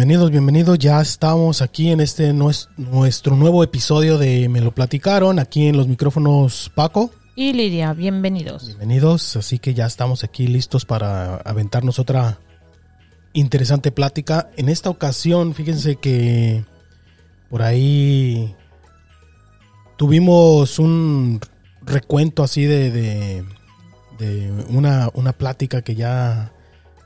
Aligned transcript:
Bienvenidos, 0.00 0.30
bienvenidos. 0.30 0.78
Ya 0.78 0.98
estamos 1.02 1.60
aquí 1.60 1.90
en 1.90 2.00
este 2.00 2.32
nuestro 2.32 3.36
nuevo 3.36 3.62
episodio 3.62 4.16
de 4.16 4.48
Me 4.48 4.62
lo 4.62 4.72
platicaron. 4.72 5.38
Aquí 5.38 5.66
en 5.66 5.76
los 5.76 5.88
micrófonos 5.88 6.72
Paco. 6.74 7.10
Y 7.36 7.52
Lidia, 7.52 7.92
bienvenidos. 7.92 8.64
Bienvenidos, 8.64 9.36
así 9.36 9.58
que 9.58 9.74
ya 9.74 9.84
estamos 9.84 10.24
aquí 10.24 10.46
listos 10.46 10.86
para 10.86 11.36
aventarnos 11.36 11.98
otra 11.98 12.38
interesante 13.34 13.92
plática. 13.92 14.48
En 14.56 14.70
esta 14.70 14.88
ocasión, 14.88 15.52
fíjense 15.52 15.96
que 15.96 16.64
por 17.50 17.60
ahí 17.60 18.56
tuvimos 19.98 20.78
un 20.78 21.40
recuento 21.82 22.42
así 22.42 22.64
de, 22.64 22.90
de, 24.18 24.64
una, 24.70 25.10
una 25.12 25.34
plática 25.34 25.82
que 25.82 25.94
ya 25.94 26.52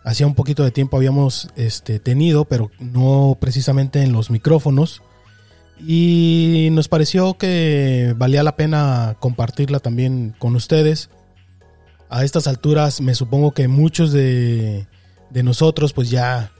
hacía 0.04 0.26
un 0.26 0.34
poquito 0.34 0.62
de 0.62 0.70
tiempo 0.70 0.96
habíamos 0.96 1.48
este, 1.56 1.98
tenido, 1.98 2.44
pero 2.44 2.70
no 2.78 3.36
precisamente 3.40 4.02
en 4.02 4.12
los 4.12 4.30
micrófonos. 4.30 5.02
Y 5.80 6.68
nos 6.70 6.88
pareció 6.88 7.34
que 7.34 8.14
valía 8.16 8.44
la 8.44 8.56
pena 8.56 9.16
compartirla 9.18 9.80
también 9.80 10.34
con 10.38 10.54
ustedes. 10.54 11.10
A 12.08 12.22
estas 12.22 12.46
alturas 12.46 13.00
me 13.00 13.14
supongo 13.14 13.52
que 13.52 13.66
muchos 13.66 14.12
de, 14.12 14.86
nosotros 15.32 15.92
pues 15.92 16.10
ya 16.10 16.52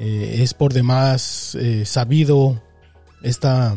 eh, 0.00 0.38
es 0.38 0.54
por 0.54 0.72
demás 0.72 1.54
eh, 1.60 1.84
sabido 1.84 2.62
esta, 3.22 3.76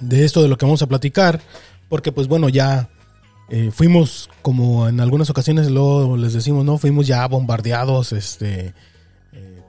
de 0.00 0.24
esto 0.24 0.42
de 0.42 0.48
lo 0.48 0.58
que 0.58 0.66
vamos 0.66 0.82
a 0.82 0.88
platicar. 0.88 1.40
Porque 1.88 2.12
pues 2.12 2.26
bueno, 2.26 2.50
ya 2.50 2.90
eh, 3.50 3.70
fuimos, 3.72 4.28
como 4.42 4.88
en 4.88 5.00
algunas 5.00 5.30
ocasiones 5.30 5.70
luego 5.70 6.16
les 6.16 6.34
decimos, 6.34 6.64
¿no? 6.64 6.76
Fuimos 6.76 7.06
ya 7.06 7.26
bombardeados, 7.26 8.12
este, 8.12 8.74
eh, 9.32 9.62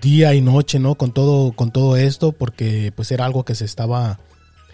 día 0.00 0.34
y 0.34 0.40
noche, 0.40 0.78
¿no? 0.78 0.94
Con 0.94 1.12
todo, 1.12 1.52
con 1.52 1.72
todo 1.72 1.96
esto, 1.96 2.32
porque 2.32 2.90
pues 2.96 3.12
era 3.12 3.26
algo 3.26 3.44
que 3.44 3.54
se 3.54 3.66
estaba 3.66 4.18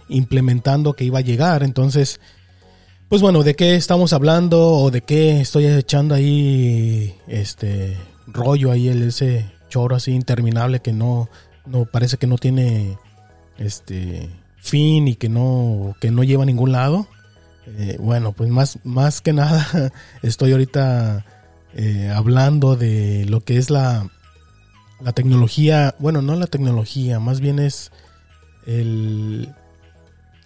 implementando, 0.08 0.92
que 0.92 1.04
iba 1.04 1.18
a 1.18 1.22
llegar. 1.22 1.64
Entonces, 1.64 2.20
pues 3.08 3.22
bueno, 3.22 3.42
¿de 3.42 3.56
qué 3.56 3.74
estamos 3.74 4.12
hablando? 4.12 4.68
¿O 4.68 4.92
de 4.92 5.00
qué 5.00 5.40
estoy 5.40 5.66
echando 5.66 6.14
ahí, 6.14 7.16
este, 7.26 7.96
rollo 8.28 8.70
ahí, 8.70 8.86
el, 8.86 9.02
ese 9.02 9.50
choro 9.68 9.96
así 9.96 10.12
interminable 10.12 10.80
que 10.80 10.92
no, 10.92 11.28
no, 11.66 11.86
parece 11.86 12.18
que 12.18 12.28
no 12.28 12.38
tiene, 12.38 12.98
este, 13.58 14.30
fin 14.58 15.08
y 15.08 15.16
que 15.16 15.28
no, 15.28 15.96
que 16.00 16.12
no 16.12 16.22
lleva 16.22 16.44
a 16.44 16.46
ningún 16.46 16.70
lado? 16.70 17.08
Eh, 17.76 17.96
bueno, 18.00 18.32
pues 18.32 18.50
más, 18.50 18.78
más 18.84 19.20
que 19.20 19.32
nada 19.32 19.92
estoy 20.22 20.52
ahorita 20.52 21.24
eh, 21.74 22.10
hablando 22.14 22.76
de 22.76 23.26
lo 23.26 23.42
que 23.44 23.56
es 23.56 23.70
la, 23.70 24.08
la 25.00 25.12
tecnología, 25.12 25.94
bueno, 25.98 26.22
no 26.22 26.34
la 26.36 26.46
tecnología, 26.46 27.20
más 27.20 27.40
bien 27.40 27.58
es 27.58 27.92
el 28.66 29.54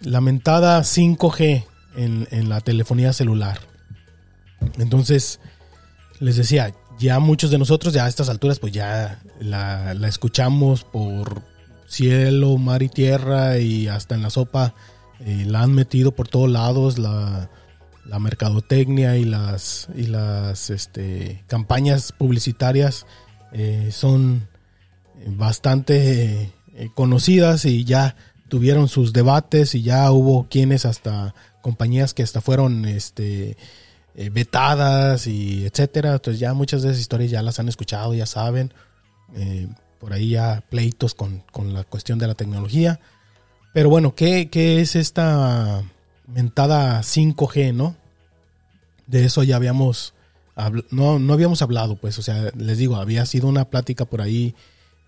lamentada 0.01 0.81
5G 0.81 1.65
en, 1.95 2.27
en, 2.31 2.49
la 2.49 2.59
telefonía 2.61 3.13
celular. 3.13 3.59
Entonces, 4.77 5.39
les 6.19 6.35
decía, 6.35 6.73
ya 6.99 7.19
muchos 7.19 7.51
de 7.51 7.57
nosotros, 7.57 7.93
ya 7.93 8.05
a 8.05 8.09
estas 8.09 8.29
alturas, 8.29 8.59
pues 8.59 8.73
ya 8.73 9.21
la, 9.39 9.93
la 9.93 10.07
escuchamos 10.07 10.83
por 10.83 11.41
cielo, 11.87 12.57
mar 12.57 12.83
y 12.83 12.89
tierra 12.89 13.59
y 13.59 13.87
hasta 13.87 14.15
en 14.15 14.23
la 14.23 14.29
sopa 14.29 14.73
eh, 15.25 15.45
la 15.45 15.61
han 15.61 15.73
metido 15.73 16.11
por 16.11 16.27
todos 16.27 16.49
lados, 16.49 16.99
la, 16.99 17.49
mercadotecnia 18.19 19.17
y 19.17 19.23
las, 19.23 19.87
y 19.95 20.07
las 20.07 20.69
este, 20.69 21.43
campañas 21.47 22.11
publicitarias 22.11 23.05
eh, 23.53 23.89
son 23.91 24.47
bastante 25.25 26.53
eh, 26.75 26.89
conocidas 26.93 27.63
y 27.63 27.85
ya 27.85 28.17
tuvieron 28.49 28.89
sus 28.89 29.13
debates 29.13 29.75
y 29.75 29.81
ya 29.81 30.11
hubo 30.11 30.47
quienes 30.49 30.85
hasta 30.85 31.33
compañías 31.61 32.13
que 32.13 32.23
hasta 32.23 32.41
fueron 32.41 32.85
este 32.85 33.57
vetadas 34.15 35.25
y 35.25 35.65
etcétera. 35.65 36.13
Entonces 36.13 36.39
ya 36.39 36.53
muchas 36.53 36.83
de 36.83 36.89
esas 36.89 36.99
historias 36.99 37.31
ya 37.31 37.41
las 37.41 37.59
han 37.59 37.69
escuchado 37.69 38.13
ya 38.13 38.25
saben. 38.25 38.73
Por 39.99 40.13
ahí 40.13 40.31
ya 40.31 40.63
pleitos 40.69 41.15
con, 41.15 41.43
con 41.51 41.73
la 41.73 41.83
cuestión 41.83 42.19
de 42.19 42.27
la 42.27 42.35
tecnología 42.35 42.99
pero 43.73 43.89
bueno, 43.89 44.15
¿qué, 44.15 44.49
es 44.53 44.95
esta 44.95 45.83
mentada 46.27 47.01
5G, 47.01 47.73
no? 47.73 47.95
De 49.07 49.25
eso 49.25 49.43
ya 49.43 49.55
habíamos, 49.55 50.13
no, 50.91 51.19
no 51.19 51.33
habíamos 51.33 51.61
hablado, 51.61 51.95
pues, 51.95 52.17
o 52.19 52.21
sea, 52.21 52.51
les 52.55 52.77
digo, 52.77 52.95
había 52.95 53.25
sido 53.25 53.47
una 53.47 53.65
plática 53.65 54.05
por 54.05 54.21
ahí 54.21 54.55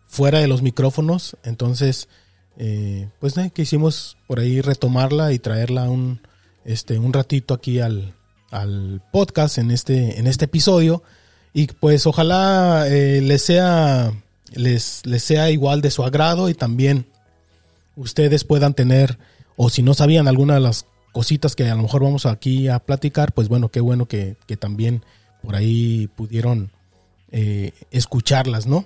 fuera 0.08 0.40
de 0.40 0.48
los 0.48 0.62
micrófonos, 0.62 1.38
entonces, 1.44 2.10
eh, 2.58 3.08
pues, 3.20 3.38
eh, 3.38 3.52
quisimos 3.54 4.18
por 4.28 4.40
ahí 4.40 4.62
retomarla 4.62 5.32
y 5.32 5.40
traerla 5.40 5.90
un, 5.90 6.20
este, 6.66 6.98
un 6.98 7.14
ratito 7.14 7.54
aquí 7.54 7.80
al, 7.80 8.14
al 8.52 9.02
podcast 9.12 9.58
en 9.60 9.72
este, 9.72 10.20
en 10.20 10.28
este 10.28 10.46
episodio. 10.46 11.04
Y 11.54 11.68
pues 11.68 12.06
ojalá 12.06 12.86
eh, 12.90 13.22
les 13.22 13.42
sea 13.42 14.12
les, 14.54 15.06
les 15.06 15.24
sea 15.24 15.50
igual 15.52 15.82
de 15.82 15.92
su 15.92 16.04
agrado 16.04 16.50
y 16.50 16.54
también 16.54 17.06
ustedes 17.96 18.44
puedan 18.44 18.74
tener, 18.74 19.18
o 19.56 19.70
si 19.70 19.84
no 19.84 19.94
sabían 19.94 20.28
alguna 20.28 20.56
de 20.56 20.60
las 20.60 20.86
cositas 21.12 21.56
que 21.56 21.70
a 21.70 21.76
lo 21.76 21.84
mejor 21.84 22.04
vamos 22.04 22.26
aquí 22.26 22.68
a 22.68 22.80
platicar, 22.80 23.32
pues 23.32 23.48
bueno, 23.48 23.70
qué 23.70 23.80
bueno 23.80 24.08
que, 24.08 24.36
también 24.60 25.04
por 25.42 25.56
ahí 25.56 26.08
pudieron 26.16 26.72
eh, 27.32 27.72
escucharlas, 27.92 28.68
¿no? 28.68 28.86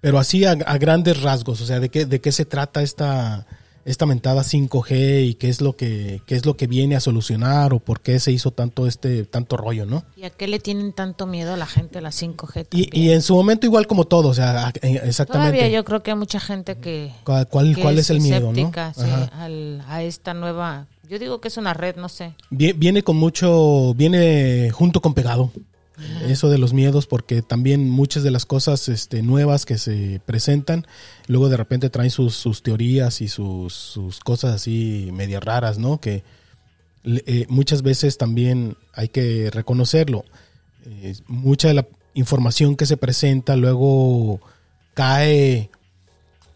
Pero 0.00 0.18
así 0.18 0.44
a, 0.44 0.54
grandes 0.54 1.22
rasgos, 1.22 1.60
o 1.60 1.66
sea, 1.66 1.80
¿de 1.80 1.88
qué, 1.88 2.06
de 2.06 2.20
qué 2.20 2.32
se 2.32 2.44
trata 2.44 2.82
esta, 2.82 3.46
esta 3.88 4.04
mentada 4.04 4.42
5G 4.42 5.26
y 5.26 5.34
qué 5.34 5.48
es 5.48 5.62
lo 5.62 5.74
que 5.74 6.20
qué 6.26 6.36
es 6.36 6.44
lo 6.44 6.56
que 6.56 6.66
viene 6.66 6.94
a 6.94 7.00
solucionar 7.00 7.72
o 7.72 7.78
por 7.78 8.00
qué 8.00 8.20
se 8.20 8.30
hizo 8.32 8.50
tanto 8.50 8.86
este 8.86 9.24
tanto 9.24 9.56
rollo, 9.56 9.86
¿no? 9.86 10.04
¿Y 10.14 10.24
a 10.24 10.30
qué 10.30 10.46
le 10.46 10.58
tienen 10.58 10.92
tanto 10.92 11.26
miedo 11.26 11.54
a 11.54 11.56
la 11.56 11.66
gente 11.66 12.00
la 12.02 12.10
5G? 12.10 12.66
Y, 12.70 13.10
en 13.10 13.22
su 13.22 13.34
momento 13.34 13.66
igual 13.66 13.86
como 13.86 14.04
todo, 14.04 14.28
o 14.28 14.34
sea, 14.34 14.72
eh, 14.82 15.00
exactamente. 15.04 15.52
Todavía 15.58 15.68
yo 15.68 15.84
creo 15.84 16.02
que 16.02 16.10
hay 16.10 16.16
mucha 16.16 16.38
gente 16.38 16.76
que 16.76 17.12
¿Cuál, 17.24 17.48
cuál, 17.48 17.98
es, 17.98 18.10
el 18.10 18.20
miedo, 18.20 18.52
no? 18.52 18.72
a 18.74 20.02
esta 20.02 20.34
nueva 20.34 20.86
yo 21.08 21.18
digo 21.18 21.40
que 21.40 21.48
es 21.48 21.56
una 21.56 21.72
red, 21.72 21.96
no 21.96 22.10
sé. 22.10 22.34
Viene 22.50 23.02
con 23.02 23.16
mucho, 23.16 23.94
viene 23.94 24.70
junto 24.70 25.00
con 25.00 25.14
pegado 25.14 25.50
eso 26.28 26.48
de 26.50 26.58
los 26.58 26.72
miedos, 26.72 27.06
porque 27.06 27.42
también 27.42 27.88
muchas 27.90 28.22
de 28.22 28.30
las 28.30 28.46
cosas 28.46 28.88
este, 28.88 29.22
nuevas 29.22 29.66
que 29.66 29.78
se 29.78 30.20
presentan, 30.24 30.86
luego 31.26 31.48
de 31.48 31.56
repente 31.56 31.90
traen 31.90 32.10
sus, 32.10 32.62
teorías 32.62 33.20
y 33.20 33.28
sus, 33.28 33.98
cosas 34.24 34.54
así 34.54 35.10
medias 35.12 35.42
raras, 35.42 35.78
¿no? 35.78 36.00
Que 36.00 36.22
eh, 37.04 37.46
muchas 37.48 37.82
veces 37.82 38.18
también 38.18 38.76
hay 38.92 39.08
que 39.08 39.50
reconocerlo. 39.50 40.24
Eh, 40.86 41.16
mucha 41.26 41.68
de 41.68 41.74
la 41.74 41.86
información 42.14 42.76
que 42.76 42.86
se 42.86 42.96
presenta 42.96 43.56
luego 43.56 44.40
cae, 44.94 45.70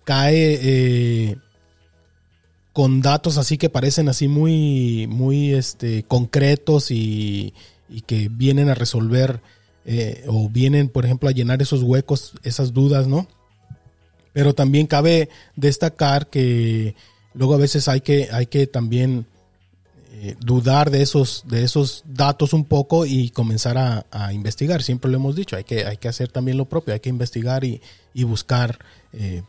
cae 0.04 0.58
eh, 0.62 1.36
con 2.72 3.02
datos 3.02 3.36
así 3.38 3.58
que 3.58 3.68
parecen 3.68 4.08
así 4.08 4.28
muy, 4.28 5.06
muy 5.08 5.52
este, 5.52 6.02
concretos 6.04 6.90
y 6.90 7.54
y 7.92 8.02
que 8.02 8.28
vienen 8.30 8.68
a 8.68 8.74
resolver 8.74 9.40
eh, 9.84 10.24
o 10.28 10.48
vienen, 10.48 10.88
por 10.88 11.04
ejemplo, 11.04 11.28
a 11.28 11.32
llenar 11.32 11.60
esos 11.60 11.82
huecos, 11.82 12.32
esas 12.44 12.72
dudas, 12.72 13.08
¿no? 13.08 13.26
Pero 14.32 14.54
también 14.54 14.86
cabe 14.86 15.28
destacar 15.56 16.28
que 16.28 16.94
luego 17.34 17.54
a 17.54 17.58
veces 17.58 17.88
hay 17.88 18.00
que, 18.00 18.28
hay 18.32 18.46
que 18.46 18.66
también 18.66 19.26
eh, 20.14 20.36
dudar 20.38 20.90
de 20.90 21.02
esos, 21.02 21.44
de 21.48 21.64
esos 21.64 22.04
datos 22.06 22.52
un 22.52 22.64
poco 22.64 23.06
y 23.06 23.30
comenzar 23.30 23.76
a, 23.76 24.32
investigar. 24.32 24.82
Siempre 24.82 25.10
lo 25.10 25.16
hemos 25.16 25.34
dicho, 25.34 25.56
hay 25.56 25.64
que, 25.64 25.84
hay 25.84 25.96
que 25.96 26.08
hacer 26.08 26.28
también 26.30 26.56
lo 26.56 26.66
propio, 26.66 26.94
hay 26.94 27.00
que 27.00 27.08
investigar 27.08 27.64
y, 27.64 27.80
buscar 28.24 28.78
eh, 29.12 29.42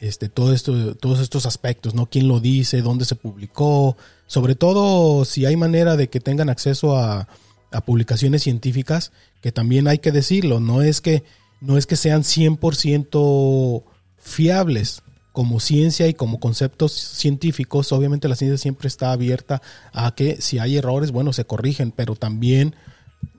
este, 0.00 0.28
todo 0.28 0.52
esto, 0.52 0.94
todos 0.94 1.18
estos 1.18 1.46
aspectos, 1.46 1.94
¿no? 1.94 2.06
¿Quién 2.06 2.28
lo 2.28 2.38
dice? 2.38 2.80
¿Dónde 2.80 3.04
se 3.04 3.16
publicó? 3.16 3.96
Sobre 4.28 4.54
todo 4.54 5.24
si 5.24 5.46
hay 5.46 5.56
manera 5.56 5.96
de 5.96 6.08
que 6.08 6.20
tengan 6.20 6.48
acceso 6.48 6.96
a, 6.96 7.26
a 7.74 7.84
publicaciones 7.84 8.42
científicas, 8.42 9.12
que 9.40 9.52
también 9.52 9.88
hay 9.88 9.98
que 9.98 10.12
decirlo, 10.12 10.60
no 10.60 10.82
es 10.82 11.00
que, 11.00 11.24
no 11.60 11.76
es 11.76 11.86
que 11.86 11.96
sean 11.96 12.22
100% 12.22 13.82
fiables 14.16 15.02
como 15.32 15.58
ciencia 15.58 16.06
y 16.06 16.14
como 16.14 16.38
conceptos 16.38 16.92
científicos, 16.92 17.90
obviamente 17.90 18.28
la 18.28 18.36
ciencia 18.36 18.56
siempre 18.56 18.86
está 18.86 19.10
abierta 19.10 19.60
a 19.92 20.14
que 20.14 20.40
si 20.40 20.60
hay 20.60 20.76
errores, 20.76 21.10
bueno, 21.10 21.32
se 21.32 21.44
corrigen, 21.44 21.90
pero 21.90 22.14
también 22.14 22.76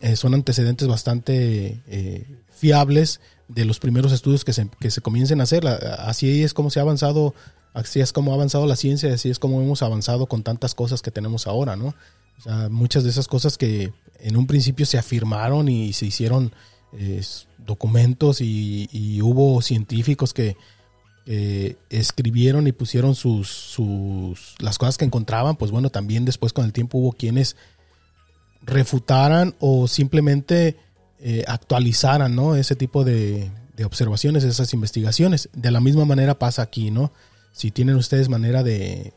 eh, 0.02 0.18
son 0.18 0.34
antecedentes 0.34 0.90
bastante 0.90 1.82
eh, 1.88 2.28
fiables 2.50 3.22
de 3.48 3.64
los 3.64 3.80
primeros 3.80 4.12
estudios 4.12 4.44
que 4.44 4.52
se, 4.52 4.68
que 4.80 4.92
se 4.92 5.00
comiencen 5.00 5.40
a 5.40 5.44
hacer. 5.44 5.66
Así 5.66 6.44
es 6.44 6.54
como 6.54 6.70
se 6.70 6.80
ha 6.80 6.84
avanzado, 6.84 7.34
así 7.74 8.02
es 8.02 8.12
como 8.12 8.32
ha 8.32 8.36
avanzado 8.36 8.66
la 8.66 8.76
ciencia, 8.76 9.14
así 9.14 9.30
es 9.30 9.40
como 9.40 9.62
hemos 9.62 9.82
avanzado 9.82 10.26
con 10.26 10.44
tantas 10.44 10.76
cosas 10.76 11.02
que 11.02 11.12
tenemos 11.12 11.48
ahora, 11.48 11.78
¿no? 11.78 11.96
O 12.38 12.42
sea, 12.42 12.70
muchas 12.70 13.04
de 13.04 13.10
esas 13.10 13.28
cosas 13.28 13.58
que 13.58 13.94
en 14.20 14.38
un 14.38 14.48
principio 14.48 14.86
se 14.86 14.98
afirmaron 14.98 15.70
y 15.70 15.94
se 15.94 16.06
hicieron 16.06 16.54
documentos 17.58 18.40
y, 18.40 19.20
hubo 19.22 19.62
científicos 19.62 20.34
que 20.34 20.56
escribieron 21.90 22.68
y 22.68 22.72
pusieron 22.72 23.16
sus, 23.16 24.56
las 24.60 24.78
cosas 24.78 24.98
que 24.98 25.06
encontraban, 25.06 25.56
pues 25.58 25.72
bueno, 25.72 25.90
también 25.90 26.24
después 26.26 26.54
con 26.54 26.66
el 26.66 26.74
tiempo 26.74 26.98
hubo 26.98 27.12
quienes 27.12 27.58
refutaran 28.66 29.56
o 29.60 29.88
simplemente 29.88 30.78
eh, 31.20 31.44
actualizaran 31.48 32.36
¿no? 32.36 32.56
ese 32.56 32.76
tipo 32.76 33.04
de, 33.04 33.52
observaciones, 33.84 34.44
esas 34.44 34.74
investigaciones. 34.74 35.50
De 35.54 35.72
la 35.72 35.80
misma 35.80 36.06
manera 36.06 36.38
pasa 36.40 36.62
aquí, 36.62 36.92
¿no? 36.92 37.12
Si 37.52 37.72
tienen 37.72 37.96
ustedes 37.96 38.30
manera 38.30 38.64
de, 38.64 39.14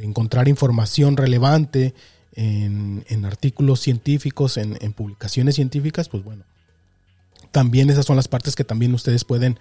encontrar 0.00 0.48
información 0.48 1.16
relevante 1.16 1.94
en, 2.34 3.24
artículos 3.24 3.80
científicos, 3.80 4.56
en, 4.56 4.92
publicaciones 4.92 5.54
científicas, 5.54 6.08
pues 6.08 6.24
bueno, 6.24 6.44
también 7.52 7.90
esas 7.90 8.06
son 8.06 8.16
las 8.16 8.28
partes 8.28 8.56
que 8.56 8.64
también 8.64 8.94
ustedes 8.94 9.24
pueden 9.24 9.58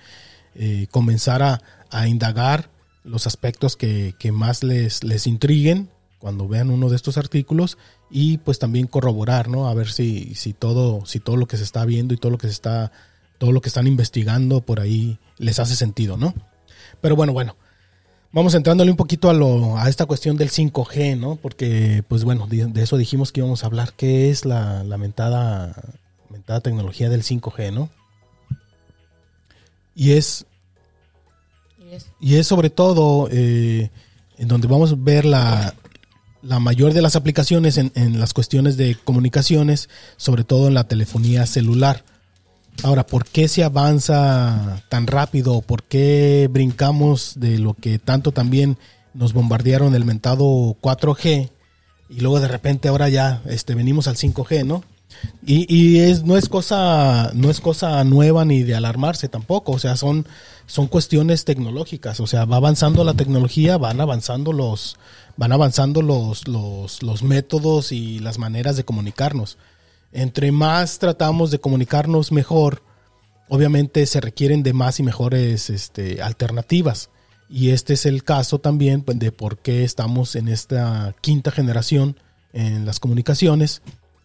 eh, 0.55 0.87
comenzar 0.91 1.41
a, 1.43 1.61
indagar 2.07 2.69
los 3.03 3.27
aspectos 3.27 3.75
que, 3.75 4.31
más 4.33 4.63
les, 4.63 5.03
les 5.03 5.27
intriguen 5.27 5.89
cuando 6.17 6.47
vean 6.47 6.71
uno 6.71 6.89
de 6.89 6.95
estos 6.95 7.17
artículos 7.17 7.77
y 8.09 8.37
pues 8.37 8.57
también 8.57 8.87
corroborar, 8.87 9.49
¿no? 9.49 9.67
A 9.67 9.73
ver 9.73 9.91
si, 9.91 10.33
si 10.35 10.53
todo, 10.53 11.05
si 11.05 11.19
todo 11.19 11.35
lo 11.35 11.47
que 11.47 11.57
se 11.57 11.63
está 11.63 11.83
viendo 11.85 12.13
y 12.13 12.17
todo 12.17 12.31
lo 12.31 12.37
que 12.37 12.47
se 12.47 12.53
está, 12.53 12.91
todo 13.37 13.51
lo 13.51 13.61
que 13.61 13.67
están 13.67 13.87
investigando 13.87 14.61
por 14.61 14.79
ahí 14.79 15.19
les 15.37 15.59
hace 15.59 15.75
sentido, 15.75 16.15
¿no? 16.17 16.33
Pero 17.01 17.15
bueno, 17.15 17.33
bueno. 17.33 17.55
Vamos 18.33 18.55
entrándole 18.55 18.89
un 18.89 18.97
poquito 18.97 19.29
a, 19.29 19.33
lo, 19.33 19.77
a 19.77 19.87
esta 19.87 20.07
cuestión 20.07 20.37
del 20.37 20.49
5G, 20.49 21.17
¿no? 21.19 21.35
Porque, 21.35 22.03
pues 22.07 22.23
bueno, 22.23 22.47
de, 22.47 22.67
eso 22.81 22.97
dijimos 22.97 23.31
que 23.31 23.41
íbamos 23.41 23.63
a 23.63 23.67
hablar. 23.67 23.93
¿Qué 23.95 24.31
es 24.31 24.43
la 24.43 24.83
lamentada, 24.83 25.75
lamentada 26.29 26.59
tecnología 26.59 27.09
del 27.09 27.21
5G, 27.21 27.71
¿no? 27.71 27.91
Y 29.95 30.13
es, 30.13 30.47
y 32.19 32.35
es 32.37 32.47
sobre 32.47 32.71
todo 32.71 33.29
eh, 33.31 33.91
en 34.39 34.47
donde 34.47 34.67
vamos 34.67 34.93
a 34.93 34.95
ver 34.97 35.25
la, 35.25 35.75
la 36.41 36.59
mayor 36.59 36.93
de 36.93 37.01
las 37.01 37.15
aplicaciones 37.15 37.77
en, 37.77 38.19
las 38.19 38.33
cuestiones 38.33 38.77
de 38.77 38.97
comunicaciones, 39.03 39.89
sobre 40.17 40.43
todo 40.43 40.67
en 40.67 40.73
la 40.73 40.83
telefonía 40.85 41.45
celular. 41.45 42.03
Ahora, 42.81 43.05
¿por 43.05 43.25
qué 43.25 43.47
se 43.47 43.63
avanza 43.63 44.83
tan 44.89 45.07
rápido? 45.07 45.61
¿Por 45.61 45.83
qué 45.83 46.49
brincamos 46.51 47.33
de 47.37 47.59
lo 47.59 47.75
que 47.75 47.99
tanto 47.99 48.31
también 48.31 48.77
nos 49.13 49.33
bombardearon 49.33 49.95
el 49.95 50.05
mentado 50.05 50.45
4G 50.81 51.49
y 52.09 52.19
luego 52.19 52.39
de 52.39 52.47
repente 52.47 52.87
ahora 52.87 53.09
ya 53.09 53.41
este, 53.45 53.75
venimos 53.75 54.07
al 54.07 54.15
5G, 54.15 54.65
¿no? 54.65 54.83
Y, 55.45 55.99
es, 55.99 56.23
no, 56.23 56.37
es 56.37 56.49
cosa, 56.49 57.31
no 57.33 57.49
es 57.49 57.61
cosa 57.61 58.03
nueva 58.03 58.45
ni 58.45 58.63
de 58.63 58.75
alarmarse 58.75 59.27
tampoco, 59.29 59.73
o 59.73 59.79
sea, 59.79 59.95
son, 59.95 60.25
son 60.65 60.87
cuestiones 60.87 61.45
tecnológicas, 61.45 62.19
o 62.19 62.27
sea, 62.27 62.45
va 62.45 62.57
avanzando 62.57 63.03
la 63.03 63.13
tecnología, 63.13 63.77
van 63.77 64.01
avanzando 64.01 64.53
los, 64.53 64.97
van 65.37 65.51
avanzando 65.51 66.01
los, 66.01 66.47
los, 66.47 67.23
métodos 67.23 67.91
y 67.91 68.19
las 68.19 68.37
maneras 68.39 68.75
de 68.75 68.85
comunicarnos. 68.85 69.57
Entre 70.13 70.51
más 70.51 70.99
tratamos 70.99 71.51
de 71.51 71.59
comunicarnos 71.59 72.31
mejor, 72.31 72.83
obviamente 73.49 74.05
se 74.05 74.21
requieren 74.21 74.63
de 74.63 74.73
más 74.73 74.99
y 74.99 75.03
mejores 75.03 75.69
este, 75.69 76.21
alternativas. 76.21 77.09
Y 77.49 77.71
este 77.71 77.93
es 77.93 78.05
el 78.05 78.23
caso 78.23 78.59
también 78.59 79.01
pues, 79.01 79.19
de 79.19 79.31
por 79.31 79.57
qué 79.57 79.83
estamos 79.83 80.35
en 80.35 80.47
esta 80.47 81.15
quinta 81.21 81.51
generación 81.51 82.17
en 82.53 82.85
las 82.85 82.99
comunicaciones, 82.99 83.81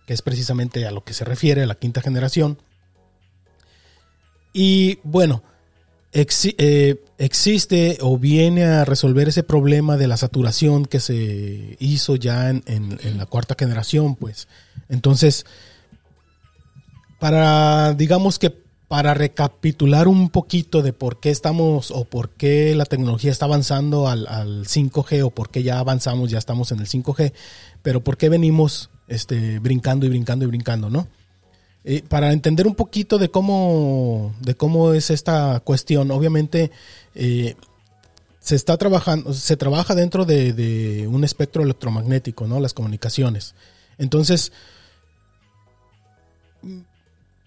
que 0.07 0.15
es 0.15 0.23
precisamente 0.23 0.87
a 0.87 0.91
lo 0.91 1.05
que 1.05 1.15
se 1.15 1.25
refiere 1.25 1.63
a 1.63 1.67
la 1.67 1.75
quinta 1.75 2.01
generación. 2.01 2.59
Y 4.53 4.99
bueno, 5.03 5.43
eh, 6.13 6.97
existe 7.19 7.99
o 8.01 8.19
viene 8.19 8.65
a 8.65 8.85
resolver 8.85 9.29
ese 9.29 9.43
problema 9.43 9.97
de 9.97 10.09
la 10.09 10.17
saturación 10.17 10.87
que 10.87 11.01
se 11.01 11.77
hizo 11.79 12.17
ya 12.17 12.49
en, 12.49 12.99
la 13.17 13.27
cuarta 13.27 13.55
generación, 13.59 14.17
pues. 14.17 14.49
Entonces, 14.89 15.45
para, 17.19 17.95
digamos 17.95 18.39
que 18.39 18.51
para 18.89 19.13
recapitular 19.13 20.09
un 20.09 20.31
poquito 20.31 20.83
de 20.83 20.93
por 20.93 21.21
qué 21.21 21.31
estamos 21.31 21.91
o 21.91 22.05
por 22.05 22.31
qué 22.31 22.75
la 22.75 22.87
tecnología 22.87 23.31
está 23.31 23.45
avanzando 23.45 24.09
al, 24.09 24.27
al 24.27 24.65
5G 24.65 25.25
o 25.25 25.31
por 25.31 25.51
qué 25.51 25.63
ya 25.63 25.79
avanzamos, 25.79 26.31
ya 26.31 26.39
estamos 26.39 26.73
en 26.73 26.81
el 26.81 26.87
5G, 26.87 27.33
pero 27.83 28.03
por 28.03 28.17
qué 28.17 28.29
venimos 28.29 28.89
este, 29.09 29.59
brincando 29.59 30.07
y 30.07 30.09
brincando 30.09 30.45
y 30.45 30.49
brincando, 30.49 30.91
¿no? 30.91 31.09
Eh, 31.85 32.03
para 32.07 32.33
entender 32.33 32.67
un 32.67 32.75
poquito 32.75 33.19
de 33.19 33.31
cómo, 33.31 34.35
de 34.41 34.55
cómo 34.55 34.93
es 34.93 35.11
esta 35.11 35.61
cuestión, 35.61 36.11
obviamente 36.11 36.71
eh, 37.15 37.55
se 38.41 38.57
está 38.57 38.77
trabajando, 38.77 39.33
se 39.33 39.57
trabaja 39.57 39.95
dentro 39.95 40.25
de, 40.25 41.07
un 41.11 41.25
espectro 41.25 41.63
electromagnético, 41.63 42.47
¿no? 42.47 42.61
Las 42.61 42.75
comunicaciones. 42.75 43.55
Entonces, 43.97 44.53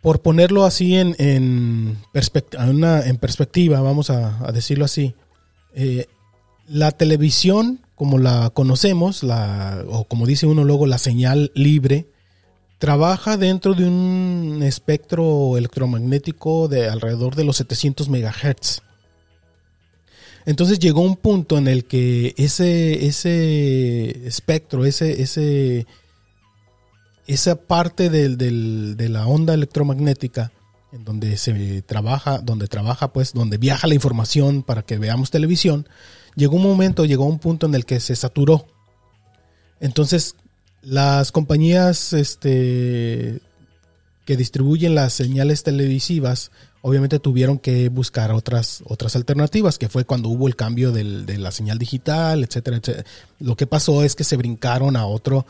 por 0.01 0.21
ponerlo 0.21 0.65
así 0.65 0.95
en, 0.95 1.15
en, 1.19 1.97
en 2.13 3.17
perspectiva, 3.17 3.81
vamos 3.81 4.09
a, 4.09 4.51
decirlo 4.51 4.85
así, 4.85 5.13
eh, 5.75 6.07
la 6.67 6.91
televisión, 6.91 7.81
como 7.95 8.17
la 8.17 8.49
conocemos, 8.49 9.23
la, 9.23 9.83
o 9.87 10.05
como 10.05 10.25
dice 10.25 10.47
uno 10.47 10.63
luego, 10.63 10.87
la 10.87 10.97
señal 10.97 11.51
libre, 11.53 12.07
trabaja 12.79 13.37
dentro 13.37 13.75
de 13.75 13.85
un 13.85 14.61
espectro 14.63 15.55
electromagnético 15.55 16.67
de 16.67 16.89
alrededor 16.89 17.35
de 17.35 17.43
los 17.43 17.57
700 17.57 18.09
MHz. 18.09 18.81
Entonces 20.47 20.79
llegó 20.79 21.01
un 21.01 21.15
punto 21.15 21.59
en 21.59 21.67
el 21.67 21.85
que 21.85 22.33
ese, 22.37 23.05
ese 23.05 24.27
espectro, 24.27 24.85
ese, 24.85 25.21
ese, 25.21 25.85
esa 27.33 27.55
parte 27.55 28.09
de 28.09 29.09
la 29.09 29.27
onda 29.27 29.53
electromagnética, 29.53 30.51
en 30.91 31.05
donde 31.05 31.37
se 31.37 31.81
trabaja, 31.83 32.39
donde 32.39 32.67
trabaja, 32.67 33.13
pues, 33.13 33.33
donde 33.33 33.57
viaja 33.57 33.87
la 33.87 33.95
información 33.95 34.63
para 34.63 34.81
que 34.81 34.97
veamos 34.97 35.31
televisión, 35.31 35.87
llegó 36.35 36.57
un 36.57 36.63
momento, 36.63 37.05
llegó 37.05 37.25
un 37.25 37.39
punto 37.39 37.65
en 37.67 37.75
el 37.75 37.85
que 37.85 37.99
se 37.99 38.15
saturó. 38.15 38.67
Entonces 39.79 40.35
las 40.81 41.31
compañías 41.31 42.13
este, 42.13 43.39
que 44.25 44.35
distribuyen 44.35 44.95
las 44.95 45.13
señales 45.13 45.63
televisivas 45.63 46.51
obviamente 46.81 47.19
tuvieron 47.19 47.59
que 47.59 47.89
buscar 47.89 48.31
otras, 48.31 48.83
otras 48.85 49.15
alternativas, 49.15 49.77
que 49.77 49.87
fue 49.87 50.03
cuando 50.03 50.29
hubo 50.29 50.47
el 50.47 50.55
cambio 50.55 50.91
de 50.91 51.37
la 51.37 51.51
señal 51.51 51.77
digital, 51.77 52.43
etcétera, 52.43 52.77
etcétera. 52.77 53.05
Lo 53.39 53.55
que 53.55 53.67
pasó 53.67 54.03
es 54.03 54.15
que 54.15 54.23
se 54.23 54.35
brincaron 54.35 54.95
a 54.95 55.05
otro, 55.05 55.45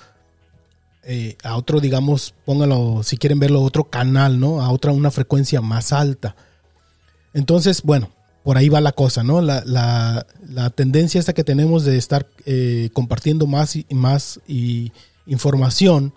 eh, 1.03 1.37
a 1.43 1.55
otro, 1.55 1.79
digamos, 1.79 2.33
póngalo, 2.45 3.01
si 3.03 3.17
quieren 3.17 3.39
verlo, 3.39 3.61
otro 3.61 3.85
canal, 3.85 4.39
¿no? 4.39 4.61
A 4.61 4.71
otra, 4.71 4.91
una 4.91 5.11
frecuencia 5.11 5.61
más 5.61 5.93
alta. 5.93 6.35
Entonces, 7.33 7.81
bueno, 7.83 8.09
por 8.43 8.57
ahí 8.57 8.69
va 8.69 8.81
la 8.81 8.91
cosa, 8.91 9.23
¿no? 9.23 9.41
La, 9.41 9.63
la, 9.65 10.25
la 10.47 10.69
tendencia 10.69 11.19
esta 11.19 11.33
que 11.33 11.43
tenemos 11.43 11.85
de 11.85 11.97
estar 11.97 12.27
eh, 12.45 12.89
compartiendo 12.93 13.47
más 13.47 13.75
y 13.75 13.85
más 13.91 14.39
y 14.47 14.91
información 15.25 16.13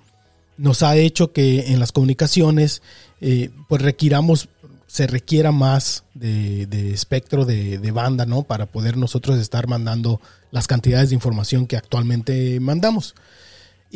nos 0.56 0.82
ha 0.82 0.96
hecho 0.96 1.32
que 1.32 1.72
en 1.72 1.80
las 1.80 1.92
comunicaciones 1.92 2.82
eh, 3.20 3.50
pues 3.68 3.82
requiramos 3.82 4.48
se 4.86 5.08
requiera 5.08 5.50
más 5.50 6.04
de, 6.14 6.92
espectro 6.92 7.44
de, 7.44 7.90
banda, 7.90 8.26
¿no? 8.26 8.44
Para 8.44 8.66
poder 8.66 8.96
nosotros 8.96 9.40
estar 9.40 9.66
mandando 9.66 10.20
las 10.52 10.68
cantidades 10.68 11.08
de 11.08 11.16
información 11.16 11.66
que 11.66 11.76
actualmente 11.76 12.60
mandamos. 12.60 13.16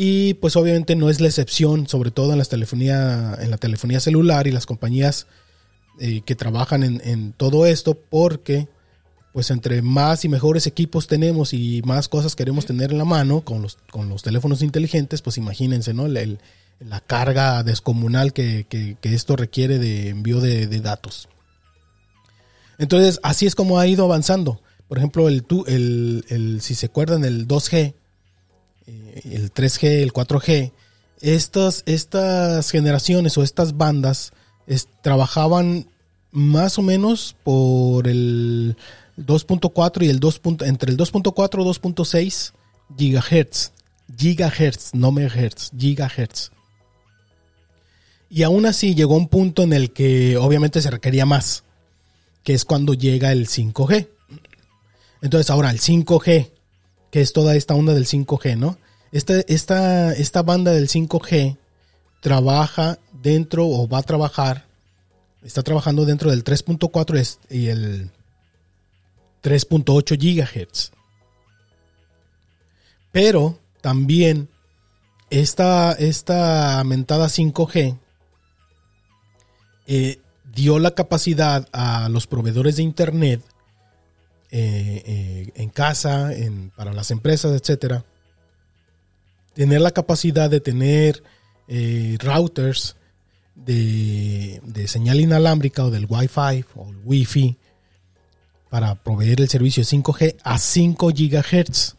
Y 0.00 0.35
pues 0.35 0.55
obviamente 0.55 0.95
no 0.95 1.11
es 1.11 1.21
la 1.21 1.26
excepción, 1.26 1.88
sobre 1.88 2.12
todo 2.12 2.31
en, 2.31 2.38
las 2.38 2.49
telefonía, 2.49 3.37
en 3.40 3.50
la 3.50 3.57
telefonía 3.57 3.99
celular 3.99 4.47
y 4.47 4.52
las 4.52 4.64
compañías 4.64 5.26
eh, 5.99 6.21
que 6.21 6.37
trabajan 6.37 6.85
en, 6.85 7.33
todo 7.33 7.67
esto, 7.67 7.99
porque 8.09 8.69
pues 9.33 9.50
entre 9.50 9.83
más 9.83 10.25
y 10.25 10.28
mejores 10.28 10.69
equipos 10.69 11.09
tenemos 11.09 11.52
y 11.52 11.83
más 11.85 12.07
cosas 12.07 12.37
queremos 12.37 12.64
tener 12.64 12.93
en 12.93 12.99
la 12.99 13.05
mano 13.05 13.40
con 13.40 13.61
los, 13.61 13.76
con 13.90 14.09
los 14.09 14.23
teléfonos 14.23 14.62
inteligentes, 14.62 15.21
pues 15.21 15.37
imagínense, 15.37 15.93
¿no? 15.95 16.07
la 16.07 17.00
carga 17.05 17.64
descomunal 17.64 18.33
que, 18.33 18.97
esto 19.02 19.35
requiere 19.35 19.81
de 19.81 20.11
envío 20.11 20.40
de, 20.40 20.69
datos. 20.81 21.28
Entonces, 22.78 23.19
así 23.25 23.47
es 23.47 23.57
como 23.57 23.81
ha 23.81 23.88
ido 23.88 24.05
avanzando. 24.05 24.62
Por 24.87 24.99
ejemplo, 24.99 25.26
el, 25.28 25.45
el, 26.28 26.61
si 26.61 26.76
se 26.76 26.87
acuerdan, 26.87 27.25
el 27.25 27.49
2G, 27.49 27.95
eh, 28.88 29.21
el 29.33 29.52
3G, 29.52 30.02
el 30.02 30.12
4G, 30.12 30.73
estas, 31.21 31.83
estas 31.87 32.71
generaciones 32.71 33.37
o 33.38 33.42
estas 33.42 33.76
bandas 33.76 34.33
trabajaban 35.02 35.88
más 36.30 36.78
o 36.78 36.83
menos 36.83 37.37
por 37.42 38.07
el 38.07 38.76
2.4 39.16 40.04
y 40.04 40.09
el 40.09 40.21
2. 40.21 40.40
entre 40.62 40.92
el 40.92 40.99
2.4 40.99 41.61
y 41.61 41.64
2.6 41.64 42.52
gigahertz. 42.97 43.73
Gigahertz, 44.16 44.95
no 44.95 45.12
megahertz, 45.12 45.71
gigahertz. 45.76 46.50
Y 48.30 48.42
aún 48.42 48.66
así 48.66 48.95
llegó 48.95 49.16
un 49.16 49.28
punto 49.28 49.62
en 49.62 49.73
el 49.73 49.92
que 49.92 50.37
obviamente 50.37 50.80
se 50.80 50.90
requería 50.90 51.26
más, 51.26 51.64
que 52.42 52.54
es 52.54 52.64
cuando 52.64 52.95
llega 52.95 53.33
el 53.33 53.49
5G. 53.49 54.09
Entonces 55.23 55.50
ahora 55.50 55.71
el 55.71 55.80
5G, 55.80 56.50
que 57.11 57.21
es 57.21 57.33
toda 57.33 57.57
esta 57.57 57.75
onda 57.75 57.95
del 57.95 58.07
5G, 58.07 58.57
¿no? 58.57 58.79
Esta, 59.12 59.41
esta, 59.49 60.12
esta 60.12 60.43
banda 60.43 60.73
del 60.73 60.88
5G 60.88 61.57
trabaja 62.21 62.99
dentro 63.12 63.67
o 63.67 63.88
va 63.88 63.99
a 63.99 64.03
trabajar, 64.03 64.67
está 65.43 65.62
trabajando 65.62 66.05
dentro 66.05 66.31
del 66.31 66.45
3.4 66.45 67.38
y 67.50 67.69
el 67.69 68.11
3.8 69.43 70.21
gigahertz. 70.21 70.93
Pero 73.12 73.59
también 73.81 74.49
esta, 75.31 75.93
esta 75.93 76.83
mentada 76.85 77.27
5G 77.27 77.99
eh, 79.87 80.21
dio 80.55 80.79
la 80.79 80.91
capacidad 80.91 81.67
a 81.73 82.09
los 82.09 82.27
proveedores 82.27 82.77
de 82.77 82.83
Internet 82.83 83.43
eh, 84.50 85.02
eh, 85.07 85.52
en 85.55 85.69
casa, 85.69 86.33
en, 86.33 86.71
para 86.71 86.93
las 86.93 87.11
empresas, 87.11 87.59
etcétera, 87.61 88.05
tener 89.55 89.81
la 89.81 89.90
capacidad 89.90 90.49
de 90.49 90.61
tener 90.61 91.23
routers 92.21 92.97
de, 93.55 94.61
de, 94.64 94.88
señal 94.88 95.21
inalámbrica 95.21 95.85
o 95.85 95.90
del 95.90 96.07
Wi-Fi 96.09 96.64
o 96.76 96.88
el 96.88 97.00
Wi-Fi 97.05 97.59
para 98.71 98.95
proveer 98.95 99.40
el 99.40 99.49
servicio 99.49 99.83
5G 99.83 100.37
a 100.43 100.59
5 100.59 101.09
GHz. 101.09 101.97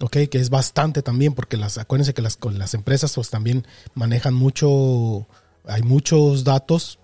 Ok, 0.00 0.16
que 0.30 0.38
es 0.38 0.50
bastante 0.50 1.02
también, 1.02 1.34
porque 1.34 1.56
las, 1.56 1.76
acuérdense 1.76 2.14
que 2.14 2.22
las, 2.22 2.38
las 2.52 2.74
empresas 2.74 3.12
pues 3.14 3.30
también 3.30 3.66
manejan 3.94 4.34
mucho, 4.34 5.26
hay 5.64 5.82
muchos 5.82 6.44
datos 6.44 7.00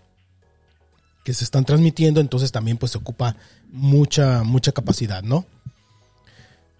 que 1.25 1.35
se 1.35 1.45
están 1.45 1.65
transmitiendo, 1.65 2.21
entonces 2.21 2.53
también 2.53 2.77
pues 2.77 2.93
se 2.93 2.99
ocupa 2.99 3.37
mucha, 3.73 4.45
mucha 4.45 4.73
capacidad, 4.73 5.23
¿no? 5.23 5.47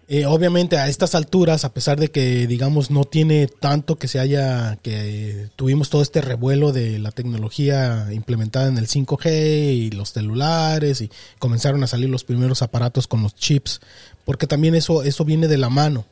Eh, 0.07 0.27
obviamente 0.27 0.77
a 0.77 0.87
estas 0.87 1.15
alturas, 1.15 1.65
a 1.65 1.73
pesar 1.73 1.99
de 1.99 2.11
que 2.11 2.45
digamos 2.45 2.91
no 2.91 3.05
tiene 3.05 3.47
tanto 3.47 3.95
que 3.95 4.07
se 4.07 4.19
haya, 4.19 4.75
que 4.83 5.49
tuvimos 5.55 5.89
todo 5.89 6.03
este 6.03 6.21
revuelo 6.21 6.71
de 6.71 6.99
la 6.99 7.09
tecnología 7.09 8.07
implementada 8.11 8.67
en 8.67 8.77
el 8.77 8.85
5G 8.85 9.73
y 9.73 9.89
los 9.89 10.11
celulares 10.11 11.01
y 11.01 11.09
comenzaron 11.39 11.83
a 11.83 11.87
salir 11.87 12.07
los 12.07 12.23
primeros 12.23 12.61
aparatos 12.61 13.07
con 13.07 13.23
los 13.23 13.33
chips, 13.33 13.81
porque 14.25 14.45
también 14.45 14.75
eso, 14.75 15.01
eso 15.01 15.25
viene 15.25 15.47
de 15.47 15.57
la 15.57 15.69
mano. 15.69 16.05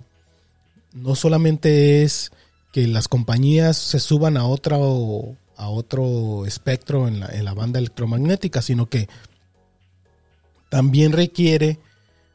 No 0.93 1.13
solamente 1.13 2.01
es 2.01 2.31
que 2.71 2.87
las 2.87 3.07
compañías 3.07 3.77
se 3.77 3.99
suban 3.99 4.37
a 4.37 4.47
otro, 4.47 5.35
a 5.63 5.69
otro 5.69 6.45
espectro 6.45 7.07
en 7.07 7.19
la, 7.19 7.27
en 7.27 7.45
la 7.45 7.53
banda 7.53 7.79
electromagnética, 7.79 8.61
sino 8.61 8.89
que 8.89 9.07
también 10.69 11.11
requiere 11.11 11.79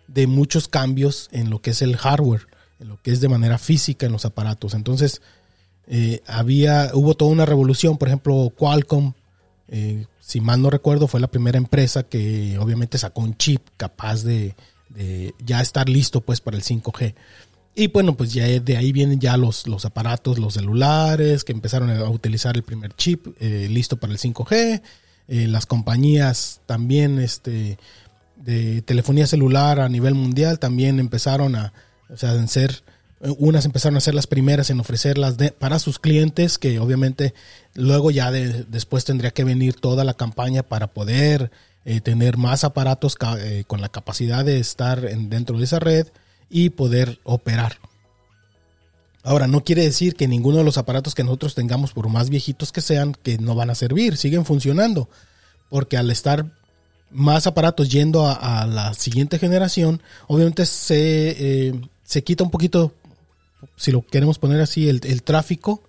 de 0.06 0.26
muchos 0.26 0.68
cambios 0.68 1.28
en 1.32 1.50
lo 1.50 1.60
que 1.60 1.70
es 1.70 1.82
el 1.82 1.96
hardware, 1.96 2.46
en 2.80 2.88
lo 2.88 3.00
que 3.02 3.12
es 3.12 3.20
de 3.20 3.28
manera 3.28 3.58
física 3.58 4.06
en 4.06 4.12
los 4.12 4.24
aparatos. 4.24 4.74
Entonces, 4.74 5.20
eh, 5.86 6.22
había, 6.26 6.90
hubo 6.94 7.14
toda 7.14 7.30
una 7.30 7.46
revolución, 7.46 7.98
por 7.98 8.08
ejemplo, 8.08 8.52
Qualcomm, 8.56 9.12
eh, 9.68 10.06
si 10.20 10.40
mal 10.40 10.62
no 10.62 10.70
recuerdo, 10.70 11.08
fue 11.08 11.20
la 11.20 11.30
primera 11.30 11.58
empresa 11.58 12.02
que 12.02 12.58
obviamente 12.58 12.96
sacó 12.96 13.20
un 13.20 13.36
chip 13.36 13.62
capaz 13.76 14.22
de, 14.22 14.54
ya 15.44 15.60
estar 15.60 15.88
listo 15.88 16.22
pues 16.22 16.40
para 16.40 16.56
el 16.56 16.62
5G. 16.62 17.14
Y 17.78 17.86
bueno, 17.86 18.16
pues 18.16 18.32
ya 18.32 18.44
de 18.44 18.76
ahí 18.76 18.90
vienen 18.90 19.20
ya 19.20 19.36
los, 19.36 19.68
los 19.68 19.84
aparatos, 19.84 20.40
los 20.40 20.54
celulares, 20.54 21.44
que 21.44 21.52
empezaron 21.52 21.90
a 21.90 22.10
utilizar 22.10 22.56
el 22.56 22.64
primer 22.64 22.92
chip 22.96 23.28
eh, 23.38 23.68
listo 23.70 23.98
para 23.98 24.12
el 24.12 24.18
5G. 24.18 24.82
las 25.28 25.64
compañías 25.64 26.60
también 26.66 27.20
este, 27.20 27.78
de 28.34 28.82
telefonía 28.82 29.28
celular 29.28 29.78
a 29.78 29.88
nivel 29.88 30.14
mundial 30.14 30.58
también 30.58 30.98
empezaron 30.98 31.54
a, 31.54 31.72
o 32.08 32.16
sea, 32.16 32.44
ser, 32.48 32.82
unas 33.20 33.64
empezaron 33.64 33.96
a 33.96 34.00
ser 34.00 34.16
las 34.16 34.26
primeras 34.26 34.70
en 34.70 34.80
ofrecerlas 34.80 35.36
para 35.60 35.78
sus 35.78 36.00
clientes, 36.00 36.58
que 36.58 36.80
obviamente 36.80 37.32
luego 37.74 38.10
ya 38.10 38.32
después 38.32 39.04
tendría 39.04 39.30
que 39.30 39.44
venir 39.44 39.74
toda 39.74 40.02
la 40.02 40.14
campaña 40.14 40.64
para 40.64 40.88
poder 40.88 41.52
eh, 41.84 42.00
tener 42.00 42.38
más 42.38 42.64
aparatos 42.64 43.16
eh, 43.38 43.62
con 43.68 43.80
la 43.80 43.88
capacidad 43.88 44.44
de 44.44 44.58
estar 44.58 45.04
en, 45.04 45.30
dentro 45.30 45.58
de 45.58 45.64
esa 45.64 45.78
red 45.78 46.08
y 46.50 46.70
poder 46.70 47.18
operar. 47.24 47.78
Ahora, 49.22 49.46
no 49.46 49.62
quiere 49.62 49.82
decir 49.82 50.14
que 50.14 50.28
ninguno 50.28 50.58
de 50.58 50.64
los 50.64 50.78
aparatos 50.78 51.14
que 51.14 51.24
nosotros 51.24 51.54
tengamos, 51.54 51.92
por 51.92 52.08
más 52.08 52.30
viejitos 52.30 52.72
que 52.72 52.80
sean, 52.80 53.14
que 53.22 53.36
no 53.38 53.54
van 53.54 53.70
a 53.70 53.74
servir, 53.74 54.16
siguen 54.16 54.44
funcionando. 54.44 55.08
Porque 55.68 55.98
al 55.98 56.10
estar 56.10 56.46
más 57.10 57.46
aparatos 57.46 57.90
yendo 57.90 58.26
a, 58.26 58.66
la 58.66 58.94
siguiente 58.94 59.38
generación, 59.38 60.02
obviamente 60.26 60.66
se, 60.66 61.68
eh, 61.68 61.80
se, 62.04 62.24
quita 62.24 62.44
un 62.44 62.50
poquito, 62.50 62.94
si 63.76 63.92
lo 63.92 64.00
queremos 64.06 64.38
poner 64.38 64.60
así, 64.60 64.88
el, 64.88 65.22
tráfico 65.22 65.82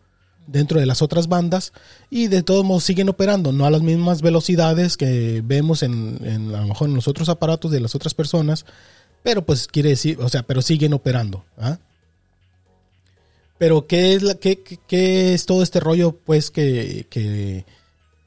dentro 0.47 0.79
de 0.79 0.85
las 0.85 1.01
otras 1.01 1.27
bandas 1.27 1.73
y 2.09 2.27
de 2.27 2.41
todos 2.41 2.65
modos 2.65 2.83
siguen 2.83 3.09
operando, 3.09 3.51
no 3.51 3.65
a 3.65 3.71
las 3.71 3.81
mismas 3.81 4.21
velocidades 4.21 4.97
que 4.97 5.41
vemos 5.45 5.83
en, 5.83 6.19
en, 6.23 6.55
a 6.55 6.61
lo 6.61 6.67
mejor 6.67 6.89
en 6.89 6.95
los 6.95 7.07
otros 7.07 7.29
aparatos 7.29 7.71
de 7.71 7.79
las 7.79 7.95
otras 7.95 8.13
personas, 8.13 8.65
pero 9.23 9.45
pues 9.45 9.67
quiere 9.67 9.89
decir, 9.89 10.17
o 10.19 10.29
sea, 10.29 10.43
pero 10.43 10.61
siguen 10.61 10.93
operando. 10.93 11.45
¿ah? 11.57 11.77
Pero 13.57 13.87
¿qué 13.87 14.13
es, 14.13 14.23
la, 14.23 14.35
qué, 14.35 14.61
qué, 14.87 15.33
es 15.33 15.45
todo 15.45 15.63
este 15.63 15.79
rollo 15.79 16.13
pues 16.13 16.51
que, 16.51 17.05
que 17.09 17.65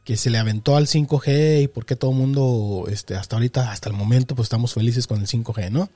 que 0.04 0.16
se 0.16 0.30
le 0.30 0.38
aventó 0.38 0.76
al 0.76 0.87
5G 0.87 1.62
y 1.62 1.68
por 1.68 1.87
qué 1.87 1.96
todo 1.96 2.11
el 2.11 2.16
mundo, 2.16 2.87
este, 2.88 3.14
hasta 3.14 3.37
ahorita, 3.37 3.70
hasta 3.70 3.88
el 3.88 3.94
momento, 3.94 4.34
pues 4.34 4.46
estamos 4.46 4.75
felices 4.75 5.06
con 5.06 5.20
el 5.20 5.28
5G, 5.28 5.70
¿no? 5.70 5.90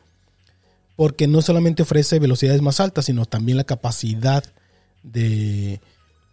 Porque 0.94 1.26
no 1.26 1.42
solamente 1.42 1.82
ofrece 1.82 2.18
velocidades 2.18 2.62
más 2.62 2.80
altas, 2.80 3.06
sino 3.06 3.26
también 3.26 3.58
la 3.58 3.64
capacidad 3.64 4.44
de, 5.02 5.80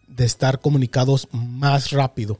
de 0.07 0.25
estar 0.25 0.61
comunicados 0.61 1.27
más 1.31 1.91
rápido. 1.91 2.39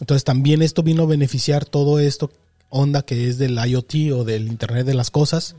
Entonces 0.00 0.22
también 0.22 0.62
esto 0.62 0.82
vino 0.82 1.04
a 1.04 1.06
beneficiar 1.06 1.64
todo 1.64 1.98
esto, 1.98 2.30
onda 2.70 3.02
que 3.02 3.28
es 3.28 3.38
del 3.38 3.58
IoT 3.58 4.12
o 4.14 4.24
del 4.24 4.48
Internet 4.48 4.86
de 4.86 4.94
las 4.94 5.10
Cosas, 5.10 5.56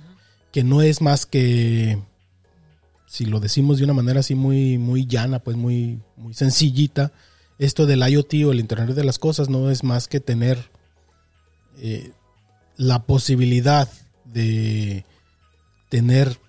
que 0.52 0.64
no 0.64 0.82
es 0.82 1.02
más 1.02 1.26
que, 1.26 2.00
si 3.08 3.26
lo 3.26 3.40
decimos 3.40 3.78
de 3.78 3.86
una 3.86 3.94
manera 3.94 4.20
así 4.20 4.36
muy, 4.36 4.78
muy 4.78 5.06
llana, 5.06 5.40
pues 5.40 5.58
muy, 5.58 6.00
muy 6.18 6.34
sencillita, 6.34 7.12
esto 7.58 7.86
del 7.86 8.08
IoT 8.08 8.34
o 8.46 8.52
el 8.52 8.60
Internet 8.60 8.96
de 8.96 9.04
las 9.04 9.20
Cosas 9.20 9.50
no 9.50 9.70
es 9.70 9.84
más 9.84 10.08
que 10.08 10.20
tener 10.20 10.70
eh, 11.78 12.12
la 12.78 13.04
posibilidad 13.04 13.90
de 14.26 15.06
tener 15.90 16.40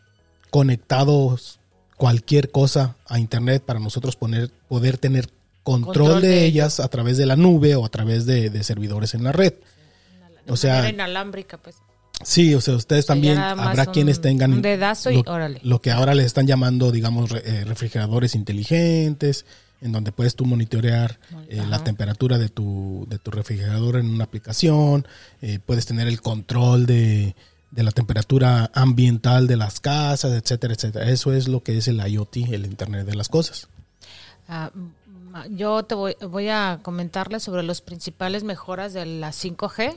conectados 0.51 1.61
cualquier 1.97 2.51
cosa 2.51 2.97
a 3.07 3.19
Internet 3.19 3.63
para 3.65 3.81
nosotros 3.81 4.17
poner, 4.17 4.51
poder 4.69 4.99
tener 4.99 5.29
control, 5.63 6.23
de, 6.23 6.47
ellas 6.47 6.81
a 6.81 6.89
través 6.89 7.17
de 7.17 7.27
la 7.27 7.37
nube 7.37 7.77
o 7.77 7.85
a 7.85 7.89
través 7.89 8.27
de, 8.27 8.63
servidores 8.65 9.15
en 9.15 9.25
la 9.25 9.33
red. 9.33 9.55
O 10.49 10.57
sea, 10.57 10.89
inalámbrica, 10.89 11.59
pues. 11.59 11.77
Sí, 12.23 12.55
o 12.55 12.61
sea, 12.61 12.75
ustedes 12.75 13.07
también 13.07 13.39
habrá 13.39 13.87
quienes 13.87 14.21
tengan 14.21 14.53
un 14.53 14.63
dedazo 14.63 15.11
y 15.11 15.23
lo, 15.23 15.33
órale. 15.33 15.61
lo 15.63 15.81
que 15.81 15.91
ahora 15.91 16.15
les 16.15 16.27
están 16.27 16.47
llamando, 16.47 16.93
digamos, 16.93 17.31
eh, 17.33 17.65
refrigeradores 17.65 18.35
inteligentes, 18.35 19.47
en 19.81 19.93
donde 19.93 20.13
puedes 20.13 20.37
tú 20.37 20.45
monitorear 20.45 21.19
eh, 21.49 21.63
la 21.69 21.83
temperatura 21.83 22.37
de 22.37 22.51
tu, 22.51 23.07
de 23.09 23.19
tu 23.19 23.31
refrigerador 23.31 23.97
en 23.97 24.11
una 24.11 24.25
aplicación, 24.25 25.07
eh, 25.41 25.59
puedes 25.65 25.87
tener 25.87 26.09
el 26.09 26.21
control 26.21 26.85
de, 26.85 27.35
la 27.75 27.91
temperatura 27.91 28.71
ambiental 28.75 29.47
de 29.47 29.57
las 29.57 29.81
casas, 29.81 30.33
etcétera, 30.33 30.75
etcétera. 30.75 31.09
Eso 31.09 31.33
es 31.33 31.49
lo 31.49 31.63
que 31.63 31.79
es 31.79 31.89
el 31.89 32.07
IoT, 32.07 32.37
el 32.53 32.67
Internet 32.67 33.07
de 33.07 33.15
las 33.15 33.31
Cosas. 33.31 33.69
Ah, 34.47 34.71
yo 35.51 35.83
te 35.85 35.95
voy, 35.95 36.17
voy 36.21 36.49
a 36.49 36.81
comentarles 36.83 37.43
sobre 37.43 37.63
las 37.63 37.81
principales 37.81 38.45
mejoras 38.45 38.93
de 38.93 39.07
la 39.07 39.31
5G. 39.31 39.95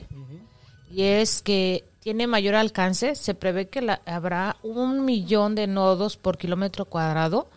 Y 0.90 1.02
es 1.02 1.42
que 1.42 1.84
tiene 2.00 2.26
mayor 2.26 2.54
alcance. 2.54 3.14
Se 3.14 3.34
prevé 3.34 3.68
que 3.68 3.98
habrá 4.06 4.56
un 4.62 5.04
millón 5.04 5.54
de 5.54 5.66
nodos 5.66 6.16
por 6.16 6.38
kilómetro 6.38 6.84
cuadrado 6.84 7.48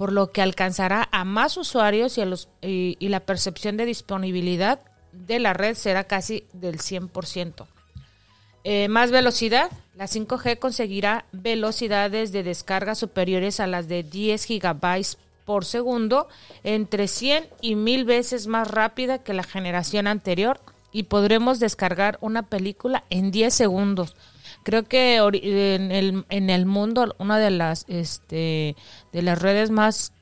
por 0.00 0.14
lo 0.14 0.32
que 0.32 0.40
alcanzará 0.40 1.10
a 1.12 1.26
más 1.26 1.58
usuarios 1.58 2.16
y, 2.16 2.22
a 2.22 2.24
los, 2.24 2.48
y, 2.62 2.96
la 3.06 3.20
percepción 3.20 3.76
de 3.76 3.84
disponibilidad 3.84 4.80
de 5.12 5.38
la 5.38 5.52
red 5.52 5.74
será 5.74 6.04
casi 6.04 6.44
del 6.54 6.78
100%. 6.78 7.66
Eh, 8.64 8.88
más 8.88 9.10
velocidad. 9.10 9.70
La 9.96 10.06
5G 10.06 10.58
conseguirá 10.58 11.26
velocidades 11.32 12.32
de 12.32 12.42
descarga 12.42 12.94
superiores 12.94 13.60
a 13.60 13.66
las 13.66 13.88
de 13.88 14.02
10 14.02 14.42
gigabytes 14.42 15.18
por 15.50 15.64
segundo, 15.64 16.28
entre 16.62 17.08
100 17.08 17.48
y 17.60 17.74
1000 17.74 18.04
veces 18.04 18.46
más 18.46 18.70
rápida 18.70 19.18
que 19.18 19.34
la 19.34 19.42
generación 19.42 20.06
anterior 20.06 20.60
y 20.92 21.02
podremos 21.02 21.58
descargar 21.58 22.18
una 22.20 22.44
película 22.44 23.02
en 23.10 23.32
10 23.32 23.52
segundos. 23.52 24.14
Creo 24.62 24.84
que 24.84 25.16
en 25.16 25.90
el, 25.90 26.24
en 26.28 26.50
el 26.50 26.66
mundo 26.66 27.16
una 27.18 27.40
de 27.40 27.50
las 27.50 27.84
este 27.88 28.76
de 29.12 29.22
las 29.22 29.42
redes 29.42 29.72
más 29.72 30.12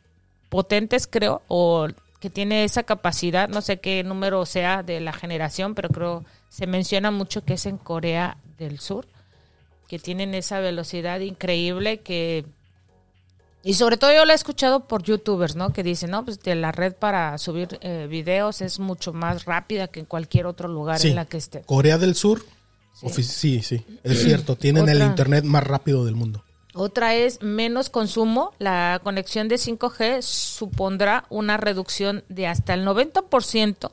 potentes 0.49 1.07
creo 1.07 1.43
o 1.47 1.89
que 2.21 2.31
tiene 2.31 2.65
esa 2.65 2.85
capacidad, 2.85 3.51
no 3.51 3.61
sé 3.61 3.81
qué 3.81 4.03
número 4.05 4.47
sea 4.47 4.83
de 4.83 4.99
la 5.01 5.13
generación, 5.13 5.75
pero 5.75 5.91
creo 5.91 6.25
se 6.49 6.67
menciona 6.67 7.11
mucho 7.11 7.45
que 7.45 7.53
es 7.53 7.67
en 7.67 7.77
Corea 7.77 8.39
del 8.57 8.81
Sur, 8.81 9.07
que 9.89 9.99
tienen 9.99 10.35
esa 10.35 10.61
velocidad 10.61 11.21
increíble 11.21 12.01
que 12.01 12.47
y 13.63 13.75
sobre 13.75 13.97
todo 13.97 14.13
yo 14.13 14.25
lo 14.25 14.33
he 14.33 14.35
escuchado 14.37 14.81
por 14.87 15.03
youtubers, 15.03 15.57
¿no? 15.57 15.73
Que 15.73 15.83
dicen, 15.83 16.11
no, 16.11 16.25
pues 16.25 16.41
de 16.41 16.55
la 16.55 16.73
red 16.73 16.95
para 16.95 17.37
subir 17.39 17.79
eh, 17.83 18.07
videos 18.09 18.61
es 18.63 18.79
mucho 18.79 19.13
más 19.13 19.45
rápida 19.45 19.89
que 19.89 20.01
en 20.01 20.07
cualquier 20.07 20.47
otro 20.47 20.69
lugar 20.69 20.99
Sí. 20.99 21.09
en 21.09 21.17
la 21.17 21.25
que 21.25 21.37
esté. 21.39 21.63
Corea 21.63 21.99
del 21.99 22.15
Sur, 22.15 22.45
sí, 22.95 23.61
sí, 23.63 23.85
es 24.03 24.23
cierto, 24.23 24.57
tienen 24.57 24.89
el 24.89 25.03
internet 25.03 25.45
más 25.45 25.65
rápido 25.65 26.05
del 26.05 26.15
mundo. 26.15 26.45
Otra 26.75 27.15
es 27.17 27.43
menos 27.43 27.91
consumo. 27.91 28.53
La 28.59 29.01
conexión 29.03 29.49
de 29.49 29.57
5G 29.57 30.23
supondrá 30.23 31.25
una 31.29 31.57
reducción 31.57 32.23
de 32.29 32.47
hasta 32.47 32.75
el 32.75 32.85
90% 32.87 33.91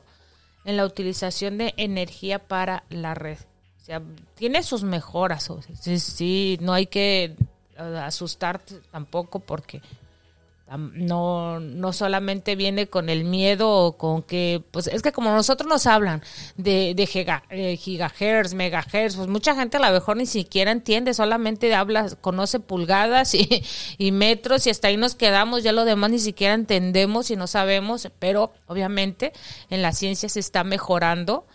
en 0.64 0.76
la 0.76 0.84
utilización 0.84 1.58
de 1.58 1.74
energía 1.76 2.38
para 2.38 2.84
la 2.88 3.14
red. 3.14 3.38
O 3.82 3.84
sea, 3.84 4.02
tiene 4.36 4.62
sus 4.62 4.82
mejoras. 4.84 5.50
o 5.50 5.62
sea, 5.62 5.74
sí, 5.76 5.98
sí, 5.98 6.58
no 6.60 6.72
hay 6.74 6.86
que 6.86 7.34
asustarte 7.78 8.80
tampoco 8.90 9.40
porque 9.40 9.80
no, 10.76 11.60
no 11.60 11.92
solamente 11.92 12.56
viene 12.56 12.88
con 12.88 13.08
el 13.08 13.24
miedo 13.24 13.70
o 13.70 13.96
con 13.96 14.22
que, 14.22 14.62
pues 14.72 14.88
es 14.88 15.00
que 15.00 15.12
como 15.12 15.30
nosotros 15.30 15.68
nos 15.68 15.86
hablan 15.86 16.22
de, 16.56 16.94
de 16.96 17.08
eh, 17.50 17.76
gigahertz, 17.76 18.52
megahertz, 18.52 19.14
pues 19.14 19.28
mucha 19.28 19.54
gente 19.54 19.76
a 19.76 19.80
lo 19.80 19.92
mejor 19.92 20.16
ni 20.16 20.26
siquiera 20.26 20.72
entiende, 20.72 21.14
solamente 21.14 21.72
habla, 21.72 22.08
conoce 22.20 22.58
pulgadas 22.58 23.34
y, 23.34 23.62
y 23.98 24.10
metros 24.10 24.66
y 24.66 24.70
hasta 24.70 24.88
ahí 24.88 24.96
nos 24.96 25.14
quedamos, 25.14 25.62
ya 25.62 25.70
lo 25.70 25.84
demás 25.84 26.10
ni 26.10 26.18
siquiera 26.18 26.54
entendemos 26.54 27.30
y 27.30 27.36
no 27.36 27.46
sabemos, 27.46 28.08
pero 28.18 28.52
obviamente 28.66 29.32
en 29.70 29.82
la 29.82 29.92
ciencia 29.92 30.28
se 30.28 30.40
está 30.40 30.64
mejorando 30.64 31.46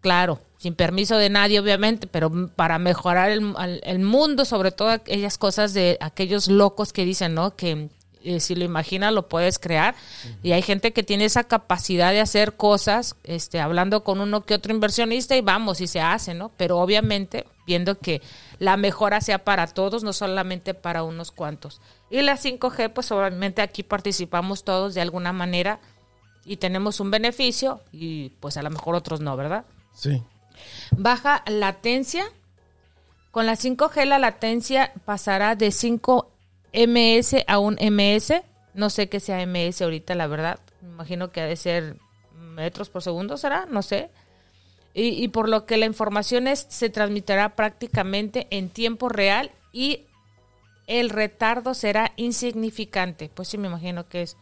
claro, 0.00 0.38
sin 0.64 0.74
permiso 0.74 1.18
de 1.18 1.28
nadie, 1.28 1.60
obviamente, 1.60 2.06
pero 2.06 2.48
para 2.56 2.78
mejorar 2.78 3.30
el 3.30 3.98
mundo, 3.98 4.46
sobre 4.46 4.72
todo 4.72 4.88
aquellas 4.88 5.36
cosas 5.36 5.74
de 5.74 5.98
aquellos 6.00 6.48
locos 6.48 6.94
que 6.94 7.04
dicen, 7.04 7.34
¿no? 7.34 7.54
Que 7.54 7.90
eh, 8.22 8.40
si 8.40 8.54
lo 8.54 8.64
imaginas 8.64 9.12
lo 9.12 9.28
puedes 9.28 9.58
crear. 9.58 9.94
Y 10.42 10.52
hay 10.52 10.62
gente 10.62 10.94
que 10.94 11.02
tiene 11.02 11.26
esa 11.26 11.44
capacidad 11.44 12.12
de 12.12 12.20
hacer 12.20 12.54
cosas, 12.54 13.14
este, 13.24 13.60
hablando 13.60 14.04
con 14.04 14.22
uno 14.22 14.46
que 14.46 14.54
otro 14.54 14.72
inversionista 14.72 15.36
y 15.36 15.42
vamos, 15.42 15.82
y 15.82 15.86
se 15.86 16.00
hace, 16.00 16.32
¿no? 16.32 16.50
Pero 16.56 16.78
obviamente 16.78 17.44
viendo 17.66 17.98
que 17.98 18.22
la 18.58 18.78
mejora 18.78 19.20
sea 19.20 19.44
para 19.44 19.66
todos, 19.66 20.02
no 20.02 20.14
solamente 20.14 20.72
para 20.72 21.02
unos 21.02 21.30
cuantos. 21.30 21.82
Y 22.08 22.22
la 22.22 22.38
5G, 22.38 22.90
pues 22.90 23.12
obviamente 23.12 23.60
aquí 23.60 23.82
participamos 23.82 24.64
todos 24.64 24.94
de 24.94 25.02
alguna 25.02 25.34
manera 25.34 25.78
y 26.46 26.56
tenemos 26.56 27.00
un 27.00 27.10
beneficio 27.10 27.82
y 27.92 28.30
pues 28.40 28.56
a 28.56 28.62
lo 28.62 28.70
mejor 28.70 28.94
otros 28.94 29.20
no, 29.20 29.36
¿verdad? 29.36 29.66
Sí. 29.92 30.22
Baja 30.92 31.42
latencia. 31.46 32.24
Con 33.30 33.46
la 33.46 33.54
5G 33.54 34.04
la 34.04 34.18
latencia 34.18 34.92
pasará 35.04 35.56
de 35.56 35.70
5 35.70 36.30
ms 36.72 37.44
a 37.46 37.58
1 37.58 37.76
ms. 37.90 38.34
No 38.74 38.90
sé 38.90 39.08
qué 39.08 39.20
sea 39.20 39.44
ms 39.46 39.82
ahorita, 39.82 40.14
la 40.14 40.26
verdad. 40.26 40.60
Me 40.82 40.88
imagino 40.88 41.30
que 41.30 41.40
ha 41.40 41.46
de 41.46 41.56
ser 41.56 41.96
metros 42.38 42.90
por 42.90 43.02
segundo, 43.02 43.36
¿será? 43.36 43.66
No 43.66 43.82
sé. 43.82 44.10
Y, 44.92 45.08
y 45.22 45.28
por 45.28 45.48
lo 45.48 45.66
que 45.66 45.76
la 45.76 45.86
información 45.86 46.46
es, 46.46 46.66
se 46.68 46.90
transmitirá 46.90 47.56
prácticamente 47.56 48.46
en 48.50 48.70
tiempo 48.70 49.08
real 49.08 49.50
y 49.72 50.02
el 50.86 51.10
retardo 51.10 51.74
será 51.74 52.12
insignificante. 52.16 53.30
Pues 53.32 53.48
sí, 53.48 53.58
me 53.58 53.68
imagino 53.68 54.08
que 54.08 54.22
es 54.22 54.36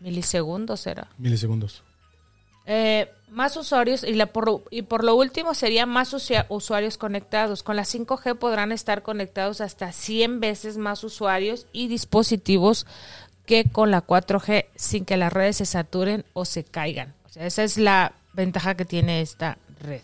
milisegundos, 0.00 0.80
¿será? 0.80 1.08
Milisegundos. 1.18 1.82
Eh, 2.66 3.10
más 3.30 3.56
usuarios 3.56 4.02
y, 4.04 4.14
la 4.14 4.26
por, 4.26 4.64
y 4.70 4.82
por 4.82 5.04
lo 5.04 5.14
último 5.14 5.54
sería 5.54 5.86
más 5.86 6.14
usuarios 6.48 6.98
conectados. 6.98 7.62
Con 7.62 7.76
la 7.76 7.82
5G 7.84 8.36
podrán 8.36 8.72
estar 8.72 9.02
conectados 9.02 9.60
hasta 9.60 9.92
100 9.92 10.40
veces 10.40 10.76
más 10.76 11.04
usuarios 11.04 11.66
y 11.72 11.88
dispositivos 11.88 12.86
que 13.46 13.64
con 13.70 13.90
la 13.90 14.06
4G 14.06 14.66
sin 14.76 15.04
que 15.04 15.16
las 15.16 15.32
redes 15.32 15.56
se 15.58 15.66
saturen 15.66 16.24
o 16.32 16.44
se 16.44 16.64
caigan. 16.64 17.14
O 17.26 17.28
sea, 17.28 17.46
esa 17.46 17.62
es 17.64 17.78
la 17.78 18.12
ventaja 18.32 18.74
que 18.76 18.84
tiene 18.84 19.20
esta 19.22 19.58
red. 19.80 20.02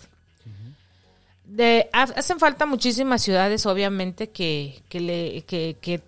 De, 1.45 1.89
ha- 1.93 2.03
hacen 2.03 2.41
falta 2.41 2.67
muchísimas 2.67 3.23
ciudades, 3.23 3.67
obviamente, 3.67 4.31
que, 4.31 4.83
que, 4.89 5.01
le, 5.01 5.43
que, 5.43 5.77
que 5.81 6.01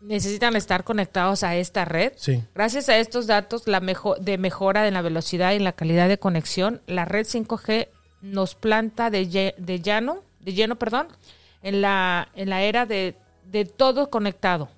necesitan 0.00 0.54
estar 0.56 0.84
conectados 0.84 1.42
a 1.42 1.56
esta 1.56 1.84
red. 1.84 2.12
Sí. 2.16 2.42
Gracias 2.54 2.88
a 2.88 2.96
estos 2.98 3.26
datos 3.26 3.66
la 3.66 3.80
mejo- 3.80 4.16
de 4.16 4.38
mejora 4.38 4.86
en 4.86 4.94
la 4.94 5.02
velocidad 5.02 5.52
y 5.52 5.56
en 5.56 5.64
la 5.64 5.72
calidad 5.72 6.08
de 6.08 6.18
conexión, 6.18 6.80
la 6.86 7.04
red 7.04 7.26
5G 7.26 7.88
nos 8.22 8.54
planta 8.54 9.10
de, 9.10 9.54
de 9.58 9.80
llano, 9.80 10.22
de 10.40 10.52
lleno, 10.54 10.76
perdón, 10.76 11.08
en 11.62 11.80
la, 11.82 12.28
en 12.34 12.48
la 12.50 12.62
era 12.62 12.86
de, 12.86 13.16
de 13.44 13.64
todo 13.64 14.10
conectado. 14.10 14.68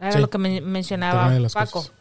Era 0.00 0.12
Sí. 0.12 0.18
lo 0.18 0.28
que 0.30 0.38
men- 0.38 0.64
mencionaba 0.64 1.30
Paco. 1.52 1.70
cosas. 1.82 1.92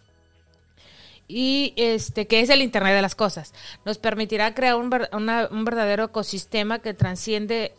Y 1.27 1.73
este, 1.77 2.27
que 2.27 2.41
es 2.41 2.49
el 2.49 2.61
Internet 2.61 2.95
de 2.95 3.01
las 3.01 3.15
cosas. 3.15 3.53
Nos 3.85 3.97
permitirá 3.97 4.53
crear 4.53 4.75
un, 4.75 4.89
ver- 4.89 5.09
una- 5.13 5.47
un 5.49 5.63
verdadero 5.63 6.05
ecosistema 6.05 6.79
que 6.79 6.93
transciende 6.93 7.73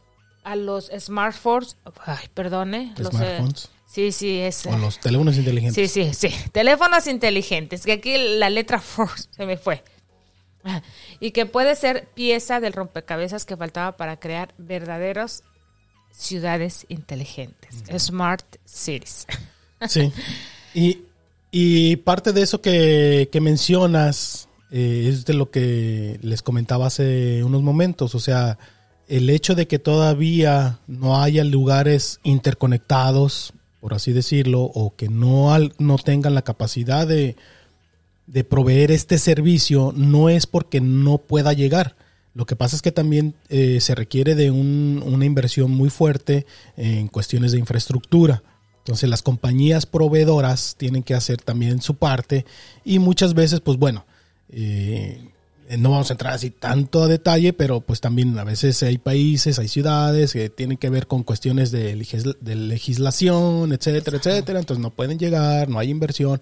a 0.44 0.56
los 0.56 0.90
smartphones. 0.98 1.76
Ay, 2.06 2.28
perdone. 2.32 2.94
los, 2.96 3.08
eh, 3.14 3.16
Smartphones. 3.16 3.68
Sí, 3.94 4.12
sí, 4.12 4.40
es. 4.40 4.66
O 4.66 4.76
los 4.76 4.98
teléfonos 4.98 5.36
inteligentes. 5.36 5.90
Sí, 5.90 6.12
sí, 6.12 6.14
sí. 6.14 6.34
Teléfonos 6.52 7.06
inteligentes, 7.06 7.84
que 7.84 7.92
aquí 7.92 8.16
la 8.18 8.50
letra 8.50 8.82
se 9.30 9.46
me 9.46 9.56
fue. 9.56 9.82
Y 11.20 11.32
que 11.32 11.46
puede 11.46 11.76
ser 11.76 12.08
pieza 12.14 12.58
del 12.60 12.72
rompecabezas 12.72 13.44
que 13.44 13.56
faltaba 13.56 13.96
para 13.96 14.18
crear 14.18 14.54
verdaderos 14.58 15.42
ciudades 16.10 16.86
inteligentes. 16.88 17.84
Smart 17.98 18.44
cities. 18.64 19.26
Sí. 19.88 20.10
Y, 20.72 21.02
y 21.50 21.96
parte 21.96 22.32
de 22.32 22.42
eso 22.42 22.60
que, 22.60 23.28
que 23.30 23.40
mencionas 23.40 24.48
eh, 24.70 25.06
es 25.08 25.24
de 25.24 25.34
lo 25.34 25.50
que 25.50 26.18
les 26.22 26.42
comentaba 26.42 26.86
hace 26.86 27.44
unos 27.44 27.62
momentos. 27.62 28.14
O 28.14 28.20
sea, 28.20 28.58
el 29.06 29.28
hecho 29.30 29.54
de 29.54 29.68
que 29.68 29.78
todavía 29.78 30.78
no 30.86 31.20
haya 31.20 31.44
lugares 31.44 32.20
interconectados, 32.22 33.52
por 33.84 33.92
así 33.92 34.14
decirlo, 34.14 34.62
o 34.62 34.94
que 34.96 35.10
no, 35.10 35.52
al- 35.52 35.74
no 35.78 35.96
tengan 35.98 36.34
la 36.34 36.40
capacidad 36.40 37.06
de, 37.06 37.36
de 38.26 38.42
proveer 38.42 38.90
este 38.90 39.18
servicio, 39.18 39.92
no 39.94 40.30
es 40.30 40.46
porque 40.46 40.80
no 40.80 41.18
pueda 41.18 41.52
llegar. 41.52 41.94
Lo 42.32 42.46
que 42.46 42.56
pasa 42.56 42.76
es 42.76 42.80
que 42.80 42.92
también 42.92 43.34
eh, 43.50 43.82
se 43.82 43.94
requiere 43.94 44.34
de 44.36 44.50
un- 44.50 45.02
una 45.06 45.26
inversión 45.26 45.70
muy 45.70 45.90
fuerte 45.90 46.46
en 46.78 47.08
cuestiones 47.08 47.52
de 47.52 47.58
infraestructura. 47.58 48.42
Entonces 48.78 49.10
las 49.10 49.20
compañías 49.20 49.84
proveedoras 49.84 50.76
tienen 50.78 51.02
que 51.02 51.12
hacer 51.12 51.42
también 51.42 51.82
su 51.82 51.96
parte 51.96 52.46
y 52.86 52.98
muchas 53.00 53.34
veces, 53.34 53.60
pues 53.60 53.76
bueno, 53.76 54.06
eh, 54.48 55.28
no 55.78 55.90
vamos 55.90 56.10
a 56.10 56.14
entrar 56.14 56.34
así 56.34 56.50
tanto 56.50 57.02
a 57.02 57.08
detalle, 57.08 57.52
pero 57.52 57.80
pues 57.80 58.00
también 58.00 58.38
a 58.38 58.44
veces 58.44 58.82
hay 58.82 58.98
países, 58.98 59.58
hay 59.58 59.68
ciudades 59.68 60.32
que 60.32 60.50
tienen 60.50 60.76
que 60.76 60.90
ver 60.90 61.06
con 61.06 61.22
cuestiones 61.22 61.70
de, 61.70 61.96
legisla- 61.96 62.36
de 62.40 62.54
legislación, 62.54 63.72
etcétera, 63.72 64.18
etcétera. 64.18 64.58
Entonces 64.58 64.82
no 64.82 64.90
pueden 64.90 65.18
llegar, 65.18 65.68
no 65.68 65.78
hay 65.78 65.90
inversión, 65.90 66.40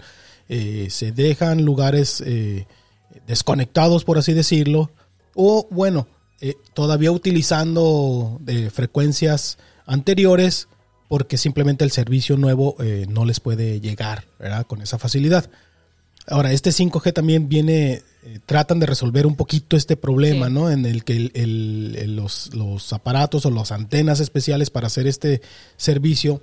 eh, 0.48 0.88
se 0.90 1.12
dejan 1.12 1.64
lugares 1.64 2.22
eh, 2.26 2.66
desconectados, 3.26 4.04
por 4.04 4.18
así 4.18 4.32
decirlo, 4.32 4.90
o 5.34 5.66
bueno, 5.70 6.06
eh, 6.40 6.54
todavía 6.74 7.12
utilizando 7.12 8.38
de 8.40 8.70
frecuencias 8.70 9.58
anteriores 9.86 10.68
porque 11.08 11.36
simplemente 11.36 11.84
el 11.84 11.90
servicio 11.90 12.36
nuevo 12.36 12.74
eh, 12.80 13.06
no 13.08 13.24
les 13.24 13.38
puede 13.38 13.80
llegar 13.80 14.24
¿verdad? 14.38 14.66
con 14.66 14.80
esa 14.82 14.98
facilidad. 14.98 15.48
Ahora, 16.28 16.52
este 16.52 16.70
5G 16.70 17.12
también 17.12 17.48
viene, 17.48 18.02
eh, 18.24 18.38
tratan 18.46 18.78
de 18.78 18.86
resolver 18.86 19.26
un 19.26 19.34
poquito 19.34 19.76
este 19.76 19.96
problema, 19.96 20.46
Sí. 20.46 20.52
¿no? 20.52 20.70
En 20.70 20.86
el 20.86 21.02
que 21.04 21.16
el- 21.16 21.32
el- 21.34 21.96
el- 21.98 22.16
los, 22.16 22.54
los 22.54 22.92
aparatos 22.92 23.44
o 23.46 23.50
las 23.50 23.72
antenas 23.72 24.20
especiales 24.20 24.70
para 24.70 24.86
hacer 24.86 25.06
este 25.06 25.42
servicio 25.76 26.42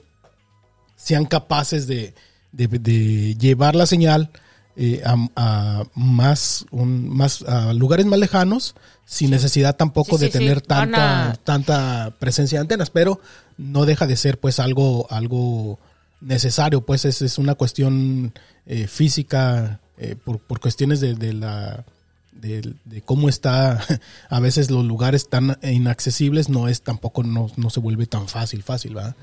sean 0.95 1.25
capaces 1.25 1.87
de, 1.87 2.13
de- 2.51 2.67
de 2.67 3.35
llevar 3.35 3.75
la 3.75 3.85
señal 3.85 4.31
eh, 4.81 5.01
a, 5.05 5.15
a 5.35 5.83
más, 5.95 6.65
un, 6.71 7.09
más 7.09 7.41
a 7.43 7.73
lugares 7.73 8.05
más 8.05 8.17
lejanos 8.19 8.75
sin 9.05 9.29
necesidad 9.31 9.75
tampoco 9.75 10.17
Sí, 10.17 10.25
de 10.25 10.31
tener 10.31 10.61
tanta, 10.61 11.31
a- 11.31 11.35
tanta 11.35 12.15
presencia 12.19 12.59
de 12.59 12.61
antenas, 12.61 12.89
pero 12.89 13.19
no 13.57 13.85
deja 13.85 14.07
de 14.07 14.15
ser 14.15 14.39
pues 14.39 14.59
algo, 14.59 15.07
algo 15.09 15.79
necesario, 16.21 16.81
pues 16.81 17.05
es, 17.05 17.21
es 17.21 17.37
una 17.37 17.55
cuestión 17.55 18.33
eh, 18.65 18.87
física 18.87 19.79
eh, 19.97 20.15
por, 20.15 20.39
por 20.39 20.59
cuestiones 20.59 20.99
de, 20.99 21.15
de 21.15 21.33
la 21.33 21.85
de, 22.31 22.73
de 22.85 23.01
cómo 23.01 23.27
está 23.27 23.83
a 24.29 24.39
veces 24.39 24.71
los 24.71 24.85
lugares 24.85 25.27
tan 25.27 25.57
inaccesibles 25.61 26.47
no 26.47 26.67
es 26.67 26.81
tampoco 26.81 27.23
no, 27.23 27.51
no 27.57 27.69
se 27.69 27.81
vuelve 27.81 28.05
tan 28.05 28.29
fácil 28.29 28.63
fácil 28.63 28.95
¿verdad? 28.95 29.15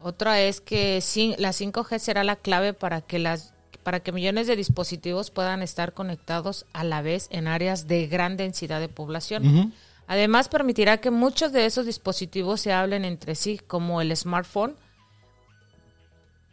Otra 0.00 0.40
es 0.40 0.60
que 0.60 1.02
la 1.38 1.50
5G 1.50 1.98
será 1.98 2.24
la 2.24 2.36
clave 2.36 2.72
para 2.72 3.00
que 3.00 3.18
las 3.18 3.54
para 3.82 4.00
que 4.00 4.12
millones 4.12 4.46
de 4.46 4.56
dispositivos 4.56 5.30
puedan 5.30 5.62
estar 5.62 5.92
conectados 5.92 6.66
a 6.72 6.82
la 6.82 7.02
vez 7.02 7.28
en 7.30 7.46
áreas 7.46 7.86
de 7.86 8.06
gran 8.06 8.36
densidad 8.36 8.80
de 8.80 8.88
población. 8.88 9.72
Además, 10.06 10.48
permitirá 10.48 10.98
que 10.98 11.10
muchos 11.10 11.52
de 11.52 11.66
esos 11.66 11.86
dispositivos 11.86 12.60
se 12.60 12.72
hablen 12.72 13.04
entre 13.04 13.34
sí, 13.34 13.60
como 13.66 14.00
el 14.00 14.14
smartphone, 14.16 14.74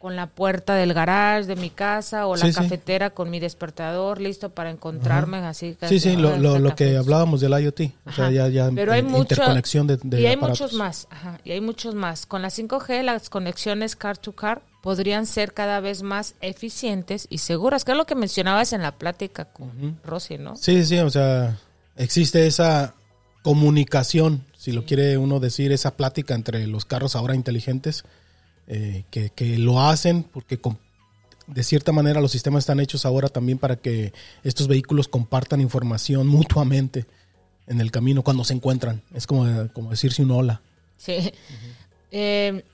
con 0.01 0.15
la 0.15 0.27
puerta 0.27 0.73
del 0.73 0.93
garage 0.95 1.45
de 1.45 1.55
mi 1.55 1.69
casa 1.69 2.25
o 2.25 2.35
la 2.35 2.51
cafetera 2.51 3.11
con 3.11 3.29
mi 3.29 3.39
despertador 3.39 4.19
listo 4.19 4.49
para 4.49 4.71
encontrarme 4.71 5.37
así 5.37 5.77
sí 5.87 5.99
sí 5.99 6.15
lo, 6.15 6.37
lo, 6.37 6.75
que 6.75 6.97
hablábamos 6.97 7.39
del 7.39 7.51
IoT 7.51 7.81
o 8.05 8.11
sea 8.11 8.31
ya, 8.31 8.47
ya 8.47 8.69
pero 8.73 8.93
hay 8.93 9.01
interconexión 9.01 9.85
de, 9.85 9.99
y 10.19 10.25
hay 10.25 10.37
muchos 10.37 10.73
más 10.73 11.07
Ajá, 11.11 11.39
y 11.43 11.51
hay 11.51 11.61
muchos 11.61 11.93
más. 11.93 12.25
Con 12.25 12.41
la 12.41 12.49
5G 12.49 13.03
las 13.03 13.29
conexiones 13.29 13.95
car 13.95 14.17
to 14.17 14.33
car 14.33 14.63
podrían 14.81 15.27
ser 15.27 15.53
cada 15.53 15.79
vez 15.79 16.01
más 16.01 16.33
eficientes 16.41 17.27
y 17.29 17.37
seguras 17.37 17.85
que 17.85 17.91
es 17.91 17.97
lo 17.97 18.05
que 18.05 18.15
mencionabas 18.15 18.73
en 18.73 18.81
la 18.81 18.97
plática 18.97 19.45
con 19.45 19.99
Rosy 20.03 20.39
no 20.39 20.55
sí 20.55 20.83
sí 20.83 20.97
o 20.97 21.11
sea 21.11 21.59
existe 21.95 22.47
esa 22.47 22.95
comunicación 23.43 24.45
si 24.57 24.71
lo 24.71 24.85
quiere 24.85 25.17
uno 25.19 25.39
decir 25.39 25.71
esa 25.71 25.95
plática 25.95 26.33
entre 26.33 26.65
los 26.65 26.85
carros 26.85 27.15
ahora 27.15 27.35
inteligentes 27.35 28.03
eh, 28.67 29.03
que, 29.09 29.57
lo 29.57 29.81
hacen 29.81 30.23
porque 30.23 30.59
de 31.47 31.63
cierta 31.63 31.91
manera 31.91 32.21
los 32.21 32.31
sistemas 32.31 32.63
están 32.63 32.79
hechos 32.79 33.05
ahora 33.05 33.27
también 33.27 33.57
para 33.57 33.75
que 33.75 34.13
estos 34.43 34.67
vehículos 34.67 35.07
compartan 35.07 35.61
información 35.61 36.27
mutuamente 36.27 37.05
en 37.67 37.81
el 37.81 37.91
camino 37.91 38.23
cuando 38.23 38.43
se 38.43 38.53
encuentran. 38.53 39.01
Es 39.13 39.27
como, 39.27 39.69
como 39.73 39.91
decirse 39.91 40.21
un 40.21 40.31
hola. 40.31 40.61
Sí 40.97 41.31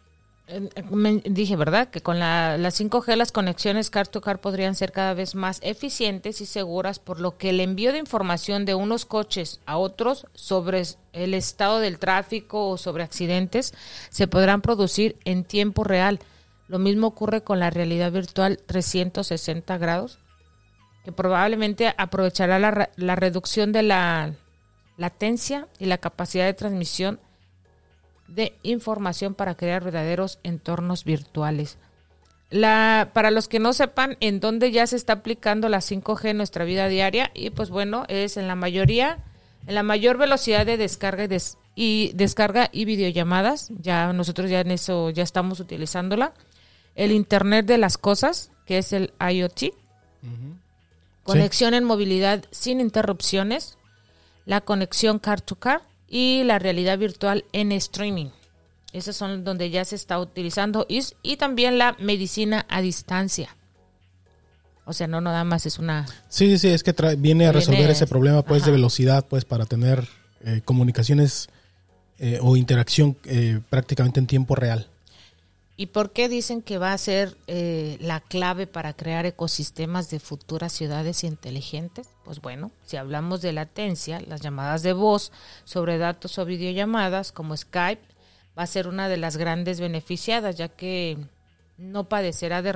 dije, 1.25 1.55
¿verdad? 1.57 1.89
Que 1.89 2.01
con 2.01 2.19
la, 2.19 2.57
5G 2.57 3.15
las 3.15 3.31
conexiones 3.31 3.89
car 3.89 4.07
to 4.07 4.21
car 4.21 4.39
podrían 4.39 4.75
ser 4.75 4.91
cada 4.91 5.13
vez 5.13 5.36
más 5.36 5.60
eficientes 5.62 6.39
y 6.39 6.45
seguras, 6.45 6.99
por 6.99 7.19
lo 7.19 7.38
que 7.38 7.49
el 7.49 7.60
envío 7.60 7.91
de 7.91 7.99
información 7.99 8.63
de 8.63 8.73
unos 8.73 9.05
coches 9.05 9.60
a 9.65 9.77
otros 9.77 10.25
sobre 10.33 10.83
el 11.12 11.33
estado 11.33 11.79
del 11.79 11.99
tráfico 11.99 12.69
o 12.69 12.77
sobre 12.77 13.03
accidentes 13.03 13.73
se 14.10 14.27
podrán 14.27 14.62
producir 14.62 15.17
en 15.25 15.43
tiempo 15.43 15.83
real. 15.83 16.19
Lo 16.67 16.79
mismo 16.79 17.07
ocurre 17.07 17.43
con 17.43 17.60
la 17.60 17.69
realidad 17.69 18.12
virtual 18.12 18.60
360 18.65 19.77
grados, 19.77 20.19
que 21.03 21.12
probablemente 21.12 21.93
aprovechará 21.97 22.57
la, 22.57 22.89
la 22.95 23.15
reducción 23.15 23.73
de 23.73 23.83
la 23.83 24.33
latencia 24.97 25.67
y 25.77 25.86
la 25.86 25.97
capacidad 25.97 26.45
de 26.45 26.53
transmisión 26.53 27.19
de 28.28 28.54
información 28.63 29.34
para 29.34 29.56
crear 29.56 29.84
verdaderos 29.84 30.40
entornos 30.44 31.04
virtuales. 31.04 31.78
La, 32.50 33.12
para 33.13 33.32
los 33.32 33.48
que 33.48 33.60
no 33.60 33.74
sepan 33.74 34.16
en 34.20 34.40
dónde 34.40 34.72
ya 34.72 34.88
se 34.88 34.96
está 34.96 35.13
aplicando 35.13 35.68
la 35.68 35.80
5G 35.80 36.30
en 36.30 36.38
nuestra 36.38 36.66
vida 36.66 36.88
diaria, 36.88 37.32
y 37.34 37.50
pues 37.50 37.70
bueno, 37.70 38.06
es 38.08 38.38
en 38.38 38.48
la 38.48 38.56
mayoría, 38.56 39.20
en 39.66 39.76
la 39.76 39.84
mayor 39.84 40.18
velocidad 40.18 40.66
de 40.66 40.78
descarga 40.78 41.26
y, 41.26 41.28
y 41.76 42.12
descarga 42.13 42.70
y 42.72 42.86
videollamadas, 42.86 43.70
ya 43.80 44.13
nosotros 44.13 44.50
ya 44.50 44.62
en 44.62 44.72
eso 44.72 45.10
ya 45.10 45.24
estamos 45.24 45.60
utilizándola. 45.60 46.34
El 46.96 47.12
Internet 47.12 47.66
de 47.66 47.78
las 47.78 47.98
cosas, 47.98 48.52
que 48.66 48.78
es 48.78 48.94
el 48.94 49.13
IoT. 49.20 49.74
Conexión 51.24 51.74
en 51.74 51.84
movilidad 51.84 52.46
sin 52.52 52.80
interrupciones. 52.80 53.78
La 54.46 54.62
conexión 54.62 55.20
car 55.20 55.42
to 55.42 55.56
car 55.56 55.82
y 56.08 56.43
la 56.43 56.60
realidad 56.60 56.98
virtual 56.98 57.46
en 57.52 57.72
streaming. 57.72 58.30
Esos 58.93 59.15
son 59.15 59.43
donde 59.43 59.70
ya 59.70 59.86
se 59.86 59.96
está 59.96 60.20
utilizando 60.20 60.86
y, 60.88 61.02
y 61.22 61.38
también 61.38 61.78
la 61.78 61.96
medicina 62.00 62.65
a 62.70 62.82
distancia. 62.82 63.56
O 64.86 64.93
sea, 64.93 65.08
no 65.08 65.20
nada 65.20 65.43
más 65.43 65.65
es 65.65 65.80
una... 65.80 66.06
Sí, 66.30 66.58
sí, 66.58 66.70
es 66.70 66.82
que 66.82 66.93
viene 67.17 67.46
a 67.48 67.52
resolver 67.52 67.89
ese 67.89 68.08
problema 68.08 68.41
pues 68.41 68.63
de 68.63 68.72
velocidad 68.72 69.26
pues 69.28 69.43
para 69.43 69.65
tener 69.65 70.08
eh, 70.46 70.62
comunicaciones 70.63 71.50
eh, 72.20 72.39
o 72.41 72.56
interacción 72.56 73.17
eh, 73.26 73.60
prácticamente 73.70 74.22
en 74.22 74.28
tiempo 74.28 74.56
real. 74.56 74.88
¿Y 75.80 75.88
por 75.88 76.12
qué 76.12 76.28
dicen 76.28 76.63
que 76.63 76.80
va 76.80 76.92
a 76.92 76.98
ser 76.98 77.38
eh, 77.46 78.00
la 78.02 78.20
clave 78.20 78.66
para 78.66 78.94
crear 78.94 79.28
ecosistemas 79.28 80.10
de 80.10 80.20
futuras 80.20 80.74
ciudades 80.74 81.24
inteligentes? 81.24 82.10
Pues 82.26 82.42
bueno, 82.42 82.72
si 82.84 82.98
hablamos 82.98 83.44
de 83.44 83.54
latencia, 83.54 84.20
las 84.22 84.42
llamadas 84.42 84.82
de 84.82 84.94
voz 84.94 85.32
sobre 85.66 86.00
datos 86.00 86.40
o 86.40 86.46
videollamadas 86.46 87.32
como 87.32 87.56
Skype 87.56 88.02
va 88.58 88.63
a 88.63 88.68
ser 88.68 88.88
una 88.88 89.08
de 89.08 89.18
las 89.18 89.38
grandes 89.38 89.80
beneficiadas, 89.80 90.56
ya 90.56 90.68
que 90.68 91.20
no 91.78 92.10
padecerá 92.10 92.63
de 92.63 92.74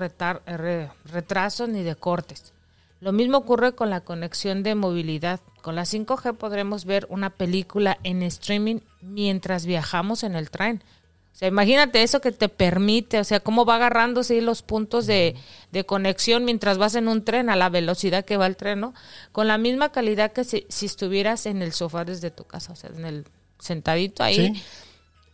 retrasos 1.05 1.69
ni 1.69 1.81
de 1.81 1.95
cortes. 1.95 2.53
Lo 2.99 3.11
mismo 3.13 3.39
ocurre 3.39 3.73
con 3.73 3.89
la 3.89 4.01
conexión 4.01 4.61
de 4.61 4.75
movilidad. 4.75 5.39
Con 5.63 5.73
la 5.73 5.85
5G 5.85 6.37
podremos 6.37 6.85
ver 6.85 7.07
una 7.09 7.31
película 7.31 7.97
en 8.03 8.21
streaming 8.21 8.81
mientras 9.01 9.65
viajamos 9.65 10.23
en 10.23 10.35
el 10.35 10.51
tren 10.51 10.83
o 11.33 11.37
sea, 11.41 11.47
imagínate 11.47 12.03
eso 12.03 12.19
que 12.19 12.31
te 12.31 12.49
permite, 12.49 13.19
o 13.19 13.23
sea, 13.23 13.39
cómo 13.39 13.65
va 13.65 13.75
agarrándose 13.75 14.41
los 14.41 14.61
puntos 14.61 15.07
de, 15.07 15.35
conexión 15.85 16.43
mientras 16.45 16.77
vas 16.77 16.95
en 16.95 17.07
un 17.07 17.23
tren 17.23 17.49
a 17.49 17.55
la 17.55 17.69
velocidad 17.69 18.25
que 18.25 18.37
va 18.37 18.47
el 18.47 18.57
tren, 18.57 18.81
¿no? 18.81 18.93
Con 19.31 19.47
la 19.47 19.57
misma 19.57 19.91
calidad 19.91 20.33
que 20.33 20.43
si, 20.43 20.65
estuvieras 20.85 21.45
en 21.45 21.61
el 21.61 21.71
sofá 21.71 22.03
desde 22.03 22.31
tu 22.31 22.43
casa, 22.43 22.73
o 22.73 22.75
sea, 22.75 22.91
en 22.95 23.05
el 23.05 23.25
sentadito 23.59 24.23
ahí. 24.23 24.61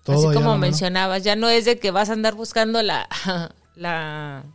Así 0.05 0.33
como 0.33 0.57
mencionabas, 0.57 1.23
ya 1.23 1.35
no 1.35 1.49
es 1.49 1.65
de 1.65 1.79
que 1.79 1.91
vas 1.91 2.09
a 2.09 2.13
andar 2.13 2.35
buscando 2.35 2.81
la, 2.83 3.09
la, 3.75 4.45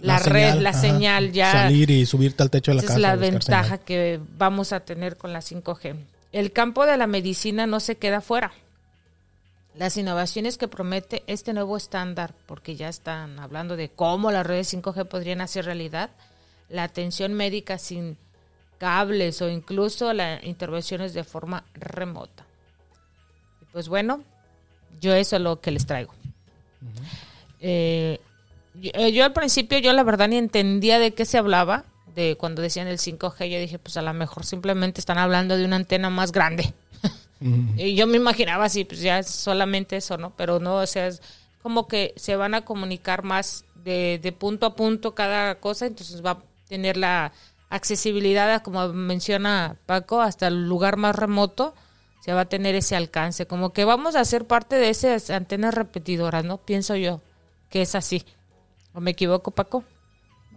la, 0.00 0.18
red, 0.20 0.54
la 0.60 0.72
señal, 0.72 1.32
ya. 1.32 1.52
Salir 1.52 1.90
y 1.90 2.06
subirte 2.06 2.42
al 2.42 2.50
techo 2.50 2.70
de 2.70 2.76
la 2.76 2.82
casa. 2.82 2.94
Es 2.94 3.00
la 3.00 3.16
ventaja 3.16 3.78
que 3.78 4.20
vamos 4.38 4.72
a 4.72 4.80
tener 4.80 5.16
con 5.16 5.32
la 5.32 5.40
5G. 5.40 5.96
El 6.32 6.52
campo 6.52 6.86
de 6.86 6.96
la 6.96 7.06
medicina 7.06 7.66
no 7.66 7.80
se 7.80 7.96
queda 7.96 8.20
fuera 8.20 8.52
las 9.76 9.96
innovaciones 9.96 10.56
que 10.56 10.68
promete 10.68 11.22
este 11.26 11.52
nuevo 11.52 11.76
estándar, 11.76 12.34
porque 12.46 12.76
ya 12.76 12.88
están 12.88 13.38
hablando 13.38 13.76
de 13.76 13.90
cómo 13.90 14.30
las 14.30 14.46
redes 14.46 14.72
5G 14.72 15.06
podrían 15.06 15.40
hacer 15.40 15.66
realidad, 15.66 16.10
la 16.68 16.84
atención 16.84 17.34
médica 17.34 17.78
sin 17.78 18.16
cables 18.78 19.40
o 19.42 19.48
incluso 19.48 20.12
las 20.12 20.42
intervenciones 20.44 21.14
de 21.14 21.24
forma 21.24 21.64
remota. 21.74 22.44
Pues 23.72 23.88
bueno, 23.88 24.22
yo 25.00 25.14
eso 25.14 25.36
es 25.36 25.42
lo 25.42 25.60
que 25.60 25.70
les 25.70 25.86
traigo. 25.86 26.14
Eh, 27.60 28.20
eh, 28.82 29.12
yo, 29.12 29.24
al 29.24 29.32
principio, 29.32 29.78
yo 29.78 29.92
la 29.92 30.02
verdad 30.02 30.28
ni 30.28 30.36
entendía 30.36 30.98
de 30.98 31.12
qué 31.12 31.24
se 31.24 31.38
hablaba, 31.38 31.84
de 32.14 32.36
cuando 32.36 32.62
decían 32.62 32.88
el 32.88 32.98
5G, 32.98 33.48
yo 33.50 33.58
dije, 33.58 33.78
pues 33.78 33.96
a 33.98 34.02
lo 34.02 34.14
mejor 34.14 34.46
simplemente 34.46 35.00
están 35.00 35.18
hablando 35.18 35.56
de 35.56 35.64
una 35.64 35.76
antena 35.76 36.08
más 36.08 36.32
grande. 36.32 36.72
Y 37.40 37.94
yo 37.94 38.06
me 38.06 38.16
imaginaba 38.16 38.64
así, 38.64 38.84
pues 38.84 39.00
ya 39.00 39.18
es 39.18 39.28
solamente 39.28 39.96
eso, 39.96 40.16
¿no? 40.16 40.34
Pero 40.36 40.58
no, 40.58 40.76
o 40.76 40.86
sea, 40.86 41.06
es 41.06 41.20
como 41.62 41.86
que 41.86 42.14
se 42.16 42.36
van 42.36 42.54
a 42.54 42.64
comunicar 42.64 43.22
más 43.22 43.64
de, 43.84 44.18
de 44.22 44.32
punto 44.32 44.66
a 44.66 44.74
punto 44.74 45.14
cada 45.14 45.56
cosa, 45.56 45.86
entonces 45.86 46.24
va 46.24 46.30
a 46.30 46.42
tener 46.68 46.96
la 46.96 47.32
accesibilidad, 47.68 48.62
como 48.62 48.88
menciona 48.88 49.76
Paco, 49.86 50.20
hasta 50.20 50.48
el 50.48 50.68
lugar 50.68 50.96
más 50.96 51.14
remoto, 51.16 51.74
se 52.20 52.32
va 52.32 52.42
a 52.42 52.48
tener 52.48 52.74
ese 52.74 52.96
alcance. 52.96 53.46
Como 53.46 53.72
que 53.72 53.84
vamos 53.84 54.16
a 54.16 54.24
ser 54.24 54.46
parte 54.46 54.76
de 54.76 54.88
esas 54.88 55.30
antenas 55.30 55.74
repetidoras, 55.74 56.44
¿no? 56.44 56.58
Pienso 56.58 56.96
yo 56.96 57.20
que 57.70 57.82
es 57.82 57.94
así. 57.94 58.24
¿O 58.94 59.00
me 59.00 59.12
equivoco, 59.12 59.50
Paco? 59.50 59.84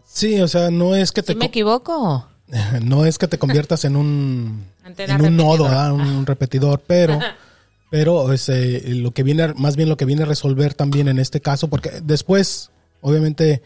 Sí, 0.05 0.39
o 0.41 0.47
sea, 0.47 0.71
no 0.71 0.95
es 0.95 1.11
que 1.11 1.21
te... 1.21 1.33
¿Sí 1.33 1.37
me 1.37 1.45
equivoco? 1.45 2.27
no 2.81 3.05
es 3.05 3.17
que 3.17 3.27
te 3.27 3.37
conviertas 3.37 3.85
en 3.85 3.95
un, 3.95 4.65
en 4.97 5.21
un 5.21 5.37
nodo, 5.37 5.65
un, 5.93 6.25
repetidor, 6.25 6.81
pero, 6.85 7.19
pero 7.89 8.31
es, 8.33 8.49
lo 8.85 9.11
que 9.11 9.23
viene, 9.23 9.53
más 9.55 9.75
bien 9.75 9.89
lo 9.89 9.97
que 9.97 10.05
viene 10.05 10.23
a 10.23 10.25
resolver 10.25 10.73
también 10.73 11.07
en 11.07 11.19
este 11.19 11.41
caso, 11.41 11.67
porque 11.67 11.91
después, 12.03 12.71
obviamente, 13.01 13.61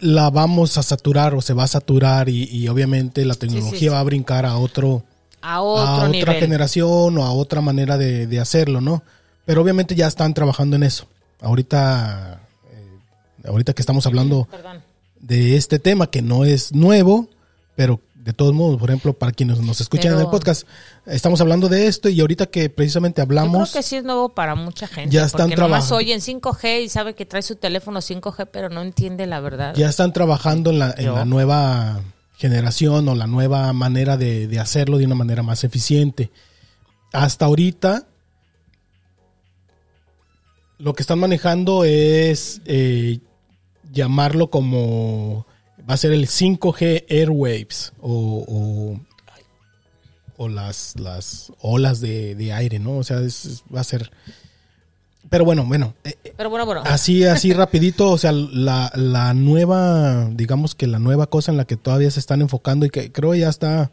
la 0.00 0.30
vamos 0.30 0.78
a 0.78 0.82
saturar 0.82 1.34
o 1.34 1.42
se 1.42 1.54
va 1.54 1.64
a 1.64 1.68
saturar 1.68 2.28
y, 2.28 2.68
obviamente 2.68 3.24
la 3.24 3.34
tecnología 3.34 3.92
va 3.92 4.00
a 4.00 4.04
brincar 4.04 4.46
a 4.46 4.56
otro 4.56 5.02
a, 5.40 5.60
otra 5.60 6.34
generación 6.34 7.18
o 7.18 7.24
a 7.24 7.32
otra 7.32 7.60
manera 7.60 7.96
de, 7.96 8.40
hacerlo, 8.40 8.80
¿no? 8.80 9.02
Pero 9.44 9.62
obviamente 9.62 9.94
ya 9.94 10.06
están 10.06 10.34
trabajando 10.34 10.76
en 10.76 10.82
eso. 10.82 11.08
Ahorita, 11.40 12.40
eh, 12.70 13.48
ahorita 13.48 13.72
que 13.72 13.80
estamos 13.82 14.06
hablando 14.06 14.46
de 15.28 15.56
este 15.56 15.78
tema 15.78 16.10
que 16.10 16.22
no 16.22 16.44
es 16.46 16.72
nuevo, 16.74 17.28
pero 17.76 18.00
de 18.14 18.32
todos 18.32 18.54
modos, 18.54 18.78
por 18.78 18.90
ejemplo, 18.90 19.12
para 19.12 19.30
quienes 19.30 19.60
nos 19.60 19.80
escuchan 19.80 20.14
en 20.14 20.20
el 20.20 20.26
podcast, 20.26 20.66
estamos 21.06 21.40
hablando 21.40 21.68
de 21.68 21.86
esto 21.86 22.08
y 22.08 22.20
ahorita 22.20 22.46
que 22.46 22.68
precisamente 22.70 23.20
hablamos... 23.20 23.68
Yo 23.68 23.72
creo 23.72 23.82
que 23.82 23.88
sí 23.88 23.96
es 23.96 24.04
nuevo 24.04 24.30
para 24.30 24.54
mucha 24.54 24.86
gente. 24.86 25.14
Ya 25.14 25.24
están 25.24 25.50
trabajando. 25.50 25.96
oye 25.96 26.14
en 26.14 26.20
5G 26.20 26.84
y 26.84 26.88
sabe 26.88 27.14
que 27.14 27.26
trae 27.26 27.42
su 27.42 27.56
teléfono 27.56 28.00
5G, 28.00 28.48
pero 28.50 28.70
no 28.70 28.82
entiende 28.82 29.26
la 29.26 29.40
verdad. 29.40 29.74
Ya 29.76 29.88
están 29.88 30.12
trabajando 30.14 30.70
en 30.70 30.78
la, 30.78 30.94
en 30.96 31.14
la 31.14 31.24
nueva 31.26 32.00
generación 32.36 33.08
o 33.08 33.14
la 33.14 33.26
nueva 33.26 33.72
manera 33.74 34.16
de, 34.16 34.58
hacerlo 34.58 34.96
de 34.96 35.04
una 35.04 35.14
manera 35.14 35.42
más 35.42 35.62
eficiente. 35.62 36.30
Hasta 37.12 37.44
ahorita, 37.44 38.06
lo 40.78 40.94
que 40.94 41.02
están 41.02 41.18
manejando 41.18 41.84
es... 41.84 42.62
Eh, 42.64 43.20
llamarlo 43.92 44.50
como 44.50 45.46
va 45.88 45.94
a 45.94 45.96
ser 45.96 46.12
el 46.12 46.26
5G 46.26 47.04
Airwaves 47.08 47.92
o, 48.00 48.44
o, 48.46 49.00
o 50.36 50.48
las, 50.48 50.94
las 50.98 51.52
olas 51.60 52.00
de, 52.00 52.34
de 52.34 52.52
aire, 52.52 52.78
¿no? 52.78 52.98
O 52.98 53.04
sea, 53.04 53.20
es- 53.20 53.62
va 53.74 53.80
a 53.80 53.84
ser... 53.84 54.10
Pero 55.30 55.44
bueno, 55.44 55.64
bueno, 55.66 55.94
eh, 56.04 56.14
eh, 56.24 56.32
Pero 56.36 56.48
bueno, 56.48 56.64
bueno. 56.64 56.82
así, 56.86 57.24
así 57.24 57.52
rapidito, 57.52 58.10
o 58.10 58.16
sea, 58.18 58.32
la, 58.32 58.90
la 58.94 59.34
nueva, 59.34 60.26
digamos 60.32 60.74
que 60.74 60.86
la 60.86 60.98
nueva 60.98 61.26
cosa 61.26 61.50
en 61.50 61.58
la 61.58 61.66
que 61.66 61.76
todavía 61.76 62.10
se 62.10 62.20
están 62.20 62.40
enfocando 62.40 62.86
y 62.86 62.90
que 62.90 63.12
creo 63.12 63.34
ya 63.34 63.48
está 63.50 63.90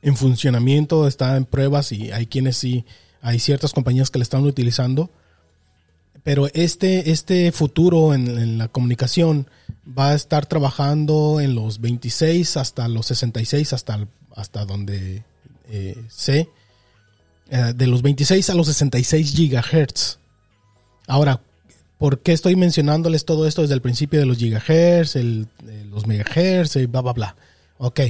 en 0.00 0.16
funcionamiento, 0.16 1.06
está 1.08 1.36
en 1.36 1.44
pruebas 1.44 1.92
y 1.92 2.10
hay 2.12 2.26
quienes 2.26 2.56
sí, 2.56 2.86
hay 3.20 3.38
ciertas 3.38 3.72
compañías 3.72 4.10
que 4.10 4.18
la 4.18 4.22
están 4.22 4.44
utilizando. 4.44 5.10
Pero 6.28 6.46
este, 6.52 7.10
este 7.10 7.52
futuro 7.52 8.12
en, 8.12 8.58
la 8.58 8.68
comunicación 8.68 9.46
va 9.98 10.10
a 10.10 10.14
estar 10.14 10.44
trabajando 10.44 11.40
en 11.40 11.54
los 11.54 11.80
26 11.80 12.58
hasta 12.58 12.86
los 12.86 13.06
66, 13.06 13.72
hasta, 13.72 14.06
hasta 14.36 14.66
donde 14.66 15.24
eh, 15.70 15.96
sé, 16.10 16.50
eh, 17.48 17.72
de 17.74 17.86
los 17.86 18.02
26 18.02 18.50
a 18.50 18.54
los 18.54 18.66
66 18.66 19.32
gigahertz. 19.34 20.18
Ahora, 21.06 21.40
¿por 21.96 22.18
qué 22.18 22.34
estoy 22.34 22.56
mencionándoles 22.56 23.24
todo 23.24 23.46
esto 23.46 23.62
desde 23.62 23.76
el 23.76 23.80
principio 23.80 24.20
de 24.20 24.26
los 24.26 24.36
gigahertz, 24.36 25.16
eh, 25.16 25.46
los 25.90 26.06
megahertz, 26.06 26.76
y 26.76 26.84
bla, 26.84 27.00
bla, 27.00 27.14
bla? 27.14 27.36
Ok, 27.78 28.00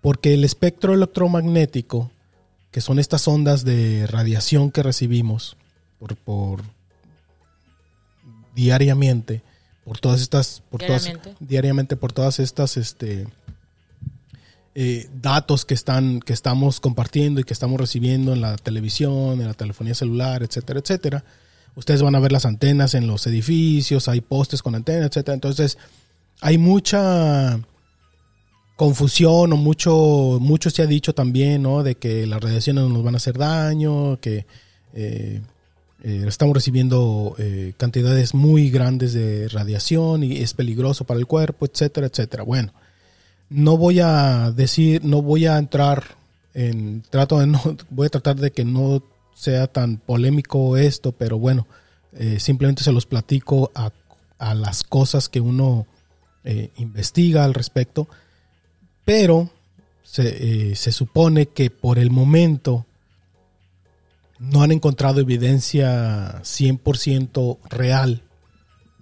porque 0.00 0.32
el 0.32 0.44
espectro 0.44 0.94
electromagnético, 0.94 2.10
que 2.70 2.80
son 2.80 2.98
estas 2.98 3.28
ondas 3.28 3.62
de 3.62 4.06
radiación 4.06 4.70
que 4.70 4.82
recibimos 4.82 5.58
por, 5.98 6.16
por 6.16 6.77
diariamente, 8.58 9.42
por 9.84 10.00
todas 10.00 10.20
estas, 10.20 10.62
por 10.68 10.80
todas, 10.80 11.04
Diariamente. 11.04 11.36
diariamente 11.38 11.96
por 11.96 12.12
todas 12.12 12.40
estas, 12.40 12.76
este, 12.76 13.28
eh, 14.74 15.08
datos 15.22 15.64
que 15.64 15.74
están, 15.74 16.18
que 16.18 16.32
estamos 16.32 16.80
compartiendo 16.80 17.40
y 17.40 17.44
que 17.44 17.52
estamos 17.52 17.80
recibiendo 17.80 18.32
en 18.32 18.40
la 18.40 18.56
televisión, 18.56 19.40
en 19.40 19.46
la 19.46 19.54
telefonía 19.54 19.94
celular, 19.94 20.42
etcétera, 20.42 20.80
etcétera. 20.80 21.24
Ustedes 21.76 22.02
van 22.02 22.16
a 22.16 22.20
ver 22.20 22.32
las 22.32 22.46
antenas 22.46 22.94
en 22.94 23.06
los 23.06 23.28
edificios, 23.28 24.08
hay 24.08 24.20
postes 24.20 24.60
con 24.60 24.74
antenas, 24.74 25.06
etcétera. 25.06 25.34
Entonces, 25.34 25.78
hay 26.40 26.58
mucha 26.58 27.60
confusión 28.74 29.52
o 29.52 29.56
mucho, 29.56 30.38
mucho 30.40 30.70
se 30.70 30.82
ha 30.82 30.86
dicho 30.86 31.14
también, 31.14 31.62
¿no? 31.62 31.84
De 31.84 31.94
que 31.94 32.26
las 32.26 32.40
radiaciones 32.40 32.88
nos 32.88 33.04
van 33.04 33.14
a 33.14 33.18
hacer 33.18 33.38
daño, 33.38 34.18
que 34.20 34.46
eh, 34.94 35.42
eh, 36.00 36.24
estamos 36.28 36.54
recibiendo 36.54 37.34
eh, 37.38 37.72
cantidades 37.76 38.32
muy 38.32 38.70
grandes 38.70 39.12
de 39.14 39.48
radiación 39.48 40.22
y 40.22 40.36
es 40.36 40.54
peligroso 40.54 41.04
para 41.04 41.18
el 41.18 41.26
cuerpo, 41.26 41.66
etcétera, 41.66 42.06
etcétera. 42.06 42.44
Bueno, 42.44 42.72
no 43.50 43.76
voy 43.76 43.98
a 44.00 44.52
decir, 44.52 45.04
no 45.04 45.22
voy 45.22 45.46
a 45.46 45.58
entrar 45.58 46.04
en, 46.54 47.02
trato 47.10 47.40
de 47.40 47.48
no, 47.48 47.60
voy 47.90 48.06
a 48.06 48.10
tratar 48.10 48.36
de 48.36 48.52
que 48.52 48.64
no 48.64 49.02
sea 49.34 49.66
tan 49.66 49.96
polémico 49.96 50.76
esto, 50.76 51.12
pero 51.12 51.38
bueno, 51.38 51.66
eh, 52.12 52.38
simplemente 52.38 52.84
se 52.84 52.92
los 52.92 53.06
platico 53.06 53.72
a, 53.74 53.90
a 54.38 54.54
las 54.54 54.84
cosas 54.84 55.28
que 55.28 55.40
uno 55.40 55.86
investiga 56.78 57.44
al 57.44 57.52
respecto, 57.52 58.08
pero 59.04 59.50
se, 60.02 60.74
se 60.76 60.92
supone 60.92 61.48
que 61.48 61.68
por 61.68 61.98
el 61.98 62.10
momento 62.10 62.86
no 64.38 64.62
han 64.62 64.72
encontrado 64.72 65.20
evidencia 65.20 66.40
100% 66.42 67.58
real. 67.68 68.22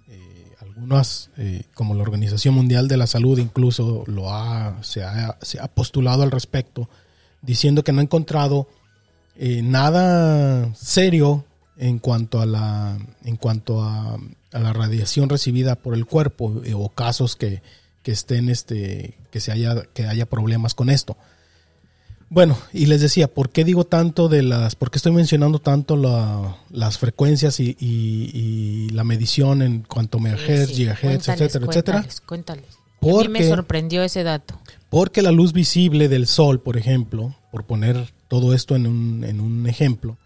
Eh, 0.07 0.51
algunas, 0.61 1.29
eh, 1.37 1.63
como 1.73 1.93
la 1.93 2.01
Organización 2.01 2.55
Mundial 2.55 2.87
de 2.87 2.97
la 2.97 3.07
Salud, 3.07 3.37
incluso 3.39 4.03
lo 4.07 4.33
ha, 4.33 4.81
se, 4.83 5.03
ha, 5.03 5.37
se 5.41 5.59
ha 5.59 5.67
postulado 5.67 6.23
al 6.23 6.31
respecto, 6.31 6.89
diciendo 7.41 7.83
que 7.83 7.91
no 7.91 7.99
ha 7.99 8.03
encontrado 8.03 8.67
eh, 9.35 9.61
nada 9.61 10.73
serio 10.73 11.45
en 11.77 11.99
cuanto 11.99 12.41
a 12.41 12.45
la, 12.45 12.97
en 13.23 13.35
cuanto 13.35 13.83
a, 13.83 14.17
a 14.51 14.59
la 14.59 14.73
radiación 14.73 15.29
recibida 15.29 15.75
por 15.75 15.93
el 15.93 16.05
cuerpo 16.05 16.61
eh, 16.63 16.73
o 16.73 16.89
casos 16.89 17.35
que, 17.35 17.61
que 18.01 18.11
estén, 18.11 18.49
este, 18.49 19.17
que 19.31 19.39
se 19.39 19.51
haya, 19.51 19.83
que 19.93 20.07
haya 20.07 20.25
problemas 20.25 20.73
con 20.73 20.89
esto. 20.89 21.17
Bueno, 22.29 22.57
y 22.73 22.87
les 22.87 22.99
decía, 22.99 23.27
¿por 23.29 23.49
qué 23.49 23.63
digo 23.63 23.85
tanto 23.85 24.27
de 24.27 24.43
las, 24.43 24.75
por 24.75 24.91
qué 24.91 24.97
estoy 24.97 25.13
mencionando 25.13 25.59
tanto 25.59 25.95
la- 25.95 26.57
las 26.69 26.97
frecuencias 26.97 27.59
y, 27.61 27.77
y- 27.79 28.31
y 28.33 28.89
la 28.89 29.05
medición 29.05 29.61
en 29.61 29.83
cuanto 29.83 30.17
a 30.17 30.21
megahertz, 30.21 30.67
Sí, 30.69 30.75
sí. 30.75 30.81
gigahertz, 30.81 31.01
Cuéntales, 31.25 31.41
etcétera, 31.41 31.65
etcétera? 31.65 31.97
Cuéntales, 32.01 32.21
cuéntales. 32.21 32.65
A 33.01 33.05
mí 33.05 33.27
me 33.29 33.39
Porque, 33.39 33.47
sorprendió 33.49 34.03
ese 34.03 34.23
dato. 34.23 34.59
porque 34.89 35.21
la 35.21 35.31
luz 35.31 35.53
visible 35.53 36.09
del 36.09 36.27
sol, 36.27 36.59
por 36.59 36.75
ejemplo, 36.75 37.33
por 37.51 37.63
poner 37.65 38.11
todo 38.27 38.53
esto 38.53 38.75
en 38.75 38.87
un, 38.87 39.23
en 39.23 39.39
un 39.39 39.65
ejemplo, 39.67 40.17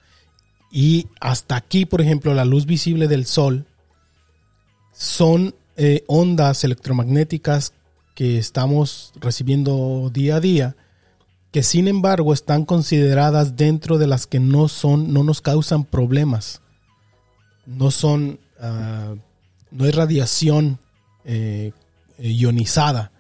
y 0.71 1.07
hasta 1.19 1.55
aquí, 1.55 1.85
por 1.85 2.01
ejemplo, 2.01 2.33
la 2.33 2.45
luz 2.45 2.65
visible 2.65 3.07
del 3.07 3.25
sol 3.27 3.67
son 4.93 5.53
eh, 5.77 6.03
ondas 6.07 6.63
electromagnéticas 6.63 7.73
que 8.15 8.37
estamos 8.37 9.13
recibiendo 9.19 10.09
día 10.13 10.37
a 10.37 10.39
día, 10.39 10.75
que 11.51 11.63
sin 11.63 11.87
embargo 11.87 12.33
están 12.33 12.65
consideradas 12.65 13.57
dentro 13.57 13.97
de 13.97 14.07
las 14.07 14.25
que 14.25 14.39
no 14.39 14.69
son, 14.69 15.13
no 15.13 15.23
nos 15.23 15.41
causan 15.41 15.83
problemas. 15.83 16.61
No 17.65 17.91
son, 17.91 18.39
ah, 18.59 19.15
no 19.69 19.85
es 19.85 19.93
radiación 19.93 20.79
eh, 21.25 21.73
ionizada, 22.17 23.11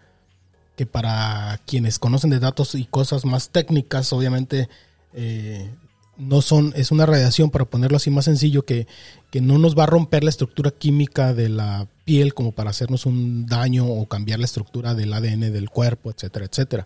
que 0.77 0.85
para 0.85 1.59
quienes 1.65 1.99
conocen 1.99 2.29
de 2.29 2.39
datos 2.39 2.75
y 2.75 2.85
cosas 2.85 3.25
más 3.25 3.49
técnicas, 3.49 4.13
obviamente 4.13 4.69
eh, 5.13 5.69
no 6.17 6.41
son, 6.41 6.73
es 6.75 6.91
una 6.91 7.05
radiación, 7.05 7.49
para 7.49 7.65
ponerlo 7.65 7.97
así 7.97 8.09
más 8.11 8.25
sencillo, 8.25 8.63
que, 8.63 8.87
que 9.29 9.41
no 9.41 9.57
nos 9.57 9.77
va 9.77 9.83
a 9.83 9.87
romper 9.87 10.23
la 10.23 10.29
estructura 10.29 10.71
química 10.71 11.33
de 11.33 11.49
la 11.49 11.87
piel 12.05 12.33
como 12.33 12.53
para 12.53 12.69
hacernos 12.69 13.05
un 13.05 13.45
daño 13.45 13.87
o 13.87 14.07
cambiar 14.07 14.39
la 14.39 14.45
estructura 14.45 14.95
del 14.95 15.13
ADN 15.13 15.51
del 15.51 15.69
cuerpo, 15.69 16.11
etcétera, 16.11 16.45
etcétera. 16.45 16.85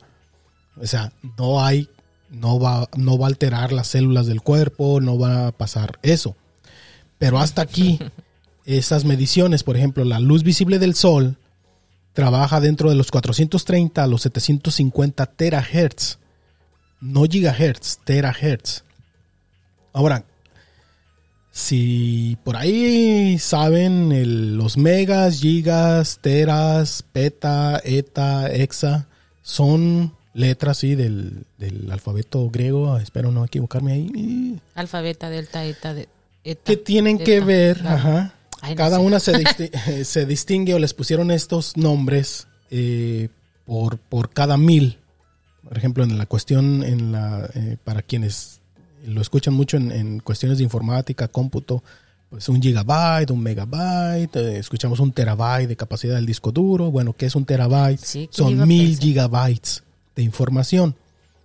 O 0.82 0.86
sea, 0.88 1.12
no 1.38 1.64
hay, 1.64 1.90
no 2.30 2.60
va, 2.60 2.90
no 2.96 3.18
va 3.18 3.28
a 3.28 3.30
alterar 3.30 3.72
las 3.72 3.88
células 3.88 4.26
del 4.28 4.42
cuerpo, 4.42 5.00
no 5.02 5.18
va 5.18 5.48
a 5.48 5.52
pasar 5.52 6.00
eso. 6.02 6.36
Pero 7.18 7.40
hasta 7.40 7.62
aquí, 7.62 8.00
esas 8.66 9.06
mediciones, 9.06 9.64
por 9.64 9.78
ejemplo, 9.78 10.04
la 10.04 10.20
luz 10.20 10.44
visible 10.44 10.80
del 10.80 10.96
sol 10.96 11.38
trabaja 12.14 12.60
dentro 12.62 12.90
de 12.90 12.96
los 12.96 13.12
430 13.12 14.04
a 14.04 14.08
los 14.08 14.22
750 14.24 15.26
terahertz, 15.26 16.18
no 17.02 17.24
gigahertz, 17.26 18.00
terahertz. 18.06 18.84
Ahora, 19.94 20.26
si 21.52 22.38
por 22.44 22.58
ahí 22.58 23.38
saben 23.40 24.12
el- 24.12 24.58
los 24.58 24.78
megas, 24.78 25.40
gigas, 25.40 26.20
teras, 26.22 27.04
peta, 27.14 27.82
eta, 27.84 28.52
hexa, 28.52 29.08
son 29.42 30.15
letras 30.36 30.78
sí, 30.78 30.94
del, 30.96 31.46
del 31.58 31.90
alfabeto 31.92 32.50
griego, 32.52 32.98
espero 33.00 33.32
no 33.32 33.44
equivocarme 33.46 33.94
ahí. 33.94 34.60
Alfa, 34.76 35.02
beta, 35.02 35.30
delta, 35.30 35.66
eta, 35.66 35.94
de, 35.96 36.08
eta, 36.44 36.62
que 36.64 36.78
tienen 36.78 37.18
que 37.18 37.40
ver, 37.40 37.80
claro. 37.80 37.96
ajá, 37.98 38.34
Ay, 38.62 38.72
no 38.72 38.78
cada 38.78 38.98
sé. 38.98 39.02
una 39.04 39.20
se, 39.20 39.34
disti- 39.44 39.72
eh, 39.88 40.04
se 40.06 40.26
distingue 40.26 40.74
o 40.74 40.80
les 40.80 40.94
pusieron 40.94 41.32
estos 41.32 41.76
nombres 41.78 42.48
eh, 42.70 43.30
por, 43.66 43.98
por 43.98 44.30
cada 44.30 44.58
mil. 44.58 44.98
Por 45.68 45.78
ejemplo, 45.78 46.04
en 46.04 46.18
la 46.18 46.26
cuestión, 46.28 46.84
en 46.84 47.12
la, 47.12 47.50
eh, 47.56 47.78
para 47.84 48.02
quienes 48.04 48.60
lo 49.08 49.22
escuchan 49.22 49.54
mucho 49.54 49.78
en, 49.78 49.92
en 49.92 50.20
cuestiones 50.20 50.58
de 50.60 50.64
informática, 50.64 51.28
cómputo, 51.28 51.84
pues 52.30 52.50
un 52.50 52.62
gigabyte, 52.62 53.32
un 53.32 53.42
megabyte, 53.42 54.36
eh, 54.36 54.58
escuchamos 54.60 55.00
un 55.00 55.12
terabyte 55.12 55.70
de 55.70 55.76
capacidad 55.76 56.16
del 56.16 56.26
disco 56.26 56.52
duro. 56.52 56.92
Bueno, 56.92 57.14
¿qué 57.14 57.28
es 57.28 57.36
un 57.36 57.46
terabyte? 57.46 58.00
Sí, 58.00 58.30
¿quién 58.34 58.50
iba 58.50 58.60
Son 58.60 58.68
mil 58.68 58.88
pensar? 58.90 59.04
gigabytes 59.04 59.84
de 60.16 60.24
información. 60.24 60.96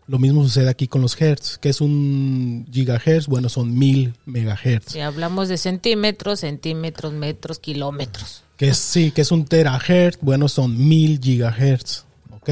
Lo 0.06 0.18
mismo 0.18 0.42
sucede 0.42 0.68
aquí 0.68 0.88
con 0.88 1.02
los 1.02 1.20
hertz. 1.20 1.58
¿Qué 1.58 1.68
es 1.68 1.80
un 1.80 2.66
gigahertz? 2.72 3.26
Bueno, 3.28 3.48
son 3.48 3.76
mil 3.78 4.14
megahertz. 4.26 4.92
Si 4.92 5.00
hablamos 5.00 5.48
de 5.48 5.56
centímetros, 5.56 6.40
centímetros, 6.40 7.12
metros, 7.12 7.58
kilómetros. 7.60 8.42
Que 8.56 8.68
es, 8.70 8.76
sí, 8.76 9.12
que 9.12 9.20
es 9.22 9.30
un 9.30 9.44
terahertz, 9.44 10.18
bueno, 10.20 10.48
son 10.48 10.76
mil 10.88 11.20
gigahertz, 11.20 12.04
¿ok? 12.30 12.50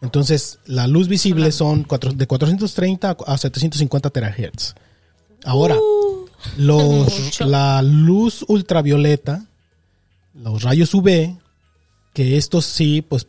Entonces, 0.00 0.58
la 0.66 0.86
luz 0.86 1.08
visible 1.08 1.52
son 1.52 1.84
cuatro- 1.84 2.12
de 2.12 2.26
430 2.26 3.16
a 3.26 3.38
750 3.38 4.10
terahertz. 4.10 4.74
Ahora, 5.44 5.76
los, 6.56 7.18
mucho. 7.24 7.44
la 7.44 7.82
luz 7.82 8.44
ultravioleta, 8.48 9.44
los 10.34 10.62
rayos 10.62 10.92
UV, 10.94 11.36
que 12.12 12.36
estos 12.36 12.64
sí, 12.64 13.02
pues 13.02 13.26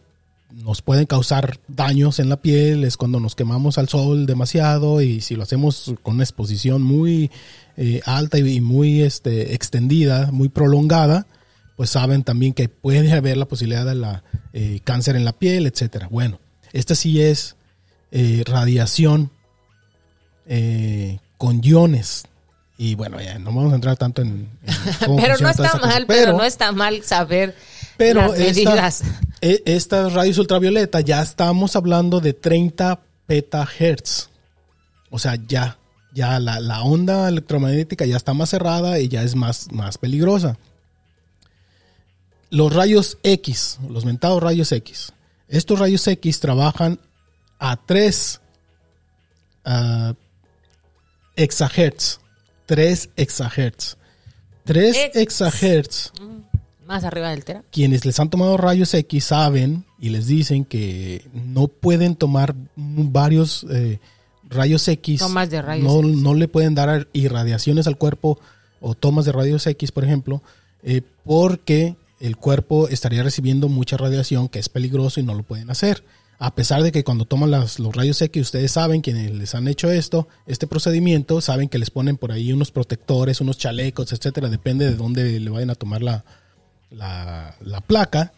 nos 0.56 0.82
pueden 0.82 1.06
causar 1.06 1.60
daños 1.68 2.20
en 2.20 2.30
la 2.30 2.38
piel, 2.38 2.86
es 2.86 2.96
cuando 2.96 3.20
nos 3.20 3.36
quemamos 3.36 3.78
al 3.78 3.90
sol 3.90 4.26
demasiado 4.26 5.02
y 5.02 5.20
si 5.20 5.36
lo 5.36 5.44
hacemos 5.44 5.94
con 6.02 6.16
una 6.16 6.24
exposición 6.24 6.82
muy 6.82 7.30
eh, 7.76 8.02
alta 8.06 8.38
y 8.38 8.62
muy 8.62 9.02
este, 9.02 9.54
extendida, 9.54 10.32
muy 10.32 10.48
prolongada, 10.48 11.28
pues 11.76 11.90
saben 11.90 12.24
también 12.24 12.54
que 12.54 12.70
puede 12.70 13.12
haber 13.12 13.36
la 13.36 13.48
posibilidad 13.48 13.86
de 13.86 13.96
la 13.96 14.24
eh, 14.54 14.80
cáncer 14.84 15.18
en 15.18 15.26
la 15.26 15.34
piel, 15.34 15.68
etcétera. 15.68 16.08
Bueno, 16.10 16.40
esta 16.72 16.96
sí 16.96 17.22
es 17.22 17.58
eh, 18.12 18.44
radiación 18.46 19.32
con 21.38 21.60
iones. 21.64 22.26
Y 22.78 22.96
bueno, 22.96 23.22
ya 23.22 23.40
no 23.40 23.54
vamos 23.54 23.72
a 23.72 23.76
entrar 23.76 23.96
tanto 23.96 24.22
en... 24.22 24.50
pero 25.00 25.38
no 25.38 25.50
está 25.50 25.78
mal, 25.78 26.06
pero, 26.08 26.34
no 26.34 26.44
está 26.44 26.72
mal 26.72 27.04
saber 27.04 27.56
pero 27.98 28.22
las 28.22 28.38
medidas. 28.38 29.04
E, 29.42 29.62
estas 29.66 30.14
rayos 30.14 30.38
ultravioleta 30.38 31.02
ya 31.02 31.22
estamos 31.22 31.76
hablando 31.76 32.20
de 32.20 32.34
30 32.34 33.00
petahertz. 33.26 34.30
O 35.10 35.20
sea, 35.20 35.36
ya, 35.48 35.78
ya 36.14 36.40
la, 36.40 36.60
la, 36.60 36.82
onda 36.82 37.30
electromagnética 37.30 38.06
ya 38.06 38.18
está 38.18 38.34
más 38.34 38.50
cerrada 38.50 39.00
y 39.00 39.08
ya 39.08 39.24
es 39.24 39.36
más, 39.36 39.72
más 39.72 39.98
peligrosa. 39.98 40.58
Los 42.50 42.74
rayos 42.74 43.18
X, 43.24 43.80
los 43.90 44.06
mentados 44.06 44.42
rayos 44.42 44.72
X. 44.72 45.14
Estos 45.48 45.80
rayos 45.80 46.08
X 46.08 46.40
trabajan 46.40 47.00
a 47.60 47.78
3 47.78 48.42
uh, 49.66 50.14
exahertz. 51.36 52.20
3 52.66 53.10
exahertz. 53.16 53.98
3 54.66 55.12
exahertz. 55.14 56.12
Mm, 56.20 56.88
más 56.88 57.04
arriba 57.04 57.30
del 57.30 57.44
tera. 57.44 57.64
Quienes 57.72 58.06
les 58.06 58.20
han 58.20 58.30
tomado 58.30 58.58
rayos 58.58 58.94
X 58.94 59.26
saben 59.26 59.86
y 60.00 60.10
les 60.10 60.28
dicen 60.28 60.66
que 60.66 61.26
no 61.34 61.68
pueden 61.68 62.16
tomar 62.16 62.56
varios 62.76 63.66
eh, 63.70 64.00
rayos 64.50 64.88
X. 64.88 65.20
Tomas 65.20 65.50
de 65.50 65.62
rayos 65.62 65.86
no, 65.86 66.08
X. 66.08 66.22
no 66.22 66.34
le 66.34 66.48
pueden 66.48 66.76
dar 66.76 67.08
irradiaciones 67.14 67.88
al 67.88 67.98
cuerpo 67.98 68.40
o 68.80 68.94
tomas 68.96 69.26
de 69.26 69.32
rayos 69.32 69.66
X, 69.66 69.92
por 69.92 70.04
ejemplo, 70.04 70.44
eh, 70.84 71.02
porque 71.24 71.96
el 72.20 72.38
cuerpo 72.38 72.88
estaría 72.88 73.24
recibiendo 73.24 73.68
mucha 73.68 73.98
radiación 73.98 74.48
que 74.48 74.60
es 74.60 74.70
peligroso 74.70 75.20
y 75.20 75.24
no 75.24 75.34
lo 75.34 75.44
pueden 75.44 75.70
hacer. 75.70 76.04
A 76.38 76.54
pesar 76.54 76.84
de 76.84 76.92
que 76.92 77.04
cuando 77.04 77.26
toman 77.26 77.52
los 77.52 77.80
rayos 77.96 78.22
X, 78.22 78.42
ustedes 78.42 78.72
saben 78.74 79.02
quienes 79.02 79.32
les 79.32 79.56
han 79.56 79.68
hecho 79.68 79.90
esto, 79.90 80.28
este 80.46 80.68
procedimiento, 80.68 81.40
saben 81.40 81.70
que 81.70 81.80
les 81.80 81.92
ponen 81.92 82.18
por 82.18 82.32
ahí 82.32 82.52
unos 82.52 82.72
protectores, 82.72 83.40
unos 83.40 83.58
chalecos, 83.58 84.12
etcétera, 84.12 84.50
depende 84.50 84.86
de 84.86 84.96
dónde 84.96 85.40
le 85.40 85.50
vayan 85.50 85.70
a 85.70 85.76
tomar 85.76 86.02
la, 86.02 86.26
la, 86.92 87.56
la 87.62 87.82
placa. 87.82 88.34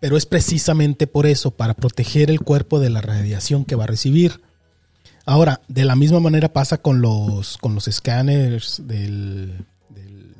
Pero 0.00 0.16
es 0.16 0.26
precisamente 0.26 1.06
por 1.06 1.26
eso, 1.26 1.50
para 1.50 1.74
proteger 1.74 2.30
el 2.30 2.40
cuerpo 2.40 2.80
de 2.80 2.90
la 2.90 3.00
radiación 3.02 3.64
que 3.64 3.74
va 3.74 3.84
a 3.84 3.88
recibir. 3.88 4.40
Ahora, 5.26 5.60
de 5.68 5.84
la 5.84 5.96
misma 5.96 6.20
manera 6.20 6.52
pasa 6.52 6.78
con 6.78 7.00
los, 7.00 7.58
con 7.58 7.74
los 7.74 7.86
escáneres 7.86 8.82
del, 8.86 9.66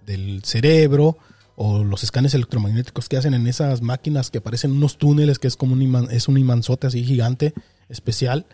del 0.07 0.43
cerebro, 0.45 1.19
o 1.62 1.85
los 1.85 2.05
escanes 2.05 2.33
electromagnéticos 2.33 3.11
que 3.11 3.18
hacen 3.18 3.35
en 3.35 3.46
esas 3.46 3.83
máquinas 3.83 4.31
que 4.31 4.40
parecen 4.40 4.73
unos 4.73 4.96
túneles, 4.96 5.38
que 5.38 5.46
es 5.46 5.59
como 5.59 5.75
un 5.75 5.83
imán, 5.83 6.09
es 6.11 6.27
un 6.27 6.38
imanzote 6.38 6.87
así 6.87 7.05
gigante, 7.05 7.53
especial. 7.90 8.46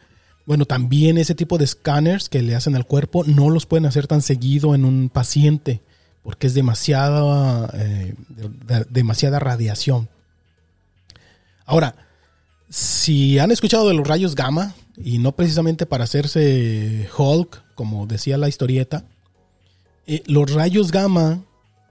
Bueno, 0.45 0.64
también 0.64 1.16
ese 1.16 1.37
tipo 1.37 1.57
de 1.57 1.66
escáneres 1.66 2.29
que 2.29 2.42
le 2.42 2.57
hacen 2.57 2.75
al 2.75 2.85
cuerpo 2.85 3.23
no 3.23 3.49
los 3.49 3.64
pueden 3.64 3.87
hacer 3.87 4.09
tan 4.09 4.23
seguido 4.23 4.75
en 4.75 4.85
un 4.85 5.09
paciente, 5.09 5.83
porque 6.25 6.49
es 6.49 6.55
demasiada, 6.55 7.71
eh, 7.75 8.16
demasiada 8.90 9.38
radiación. 9.38 10.09
Ahora, 11.64 11.95
si 12.69 13.38
han 13.38 13.53
escuchado 13.53 13.87
de 13.87 13.95
los 13.95 14.09
rayos 14.09 14.35
gamma, 14.35 14.75
y 14.97 15.19
no 15.19 15.31
precisamente 15.31 15.87
para 15.87 16.03
hacerse 16.03 17.09
Hulk, 17.16 17.62
como 17.77 18.09
decía 18.09 18.37
la 18.37 18.49
historieta, 18.49 19.05
eh, 20.09 20.25
los 20.27 20.53
rayos 20.53 20.90
gamma 20.90 21.45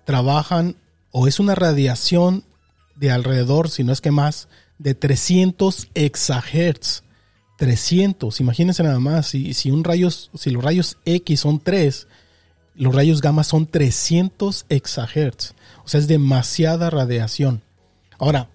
trabajan 0.04 0.76
o 1.18 1.28
es 1.28 1.40
una 1.40 1.56
radiación 1.56 2.44
de 2.98 3.10
alrededor, 3.10 3.70
si 3.70 3.86
no 3.86 3.94
es 3.94 4.02
que 4.02 4.12
más, 4.12 4.50
de 4.80 4.96
300 4.96 5.88
exahertz. 5.94 7.04
300, 7.58 8.42
imagínense 8.42 8.84
nada 8.84 9.00
más, 9.00 9.28
si, 9.28 9.54
si, 9.54 9.72
un 9.72 9.86
rayos, 9.86 10.30
si 10.34 10.50
los 10.50 10.62
rayos 10.62 10.98
X 11.06 11.40
son 11.40 11.62
3, 11.62 12.10
los 12.76 12.94
rayos 12.94 13.22
gamma 13.22 13.46
son 13.46 13.66
300 13.66 14.66
exahertz. 14.68 15.56
O 15.86 15.88
sea, 15.88 16.02
es 16.02 16.10
demasiada 16.10 16.90
radiación. 16.90 17.62
Ahora, 18.20 18.50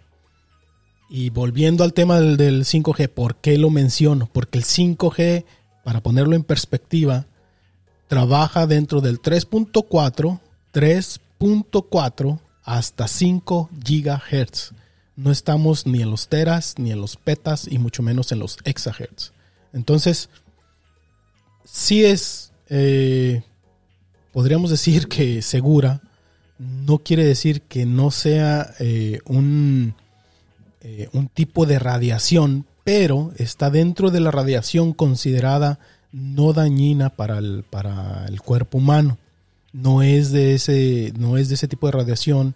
y 1.08 1.30
volviendo 1.30 1.82
al 1.82 1.94
tema 1.94 2.20
del, 2.20 2.36
del 2.36 2.64
5G, 2.66 3.08
¿por 3.08 3.36
qué 3.36 3.56
lo 3.56 3.70
menciono? 3.70 4.28
Porque 4.30 4.58
el 4.58 4.64
5G, 4.64 5.46
para 5.82 6.02
ponerlo 6.02 6.36
en 6.36 6.44
perspectiva, 6.44 7.24
trabaja 8.06 8.66
dentro 8.66 9.00
del 9.00 9.22
3.4, 9.22 10.40
3.4 10.74 12.38
hasta 12.64 13.08
5 13.08 13.70
gigahertz. 13.84 14.72
No 15.16 15.30
estamos 15.30 15.86
ni 15.86 16.02
en 16.02 16.10
los 16.10 16.28
teras, 16.28 16.74
ni 16.78 16.92
en 16.92 17.00
los 17.00 17.16
petas, 17.16 17.66
y 17.70 17.78
mucho 17.78 18.02
menos 18.02 18.32
en 18.32 18.38
los 18.38 18.58
exahertz. 18.64 19.32
Entonces, 19.72 20.30
si 21.64 22.04
es, 22.04 22.52
eh, 22.68 23.42
podríamos 24.32 24.70
decir 24.70 25.08
que 25.08 25.42
segura, 25.42 26.00
no 26.58 26.98
quiere 26.98 27.24
decir 27.24 27.62
que 27.62 27.86
no 27.86 28.10
sea 28.10 28.74
eh, 28.78 29.20
un, 29.26 29.94
eh, 30.82 31.08
un 31.12 31.28
tipo 31.28 31.66
de 31.66 31.78
radiación, 31.78 32.66
pero 32.84 33.32
está 33.36 33.70
dentro 33.70 34.10
de 34.10 34.20
la 34.20 34.30
radiación 34.30 34.92
considerada 34.92 35.78
no 36.12 36.52
dañina 36.52 37.10
para 37.10 37.38
el, 37.38 37.64
para 37.68 38.26
el 38.26 38.40
cuerpo 38.40 38.78
humano 38.78 39.18
no 39.72 40.02
es 40.02 40.32
de 40.32 40.54
ese, 40.54 41.12
no 41.16 41.36
es 41.36 41.48
de 41.48 41.54
ese 41.54 41.68
tipo 41.68 41.86
de 41.86 41.92
radiación. 41.92 42.54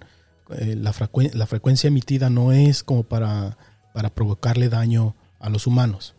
Eh, 0.50 0.76
la, 0.76 0.92
frecuencia 0.92 1.88
emitida 1.88 2.30
no 2.30 2.52
es 2.52 2.82
como 2.82 3.02
para, 3.02 3.56
para 3.92 4.10
provocarle 4.10 4.68
daño 4.68 5.14
a 5.40 5.48
los 5.48 5.66
humanos. 5.66 6.14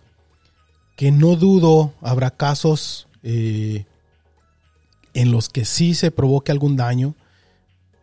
Que 0.95 1.11
no 1.11 1.35
dudo, 1.35 1.93
habrá 2.01 2.31
casos 2.31 3.07
eh, 3.23 3.85
en 5.13 5.31
los 5.31 5.49
que 5.49 5.65
sí 5.65 5.93
se 5.93 6.11
provoque 6.11 6.51
algún 6.51 6.75
daño, 6.75 7.15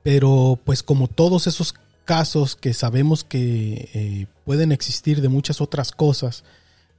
pero 0.03 0.59
pues 0.65 0.83
como 0.83 1.09
todos 1.09 1.47
esos 1.47 1.75
casos 2.05 2.57
que 2.57 2.75
sabemos 2.75 3.25
que 3.25 3.89
eh, 3.95 4.27
pueden 4.45 4.73
existir 4.73 5.21
de 5.21 5.29
muchas 5.29 5.61
otras 5.61 5.93
cosas, 5.93 6.45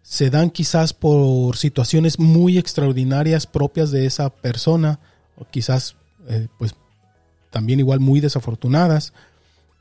se 0.02 0.30
dan 0.30 0.50
quizás 0.50 0.94
por 0.94 1.58
situaciones 1.58 2.20
muy 2.20 2.58
extraordinarias 2.58 3.48
propias 3.48 3.92
de 3.92 4.06
esa 4.06 4.30
persona, 4.30 5.00
quizás 5.50 5.96
eh, 6.28 6.48
pues 6.58 6.76
también 7.50 7.80
igual 7.80 8.00
muy 8.00 8.20
desafortunadas, 8.20 9.14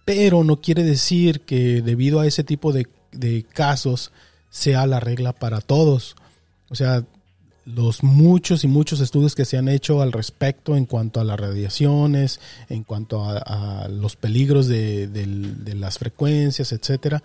pero 0.04 0.44
no 0.44 0.60
quiere 0.60 0.82
decir 0.82 1.42
que 1.42 1.82
debido 1.82 2.20
a 2.20 2.26
ese 2.26 2.44
tipo 2.44 2.72
de, 2.72 2.86
de 3.12 3.44
casos 3.44 4.12
sea 4.50 4.86
la 4.86 5.00
regla 5.00 5.32
para 5.32 5.60
todos. 5.60 6.16
O 6.68 6.74
sea, 6.74 7.04
los 7.64 8.02
muchos 8.02 8.64
y 8.64 8.68
muchos 8.68 9.00
estudios 9.00 9.34
que 9.34 9.44
se 9.44 9.56
han 9.56 9.68
hecho 9.68 10.02
al 10.02 10.12
respecto 10.12 10.76
en 10.76 10.84
cuanto 10.84 11.20
a 11.20 11.24
las 11.24 11.38
radiaciones, 11.38 12.40
en 12.68 12.82
cuanto 12.82 13.24
a, 13.24 13.88
los 13.88 14.16
peligros 14.16 14.66
de, 14.66 15.06
de, 15.06 15.74
las 15.74 15.98
frecuencias, 15.98 16.72
etcétera, 16.72 17.22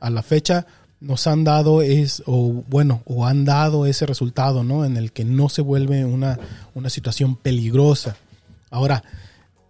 a 0.00 0.10
la 0.10 0.22
fecha 0.22 0.66
nos 1.04 1.26
han 1.26 1.44
dado 1.44 1.82
es, 1.82 2.22
o 2.26 2.64
bueno, 2.68 3.02
o 3.04 3.26
han 3.26 3.44
dado 3.44 3.86
ese 3.86 4.06
resultado, 4.06 4.64
¿no? 4.64 4.84
En 4.84 4.96
el 4.96 5.12
que 5.12 5.24
no 5.24 5.48
se 5.48 5.62
vuelve 5.62 6.04
una, 6.04 6.38
una 6.74 6.88
situación 6.90 7.36
peligrosa. 7.36 8.16
Ahora, 8.70 9.04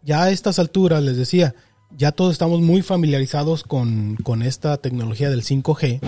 ya 0.05 0.22
a 0.22 0.30
estas 0.30 0.59
alturas, 0.59 1.03
les 1.03 1.16
decía, 1.16 1.55
ya 1.97 2.12
todos 2.12 2.32
estamos 2.32 2.61
muy 2.61 2.82
familiarizados 2.82 3.64
con, 3.64 4.16
esta 4.43 4.76
tecnología 4.76 5.28
del 5.28 5.43
5G. 5.43 6.01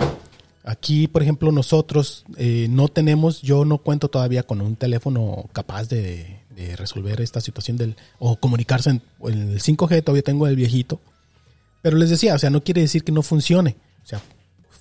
Aquí, 0.63 1.07
por 1.07 1.23
ejemplo, 1.23 1.51
nosotros 1.51 2.25
eh, 2.37 2.67
no 2.69 2.87
tenemos, 2.87 3.41
yo 3.41 3.65
no 3.65 3.77
cuento 3.79 4.09
todavía 4.09 4.43
con 4.43 4.61
un 4.61 4.75
teléfono 4.75 5.49
capaz 5.53 5.87
de, 5.89 6.45
resolver 6.75 7.21
esta 7.21 7.39
situación 7.39 7.77
del, 7.77 7.95
o 8.17 8.37
comunicarse 8.37 8.89
en, 8.89 9.01
en, 9.25 9.51
el 9.51 9.61
5G, 9.61 10.03
todavía 10.03 10.23
tengo 10.23 10.47
el 10.47 10.55
viejito. 10.55 10.99
Pero 11.83 11.97
les 11.97 12.09
decía, 12.09 12.33
o 12.33 12.39
sea, 12.39 12.49
no 12.49 12.63
quiere 12.63 12.81
decir 12.81 13.03
que 13.03 13.11
no 13.11 13.21
funcione. 13.21 13.75
O 14.03 14.07
sea, 14.07 14.21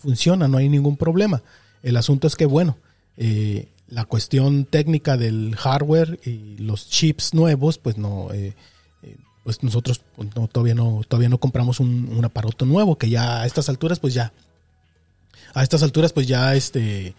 funciona, 0.07 0.47
no 0.47 0.59
hay 0.59 0.69
ningún 0.69 0.97
problema. 0.97 1.43
El 1.83 1.97
asunto 1.97 2.29
es 2.29 2.37
que, 2.37 2.47
bueno, 2.47 2.77
eh, 3.17 3.69
la 3.89 4.05
cuestión 4.05 4.65
técnica 4.65 5.17
del 5.17 5.57
hardware 5.57 6.21
y 6.25 6.59
los 6.59 6.89
chips 6.89 7.35
nuevos, 7.35 7.79
pues 7.79 7.99
no, 7.99 8.33
eh, 8.33 8.55
eh, 9.03 9.17
pues 9.43 9.65
nosotros 9.65 10.03
no, 10.37 10.47
todavía 10.47 10.77
no, 10.77 11.01
todavía 11.09 11.29
no 11.29 11.39
compramos 11.39 11.81
un, 11.81 12.25
aparato 12.25 12.67
nuevo, 12.67 12.97
que 12.97 13.09
ya 13.09 13.43
a 13.43 13.47
estas 13.47 13.69
alturas, 13.69 13.99
pues 13.99 14.15
ya, 14.15 14.33
a 15.55 15.65
estas 15.65 15.83
alturas, 15.83 16.13
pues 16.13 16.29
ya 16.29 16.55
este, 16.55 17.15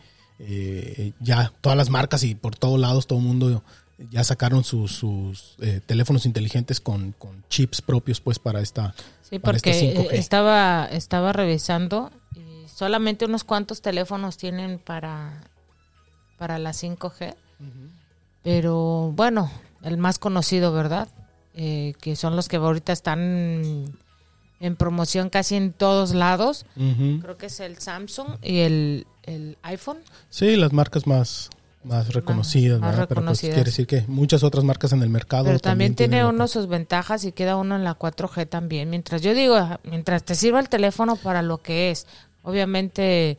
ya 1.20 1.52
todas 1.60 1.78
las 1.78 1.90
marcas 1.90 2.24
y 2.24 2.36
por 2.36 2.56
todos 2.56 2.80
lados, 2.80 3.06
todo 3.06 3.20
el 3.20 3.26
mundo 3.26 3.64
ya 4.12 4.24
sacaron 4.24 4.64
sus, 4.64 4.94
sus 4.94 5.58
teléfonos 5.86 6.26
inteligentes 6.26 6.80
con, 6.80 7.14
con, 7.14 7.44
chips 7.50 7.82
propios, 7.82 8.22
pues 8.22 8.40
para 8.40 8.62
esta. 8.62 8.94
Sí, 9.30 9.40
porque 9.40 10.08
estaba, 10.12 10.88
estaba 10.92 11.34
revisando 11.34 12.12
solamente 12.78 13.26
unos 13.26 13.44
cuantos 13.44 13.82
teléfonos 13.82 14.38
tienen 14.38 14.78
para, 14.78 15.42
para 16.38 16.60
la 16.60 16.74
5G. 16.74 17.34
Pero 18.44 19.12
bueno, 19.16 19.50
el 19.82 19.98
más 19.98 20.20
conocido, 20.20 20.72
¿verdad? 20.72 21.08
Eh, 21.56 21.96
que 22.00 22.16
son 22.16 22.36
los 22.36 22.48
que 22.48 22.58
ahorita 22.58 22.94
están 22.94 23.98
en 24.60 24.76
promoción 24.76 25.32
casi 25.32 25.56
en 25.56 25.74
todos 25.74 26.14
lados. 26.14 26.68
Creo 26.76 27.36
que 27.36 27.48
es 27.48 27.60
el 27.62 27.80
Samsung 27.80 28.38
y 28.44 28.60
el, 28.60 29.08
el 29.24 29.58
iPhone. 29.64 29.98
Sí, 30.30 30.56
las 30.56 30.72
marcas 30.72 31.08
más, 31.08 31.50
más 31.84 32.14
reconocidas, 32.14 32.80
más 32.80 32.92
¿verdad? 32.92 33.08
Pero 33.10 33.26
pues 33.26 33.40
quiere 33.40 33.64
decir 33.64 33.88
que 33.88 34.04
muchas 34.08 34.44
otras 34.44 34.64
marcas 34.64 34.92
en 34.94 35.02
el 35.02 35.10
mercado 35.10 35.46
Pero 35.46 35.58
también 35.60 35.96
tiene 35.96 36.24
uno 36.26 36.48
sus 36.48 36.68
ventajas 36.68 37.26
y 37.26 37.32
queda 37.32 37.56
uno 37.56 37.76
en 37.76 37.84
la 37.84 37.98
4G 37.98 38.48
también. 38.48 38.92
Mientras 38.92 39.24
yo 39.24 39.34
digo, 39.34 39.58
mientras 39.84 40.24
te 40.24 40.36
sirva 40.36 40.60
el 40.60 40.70
teléfono 40.70 41.16
para 41.16 41.42
lo 41.42 41.58
que 41.64 41.90
es, 41.90 42.06
obviamente 42.48 43.38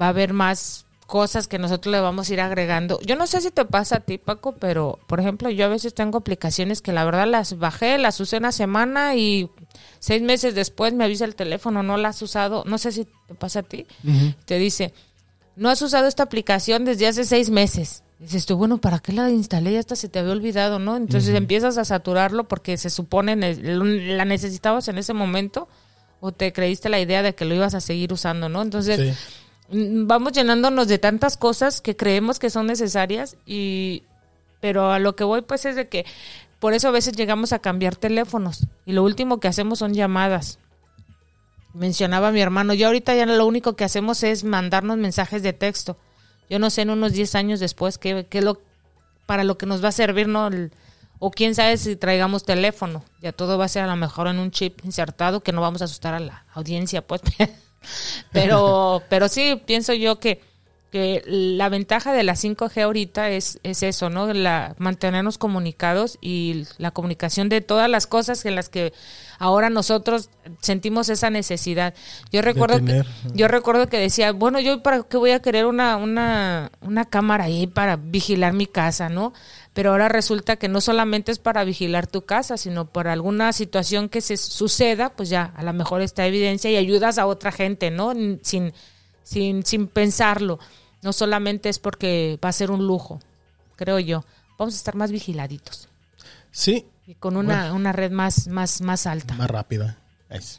va 0.00 0.06
a 0.06 0.10
haber 0.10 0.32
más 0.32 0.84
cosas 1.06 1.46
que 1.46 1.58
nosotros 1.58 1.92
le 1.92 2.00
vamos 2.00 2.28
a 2.28 2.32
ir 2.32 2.40
agregando. 2.40 2.98
Yo 3.02 3.14
no 3.16 3.26
sé 3.26 3.40
si 3.40 3.50
te 3.50 3.64
pasa 3.64 3.96
a 3.98 4.00
ti, 4.00 4.18
Paco, 4.18 4.52
pero 4.58 4.98
por 5.06 5.20
ejemplo, 5.20 5.50
yo 5.50 5.64
a 5.64 5.68
veces 5.68 5.94
tengo 5.94 6.18
aplicaciones 6.18 6.82
que 6.82 6.92
la 6.92 7.04
verdad 7.04 7.28
las 7.28 7.58
bajé, 7.58 7.98
las 7.98 8.18
usé 8.18 8.38
una 8.38 8.50
semana 8.50 9.14
y 9.14 9.48
seis 10.00 10.22
meses 10.22 10.54
después 10.54 10.94
me 10.94 11.04
avisa 11.04 11.24
el 11.24 11.34
teléfono, 11.36 11.82
no 11.82 11.96
las 11.96 12.16
has 12.16 12.22
usado. 12.22 12.64
No 12.66 12.78
sé 12.78 12.90
si 12.92 13.04
te 13.04 13.34
pasa 13.34 13.60
a 13.60 13.62
ti. 13.62 13.86
Te 14.46 14.58
dice, 14.58 14.92
no 15.54 15.68
has 15.70 15.80
usado 15.80 16.08
esta 16.08 16.24
aplicación 16.24 16.84
desde 16.84 17.06
hace 17.06 17.24
seis 17.24 17.50
meses. 17.50 18.02
Dices 18.18 18.44
tú, 18.46 18.56
bueno, 18.56 18.78
¿para 18.78 18.98
qué 18.98 19.12
la 19.12 19.30
instalé? 19.30 19.74
Ya 19.74 19.80
hasta 19.80 19.94
se 19.94 20.08
te 20.08 20.18
había 20.18 20.32
olvidado, 20.32 20.78
¿no? 20.80 20.96
Entonces 20.96 21.34
empiezas 21.34 21.78
a 21.78 21.84
saturarlo 21.84 22.48
porque 22.48 22.76
se 22.78 22.90
supone 22.90 23.36
ne- 23.36 23.54
la 24.16 24.24
necesitabas 24.24 24.88
en 24.88 24.98
ese 24.98 25.12
momento 25.12 25.68
o 26.20 26.32
te 26.32 26.52
creíste 26.52 26.88
la 26.88 26.98
idea 27.00 27.22
de 27.22 27.34
que 27.34 27.44
lo 27.44 27.54
ibas 27.54 27.74
a 27.74 27.80
seguir 27.80 28.12
usando, 28.12 28.48
¿no? 28.48 28.62
Entonces 28.62 29.16
Sí. 29.70 29.76
mm, 29.78 30.06
vamos 30.06 30.32
llenándonos 30.32 30.88
de 30.88 30.98
tantas 30.98 31.36
cosas 31.36 31.80
que 31.80 31.96
creemos 31.96 32.38
que 32.38 32.50
son 32.50 32.66
necesarias 32.66 33.36
y 33.46 34.02
pero 34.60 34.90
a 34.90 34.98
lo 34.98 35.14
que 35.16 35.24
voy 35.24 35.42
pues 35.42 35.64
es 35.66 35.76
de 35.76 35.88
que 35.88 36.04
por 36.58 36.72
eso 36.72 36.88
a 36.88 36.90
veces 36.90 37.14
llegamos 37.16 37.52
a 37.52 37.58
cambiar 37.58 37.96
teléfonos 37.96 38.66
y 38.86 38.92
lo 38.92 39.02
último 39.04 39.38
que 39.40 39.48
hacemos 39.48 39.78
son 39.78 39.92
llamadas. 39.94 40.58
Mencionaba 41.74 42.32
mi 42.32 42.40
hermano, 42.40 42.72
yo 42.72 42.86
ahorita 42.86 43.14
ya 43.14 43.26
lo 43.26 43.46
único 43.46 43.76
que 43.76 43.84
hacemos 43.84 44.22
es 44.22 44.44
mandarnos 44.44 44.96
mensajes 44.96 45.42
de 45.42 45.52
texto. 45.52 45.98
Yo 46.48 46.58
no 46.58 46.70
sé 46.70 46.82
en 46.82 46.90
unos 46.90 47.12
10 47.12 47.34
años 47.34 47.60
después 47.60 47.98
qué, 47.98 48.26
qué 48.30 48.40
lo 48.40 48.60
para 49.26 49.44
lo 49.44 49.58
que 49.58 49.66
nos 49.66 49.84
va 49.84 49.88
a 49.88 49.92
servir, 49.92 50.28
¿no? 50.28 50.46
El- 50.46 50.72
o 51.18 51.30
quién 51.30 51.54
sabe 51.54 51.76
si 51.76 51.96
traigamos 51.96 52.44
teléfono. 52.44 53.04
Ya 53.20 53.32
todo 53.32 53.58
va 53.58 53.64
a 53.64 53.68
ser 53.68 53.84
a 53.84 53.86
lo 53.86 53.96
mejor 53.96 54.28
en 54.28 54.38
un 54.38 54.50
chip 54.50 54.84
insertado 54.84 55.40
que 55.40 55.52
no 55.52 55.60
vamos 55.60 55.82
a 55.82 55.86
asustar 55.86 56.14
a 56.14 56.20
la 56.20 56.44
audiencia, 56.54 57.06
pues. 57.06 57.22
pero, 58.32 59.02
pero 59.08 59.28
sí, 59.28 59.60
pienso 59.66 59.94
yo 59.94 60.18
que, 60.18 60.40
que 60.90 61.22
la 61.26 61.68
ventaja 61.68 62.12
de 62.12 62.22
la 62.22 62.34
5G 62.34 62.82
ahorita 62.82 63.30
es, 63.30 63.58
es 63.62 63.82
eso, 63.82 64.10
¿no? 64.10 64.32
La, 64.32 64.74
mantenernos 64.78 65.38
comunicados 65.38 66.18
y 66.20 66.64
la 66.78 66.90
comunicación 66.90 67.48
de 67.48 67.60
todas 67.60 67.88
las 67.88 68.06
cosas 68.06 68.44
en 68.44 68.54
las 68.54 68.68
que 68.68 68.92
ahora 69.38 69.70
nosotros 69.70 70.30
sentimos 70.60 71.08
esa 71.08 71.30
necesidad. 71.30 71.94
Yo 72.30 72.42
recuerdo 72.42 72.84
que, 72.84 73.04
yo 73.34 73.48
recuerdo 73.48 73.88
que 73.88 73.98
decía, 73.98 74.32
bueno, 74.32 74.60
yo 74.60 74.82
para 74.82 75.02
qué 75.02 75.16
voy 75.16 75.30
a 75.32 75.40
querer 75.40 75.66
una, 75.66 75.96
una, 75.96 76.70
una 76.80 77.04
cámara 77.04 77.44
ahí 77.44 77.66
para 77.66 77.96
vigilar 77.96 78.52
mi 78.52 78.66
casa, 78.66 79.08
¿no? 79.08 79.32
Pero 79.76 79.90
ahora 79.90 80.08
resulta 80.08 80.56
que 80.56 80.68
no 80.68 80.80
solamente 80.80 81.30
es 81.30 81.38
para 81.38 81.62
vigilar 81.62 82.06
tu 82.06 82.22
casa, 82.22 82.56
sino 82.56 82.86
por 82.86 83.08
alguna 83.08 83.52
situación 83.52 84.08
que 84.08 84.22
se 84.22 84.38
suceda, 84.38 85.10
pues 85.10 85.28
ya 85.28 85.52
a 85.54 85.62
lo 85.62 85.74
mejor 85.74 86.00
está 86.00 86.26
evidencia 86.26 86.70
y 86.70 86.76
ayudas 86.76 87.18
a 87.18 87.26
otra 87.26 87.52
gente, 87.52 87.90
¿no? 87.90 88.14
Sin, 88.40 88.72
sin, 89.22 89.66
sin 89.66 89.86
pensarlo. 89.86 90.58
No 91.02 91.12
solamente 91.12 91.68
es 91.68 91.78
porque 91.78 92.38
va 92.42 92.48
a 92.48 92.52
ser 92.52 92.70
un 92.70 92.86
lujo, 92.86 93.20
creo 93.76 93.98
yo. 93.98 94.24
Vamos 94.56 94.72
a 94.72 94.78
estar 94.78 94.94
más 94.94 95.12
vigiladitos 95.12 95.90
Sí, 96.50 96.86
y 97.06 97.14
con 97.16 97.36
una, 97.36 97.74
una 97.74 97.92
red 97.92 98.10
más, 98.10 98.48
más, 98.48 98.80
más 98.80 99.06
alta. 99.06 99.34
más 99.34 99.50
rápida. 99.50 99.98
Es. 100.30 100.58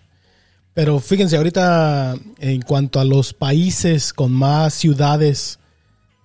Pero 0.76 1.00
fíjense, 1.00 1.38
ahorita 1.38 2.14
en 2.38 2.62
cuanto 2.62 3.00
a 3.00 3.04
los 3.04 3.34
países 3.34 4.14
con 4.14 4.32
más 4.32 4.76
ciudades 4.76 5.58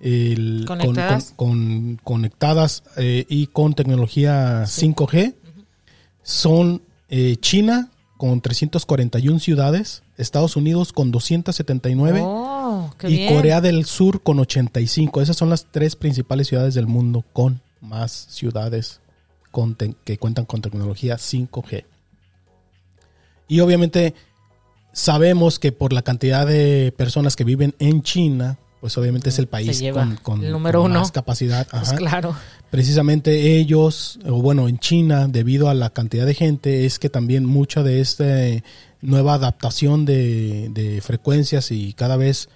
el- 0.03 0.65
Conectadas. 0.67 1.33
con- 1.37 1.97
con- 1.97 2.01
conectadas 2.05 2.83
eh, 2.97 3.25
y 3.29 3.47
con 3.47 3.75
tecnología 3.75 4.65
5G, 4.67 5.35
son 6.23 6.83
eh, 7.09 7.37
China 7.41 7.91
con 8.17 8.41
341 8.41 9.39
ciudades, 9.41 10.03
Estados 10.17 10.57
Unidos 10.57 10.93
con 10.93 11.11
279 11.11 12.21
Oh, 12.23 12.93
qué 12.99 13.09
y 13.11 13.17
bien. 13.17 13.35
Corea 13.35 13.61
del 13.61 13.85
Sur 13.85 14.23
con 14.23 14.39
85. 14.39 15.21
Esas 15.23 15.37
son 15.37 15.51
las 15.51 15.67
tres 15.71 15.97
principales 15.97 16.47
ciudades 16.49 16.75
del 16.75 16.87
mundo 16.87 17.25
con 17.33 17.61
más 17.81 18.13
ciudades 18.31 19.01
con 19.51 19.75
que 20.05 20.19
cuentan 20.19 20.45
con 20.47 20.63
tecnología 20.63 21.17
5G. 21.19 21.85
Y 23.49 23.61
obviamente 23.61 24.15
sabemos 24.93 25.59
que 25.59 25.73
por 25.73 25.93
la 25.93 26.03
cantidad 26.03 26.47
de 26.47 26.93
personas 26.97 27.37
que 27.37 27.45
viven 27.45 27.75
en 27.79 28.03
China, 28.03 28.59
pues 28.83 28.99
obviamente 28.99 29.29
es 29.29 29.39
el 29.39 29.47
país 29.47 29.81
con, 29.93 30.17
con- 30.17 30.45
el 30.45 30.51
número 30.51 30.83
con 30.83 30.91
uno. 30.91 30.99
más 31.01 31.13
capacidad. 31.13 31.69
Pues 31.71 31.93
claro. 31.93 32.35
Precisamente 32.69 33.57
ellos, 33.57 34.19
o 34.27 34.43
bueno, 34.43 34.67
en 34.67 34.81
China, 34.81 35.29
debido 35.29 35.71
a 35.71 35.75
la 35.75 35.91
cantidad 35.91 36.27
de 36.27 36.35
gente, 36.35 36.85
es 36.85 36.99
que 36.99 37.09
también 37.09 37.47
mucha 37.47 37.85
de 37.85 38.01
esta 38.01 38.25
nueva 39.01 39.35
adaptación 39.35 40.05
de, 40.05 40.69
de 40.71 41.01
frecuencias 41.01 41.71
y 41.71 41.93
cada 41.93 42.17
vez 42.17 42.49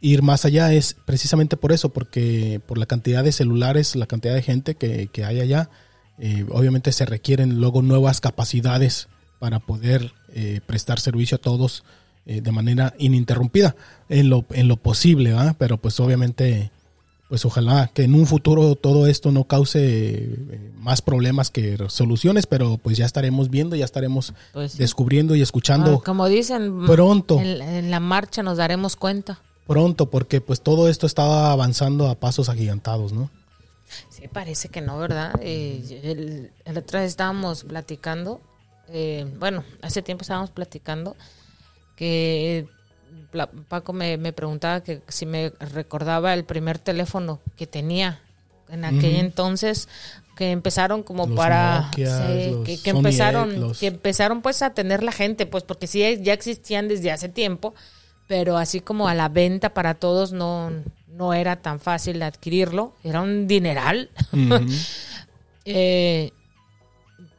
ir 0.00 0.22
más 0.22 0.44
allá 0.44 0.72
es 0.72 0.96
precisamente 1.04 1.56
por 1.56 1.70
eso, 1.70 1.90
porque 1.90 2.60
por 2.66 2.76
la 2.76 2.86
cantidad 2.86 3.22
de 3.22 3.30
celulares, 3.30 3.94
la 3.94 4.06
cantidad 4.06 4.34
de 4.34 4.42
gente 4.42 4.74
que, 4.74 5.06
que 5.12 5.24
hay 5.24 5.38
allá, 5.38 5.70
eh, 6.18 6.46
obviamente 6.50 6.90
se 6.90 7.06
requieren 7.06 7.60
luego 7.60 7.80
nuevas 7.80 8.20
capacidades 8.20 9.06
para 9.38 9.60
poder 9.60 10.14
eh, 10.34 10.62
prestar 10.66 10.98
servicio 10.98 11.36
a 11.36 11.40
todos 11.40 11.84
eh, 12.26 12.40
de 12.40 12.52
manera 12.52 12.94
ininterrumpida, 12.98 13.74
en 14.08 14.28
lo, 14.28 14.44
en 14.50 14.68
lo 14.68 14.76
posible, 14.76 15.32
¿va? 15.32 15.54
pero 15.58 15.76
pues 15.78 15.98
obviamente 16.00 16.70
pues 17.28 17.44
ojalá 17.44 17.88
que 17.94 18.02
en 18.02 18.16
un 18.16 18.26
futuro 18.26 18.74
todo 18.74 19.06
esto 19.06 19.30
no 19.30 19.44
cause 19.44 19.78
eh, 19.80 20.70
más 20.80 21.00
problemas 21.00 21.48
que 21.50 21.78
soluciones, 21.88 22.46
pero 22.46 22.76
pues 22.78 22.96
ya 22.96 23.06
estaremos 23.06 23.50
viendo, 23.50 23.76
ya 23.76 23.84
estaremos 23.84 24.34
Pues 24.52 24.72
sí. 24.72 24.78
descubriendo 24.78 25.36
y 25.36 25.40
escuchando 25.40 25.98
Ah, 26.00 26.04
como 26.04 26.26
dicen, 26.26 26.86
pronto. 26.86 27.38
En, 27.38 27.62
en 27.62 27.90
la 27.92 28.00
marcha 28.00 28.42
nos 28.42 28.58
daremos 28.58 28.96
cuenta. 28.96 29.38
pronto, 29.68 30.10
porque 30.10 30.40
pues 30.40 30.60
todo 30.60 30.88
esto 30.88 31.06
estaba 31.06 31.52
avanzando 31.52 32.08
a 32.08 32.16
pasos 32.16 32.48
agigantados, 32.48 33.12
¿no? 33.12 33.30
Sí, 34.08 34.22
parece 34.32 34.68
que 34.68 34.80
no, 34.80 34.98
¿verdad? 34.98 35.32
Eh, 35.40 36.00
el, 36.02 36.50
el 36.64 36.78
otra 36.78 37.00
vez 37.00 37.10
estábamos 37.10 37.62
platicando, 37.62 38.40
eh, 38.88 39.24
bueno, 39.38 39.62
hace 39.82 40.02
tiempo 40.02 40.22
estábamos 40.22 40.50
platicando 40.50 41.14
que 42.00 42.66
Paco 43.68 43.92
me, 43.92 44.16
me 44.16 44.32
preguntaba 44.32 44.82
que 44.82 45.02
si 45.08 45.26
me 45.26 45.50
recordaba 45.60 46.32
el 46.32 46.44
primer 46.44 46.78
teléfono 46.78 47.38
que 47.56 47.66
tenía 47.66 48.20
en 48.70 48.86
aquel 48.86 49.16
entonces 49.16 49.86
que 50.34 50.50
empezaron 50.50 51.02
como 51.02 51.26
Los 51.26 51.36
para 51.36 51.90
sí, 52.64 52.78
que, 52.82 52.90
empezaron 52.90 53.60
los- 53.60 53.78
que 53.78 53.88
empezaron 53.88 54.40
pues 54.40 54.62
a 54.62 54.70
tener 54.72 55.02
la 55.02 55.12
gente 55.12 55.44
pues 55.44 55.62
porque 55.64 55.86
sí 55.86 56.00
ya 56.22 56.32
existían 56.32 56.88
desde 56.88 57.10
hace 57.12 57.28
tiempo 57.28 57.74
pero 58.26 58.56
así 58.56 58.80
como 58.80 59.06
a 59.06 59.14
la 59.14 59.28
venta 59.28 59.74
para 59.74 59.92
todos 59.94 60.32
no 60.32 60.70
no 61.08 61.34
era 61.34 61.56
tan 61.56 61.78
fácil 61.80 62.22
adquirirlo 62.22 62.94
era 63.04 63.20
un 63.20 63.46
dineral. 63.46 64.08
Eh, 65.66 66.32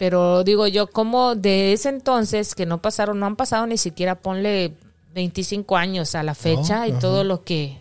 pero 0.02 0.44
digo 0.44 0.66
yo, 0.66 0.88
como 0.88 1.36
de 1.36 1.74
ese 1.74 1.90
entonces 1.90 2.56
que 2.56 2.66
no 2.66 2.82
pasaron, 2.82 3.20
no 3.20 3.28
han 3.28 3.36
pasado 3.36 3.68
ni 3.68 3.78
siquiera, 3.78 4.16
ponle 4.16 4.74
25 5.14 5.78
años 5.78 6.16
a 6.16 6.24
la 6.24 6.34
fecha 6.34 6.88
y 6.88 6.90
ajá. 6.90 7.00
todo 7.00 7.24
lo 7.24 7.44
que, 7.44 7.78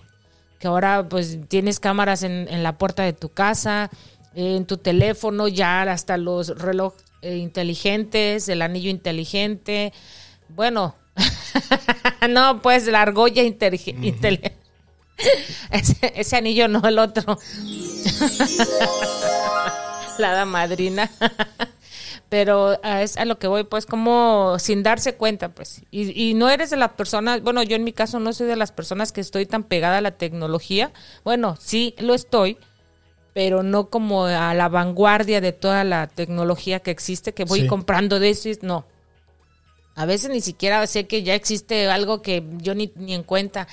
que 0.59 0.69
ahora 0.69 1.09
pues 1.09 1.39
tienes 1.49 1.81
cámaras 1.81 2.23
en, 2.23 2.47
en 2.51 2.63
la 2.63 2.77
puerta 2.77 3.05
de 3.05 3.15
tu 3.15 3.31
casa, 3.31 3.89
eh, 4.35 4.57
en 4.57 4.67
tu 4.67 4.77
teléfono, 4.77 5.49
ya 5.49 5.81
hasta 5.81 6.19
los 6.19 6.49
relojes 6.59 7.03
eh, 7.23 7.39
inteligentes, 7.39 8.51
el 8.51 8.61
anillo 8.61 8.91
inteligente, 8.91 9.95
bueno, 10.51 10.97
no, 12.29 12.61
pues 12.61 12.87
la 12.87 13.01
argolla 13.01 13.45
inteligente. 13.45 14.59
Ese, 15.71 16.13
ese 16.17 16.37
anillo 16.37 16.69
no, 16.69 16.87
el 16.87 16.99
otro. 16.99 17.25
la 20.19 20.33
hada 20.33 20.45
madrina. 20.45 21.11
Pero 22.31 22.79
a, 22.83 23.03
es 23.03 23.17
a 23.19 23.25
lo 23.27 23.39
que 23.39 23.49
voy, 23.49 23.65
pues, 23.65 23.85
como 23.87 24.57
sin 24.59 24.83
darse 24.83 25.17
cuenta, 25.17 25.49
pues. 25.51 25.83
Y, 25.91 26.11
y 26.31 26.35
no 26.35 26.49
eres 26.49 26.71
de 26.71 26.77
las 26.79 26.93
personas, 26.93 27.43
bueno, 27.43 27.63
yo 27.65 27.75
en 27.77 27.85
mi 27.85 27.93
caso 27.93 28.19
no 28.21 28.33
soy 28.33 28.47
de 28.47 28.55
las 28.57 28.71
personas 28.73 29.11
que 29.13 29.21
estoy 29.21 29.45
tan 29.47 29.65
pegada 29.65 29.99
a 29.99 30.01
la 30.01 30.13
tecnología. 30.13 30.93
Bueno, 31.25 31.57
sí 31.61 31.95
lo 31.99 32.15
estoy, 32.15 32.57
pero 33.35 33.63
no 33.65 33.91
como 33.91 34.25
a 34.27 34.55
la 34.55 34.69
vanguardia 34.69 35.41
de 35.41 35.53
toda 35.53 35.83
la 35.83 36.07
tecnología 36.07 36.79
que 36.81 36.93
existe, 36.93 37.35
que 37.35 37.45
voy 37.45 37.63
Sí. 37.63 37.67
comprando 37.67 38.21
de 38.21 38.31
eso. 38.31 38.49
y- 38.49 38.59
No. 38.63 38.87
A 39.97 40.07
veces 40.07 40.31
ni 40.31 40.41
siquiera 40.41 40.87
sé 40.87 41.09
que 41.09 41.25
ya 41.25 41.35
existe 41.35 41.91
algo 41.91 42.23
que 42.23 42.45
yo 42.59 42.77
ni, 42.77 42.93
ni 42.95 43.13
en 43.13 43.25
cuenta. 43.25 43.67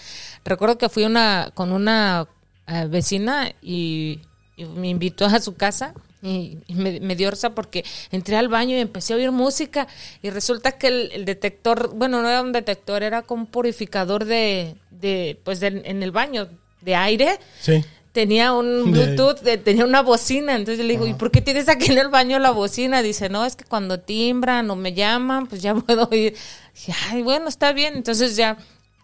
Recuerdo 0.43 0.77
que 0.79 0.89
fui 0.89 1.05
una 1.05 1.51
con 1.53 1.71
una 1.71 2.27
eh, 2.65 2.87
vecina 2.89 3.51
y, 3.61 4.19
y 4.57 4.65
me 4.65 4.89
invitó 4.89 5.25
a 5.25 5.39
su 5.39 5.55
casa 5.55 5.93
Y, 6.23 6.57
y 6.67 6.73
me, 6.73 6.99
me 6.99 7.15
dio 7.15 7.29
risa 7.29 7.51
porque 7.51 7.85
entré 8.11 8.37
al 8.37 8.47
baño 8.47 8.75
y 8.75 8.79
empecé 8.79 9.13
a 9.13 9.17
oír 9.17 9.31
música 9.31 9.87
y 10.23 10.31
resulta 10.31 10.71
que 10.71 10.87
el, 10.87 11.11
el 11.13 11.25
detector, 11.25 11.91
bueno, 11.93 12.21
no 12.23 12.27
era 12.29 12.41
un 12.41 12.51
detector, 12.51 13.03
era 13.03 13.21
como 13.21 13.43
un 13.43 13.47
purificador 13.47 14.25
de, 14.25 14.75
de 14.89 15.39
pues 15.43 15.59
de- 15.59 15.83
en 15.85 16.01
el 16.01 16.11
baño 16.11 16.49
de 16.81 16.95
aire. 16.95 17.39
Sí. 17.61 17.85
Tenía 18.13 18.51
un 18.53 18.91
Bluetooth, 18.91 19.41
de- 19.41 19.59
tenía 19.59 19.85
una 19.85 20.01
bocina. 20.01 20.55
Entonces 20.55 20.83
le 20.83 20.93
digo, 20.93 21.05
¿y 21.05 21.13
por 21.13 21.29
qué 21.29 21.39
tienes 21.39 21.69
aquí 21.69 21.91
en 21.91 21.99
el 21.99 22.07
baño 22.07 22.39
la 22.39 22.49
bocina? 22.49 23.03
Dice, 23.03 23.29
no, 23.29 23.45
es 23.45 23.55
que 23.55 23.63
cuando 23.65 23.99
timbran 23.99 24.67
o 24.71 24.75
me 24.75 24.93
llaman, 24.93 25.45
pues 25.45 25.61
ya 25.61 25.75
puedo 25.75 26.07
oír. 26.09 26.33
Dije, 26.73 26.93
ay, 27.11 27.21
bueno, 27.21 27.47
está 27.47 27.73
bien. 27.73 27.95
Entonces 27.95 28.35
ya 28.35 28.57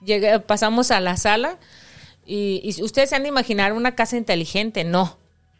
llegué, 0.03 0.39
pasamos 0.39 0.89
a 0.89 0.99
la 0.99 1.15
sala 1.15 1.59
y, 2.25 2.61
y 2.63 2.81
ustedes 2.81 3.09
se 3.11 3.15
han 3.15 3.21
de 3.23 3.29
imaginar 3.29 3.73
una 3.73 3.93
casa 3.93 4.17
inteligente. 4.17 4.83
No, 4.83 5.15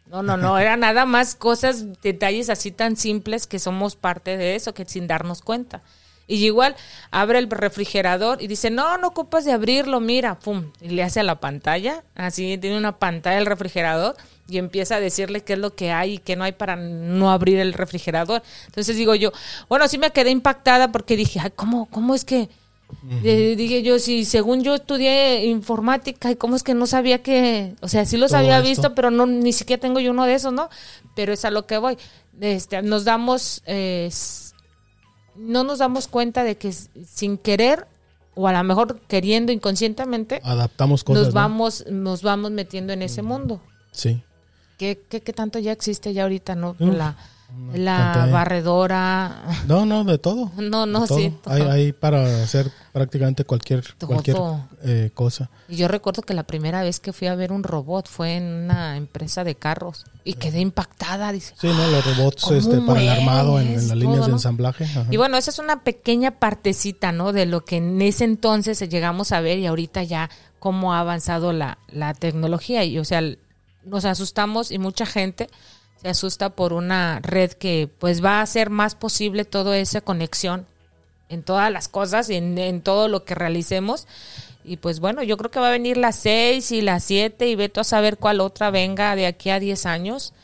no, 0.06 0.22
no, 0.22 0.36
no. 0.36 0.58
Era 0.58 0.76
nada 0.76 1.06
más 1.06 1.34
cosas, 1.34 2.00
detalles 2.02 2.50
así 2.50 2.70
tan 2.70 2.96
simples 2.96 3.46
que 3.46 3.58
somos 3.58 3.96
parte 3.96 4.36
de 4.36 4.54
eso, 4.54 4.74
que 4.74 4.84
sin 4.84 5.06
darnos 5.06 5.42
cuenta. 5.42 5.82
Y 6.26 6.44
igual 6.44 6.74
abre 7.10 7.38
el 7.38 7.50
refrigerador 7.50 8.40
y 8.42 8.46
dice, 8.46 8.70
no, 8.70 8.96
no 8.96 9.08
ocupas 9.08 9.44
de 9.44 9.52
abrirlo, 9.52 10.00
mira, 10.00 10.38
pum, 10.38 10.72
y 10.80 10.88
le 10.88 11.02
hace 11.02 11.20
a 11.20 11.22
la 11.22 11.38
pantalla, 11.38 12.02
así 12.14 12.56
tiene 12.56 12.78
una 12.78 12.98
pantalla 12.98 13.38
el 13.38 13.46
refrigerador 13.46 14.16
y 14.48 14.56
empieza 14.56 14.96
a 14.96 15.00
decirle 15.00 15.42
qué 15.42 15.54
es 15.54 15.58
lo 15.58 15.74
que 15.74 15.90
hay 15.90 16.14
y 16.14 16.18
qué 16.18 16.36
no 16.36 16.44
hay 16.44 16.52
para 16.52 16.76
no 16.76 17.30
abrir 17.30 17.58
el 17.58 17.74
refrigerador. 17.74 18.42
Entonces 18.66 18.96
digo 18.96 19.14
yo, 19.14 19.32
bueno, 19.68 19.86
sí 19.86 19.98
me 19.98 20.12
quedé 20.12 20.30
impactada 20.30 20.92
porque 20.92 21.16
dije, 21.16 21.40
ay, 21.42 21.52
¿cómo, 21.54 21.86
cómo 21.86 22.14
es 22.14 22.24
que? 22.24 22.48
Dije 23.22 23.82
yo, 23.82 23.98
si 23.98 24.24
según 24.24 24.62
yo 24.62 24.74
estudié 24.74 25.44
informática, 25.46 26.30
y 26.30 26.36
cómo 26.36 26.56
es 26.56 26.62
que 26.62 26.74
no 26.74 26.86
sabía 26.86 27.22
que, 27.22 27.74
o 27.80 27.88
sea, 27.88 28.06
sí 28.06 28.16
los 28.16 28.30
Todo 28.30 28.38
había 28.40 28.58
esto. 28.58 28.68
visto, 28.68 28.94
pero 28.94 29.10
no 29.10 29.26
ni 29.26 29.52
siquiera 29.52 29.80
tengo 29.80 30.00
yo 30.00 30.10
uno 30.10 30.24
de 30.24 30.34
esos, 30.34 30.52
¿no? 30.52 30.68
Pero 31.14 31.32
es 31.32 31.44
a 31.44 31.50
lo 31.50 31.66
que 31.66 31.78
voy. 31.78 31.98
Este, 32.40 32.82
nos 32.82 33.04
damos, 33.04 33.62
eh, 33.66 34.10
no 35.36 35.64
nos 35.64 35.78
damos 35.78 36.08
cuenta 36.08 36.44
de 36.44 36.56
que 36.56 36.72
sin 36.72 37.36
querer 37.38 37.86
o 38.34 38.48
a 38.48 38.52
lo 38.52 38.64
mejor 38.64 39.00
queriendo 39.02 39.52
inconscientemente 39.52 40.40
Adaptamos 40.42 41.04
cosas. 41.04 41.24
nos 41.26 41.34
¿no? 41.34 41.40
vamos, 41.40 41.84
nos 41.88 42.22
vamos 42.22 42.50
metiendo 42.50 42.92
en 42.92 43.02
ese 43.02 43.22
mundo. 43.22 43.60
Sí. 43.92 44.22
¿Qué, 44.78 45.00
qué, 45.08 45.20
qué 45.20 45.32
tanto 45.32 45.58
ya 45.58 45.72
existe 45.72 46.12
ya 46.12 46.24
ahorita, 46.24 46.54
no? 46.56 46.70
Uf, 46.70 46.94
la 46.94 47.16
la 47.72 47.96
cantidad 47.96 48.32
barredora. 48.32 49.42
No, 49.66 49.86
no, 49.86 50.04
de 50.04 50.18
todo. 50.18 50.50
No, 50.56 50.86
no, 50.86 51.06
todo. 51.06 51.18
sí. 51.18 51.32
Hay, 51.46 51.62
hay 51.62 51.92
para 51.92 52.42
hacer 52.42 52.70
prácticamente 52.92 53.44
cualquier, 53.44 53.84
Todo. 53.98 54.08
cualquier 54.08 54.36
eh, 54.82 55.10
cosa. 55.14 55.50
Y 55.68 55.76
yo 55.76 55.88
recuerdo 55.88 56.22
que 56.22 56.34
la 56.34 56.44
primera 56.44 56.82
vez 56.82 57.00
que 57.00 57.12
fui 57.12 57.28
a 57.28 57.34
ver 57.34 57.52
un 57.52 57.62
robot 57.62 58.08
fue 58.08 58.36
en 58.36 58.44
una 58.44 58.96
empresa 58.96 59.44
de 59.44 59.56
carros 59.56 60.04
y 60.24 60.34
quedé 60.34 60.60
impactada. 60.60 61.32
Dice, 61.32 61.54
Sí, 61.58 61.66
¿no? 61.66 61.86
Los 61.88 62.16
robots 62.16 62.44
¿Cómo 62.44 62.56
este, 62.56 62.80
para 62.80 63.02
el 63.02 63.08
armado 63.08 63.60
en, 63.60 63.74
las 63.74 63.96
líneas 63.96 64.26
de 64.26 64.32
ensamblaje. 64.32 64.84
ajá. 64.84 65.06
Y 65.10 65.16
bueno, 65.16 65.36
esa 65.36 65.50
es 65.50 65.58
una 65.58 65.82
pequeña 65.82 66.38
partecita, 66.38 67.12
¿no? 67.12 67.32
De 67.32 67.46
lo 67.46 67.64
que 67.64 67.76
en 67.76 68.00
ese 68.00 68.24
entonces 68.24 68.78
llegamos 68.88 69.32
a 69.32 69.40
ver 69.40 69.58
y 69.58 69.66
ahorita 69.66 70.02
ya 70.02 70.30
cómo 70.58 70.94
ha 70.94 71.00
avanzado 71.00 71.52
la, 71.52 71.78
la 71.88 72.14
tecnología. 72.14 72.84
Y, 72.84 72.98
o 72.98 73.04
sea, 73.04 73.20
nos 73.84 74.04
asustamos 74.04 74.70
y 74.70 74.78
mucha 74.78 75.04
gente 75.04 75.48
se 76.04 76.10
asusta 76.10 76.50
por 76.50 76.74
una 76.74 77.18
red 77.22 77.52
que 77.52 77.88
pues 77.98 78.22
va 78.22 78.40
a 78.40 78.42
hacer 78.42 78.68
más 78.68 78.94
posible 78.94 79.46
toda 79.46 79.78
esa 79.78 80.02
conexión 80.02 80.66
en 81.30 81.42
todas 81.42 81.72
las 81.72 81.88
cosas, 81.88 82.28
en, 82.28 82.58
en 82.58 82.82
todo 82.82 83.08
lo 83.08 83.24
que 83.24 83.34
realicemos. 83.34 84.06
Y 84.64 84.76
pues 84.76 85.00
bueno, 85.00 85.22
yo 85.22 85.38
creo 85.38 85.50
que 85.50 85.60
va 85.60 85.68
a 85.68 85.72
venir 85.72 85.96
las 85.96 86.16
6 86.16 86.72
y 86.72 86.82
las 86.82 87.04
7 87.04 87.48
y 87.48 87.54
veto 87.54 87.80
a 87.80 87.84
saber 87.84 88.18
cuál 88.18 88.42
otra 88.42 88.70
venga 88.70 89.16
de 89.16 89.24
aquí 89.26 89.48
a 89.48 89.58
10 89.58 89.86
años. 89.86 90.34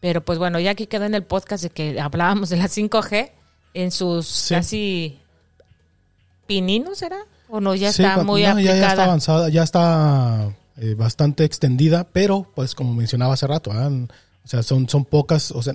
Pero 0.00 0.24
pues 0.24 0.38
bueno, 0.38 0.60
ya 0.60 0.70
aquí 0.70 0.86
quedó 0.86 1.06
en 1.06 1.14
el 1.16 1.24
podcast 1.24 1.64
de 1.64 1.70
que 1.70 2.00
hablábamos 2.00 2.50
de 2.50 2.56
la 2.58 2.68
5G 2.68 3.32
en 3.74 3.90
sus 3.90 4.28
Sí. 4.28 4.54
casi 4.54 5.18
pininos, 6.46 6.98
¿será? 6.98 7.18
¿O 7.48 7.60
no? 7.60 7.74
Ya 7.74 7.92
Sí, 7.92 8.02
está 8.04 8.22
muy 8.22 8.42
no, 8.42 8.46
ya, 8.46 8.52
aplicada. 8.52 8.78
ya 8.80 8.88
está 8.90 9.04
avanzada, 9.04 9.48
ya 9.48 9.62
está 9.64 10.54
eh, 10.76 10.94
bastante 10.94 11.44
extendida, 11.44 12.08
pero 12.12 12.50
pues 12.54 12.74
como 12.74 12.94
mencionaba 12.94 13.34
hace 13.34 13.46
rato, 13.46 13.70
o 13.70 14.08
sea, 14.48 14.62
son, 14.62 14.88
son 14.88 15.04
pocas, 15.04 15.50
o 15.52 15.62
sea, 15.62 15.74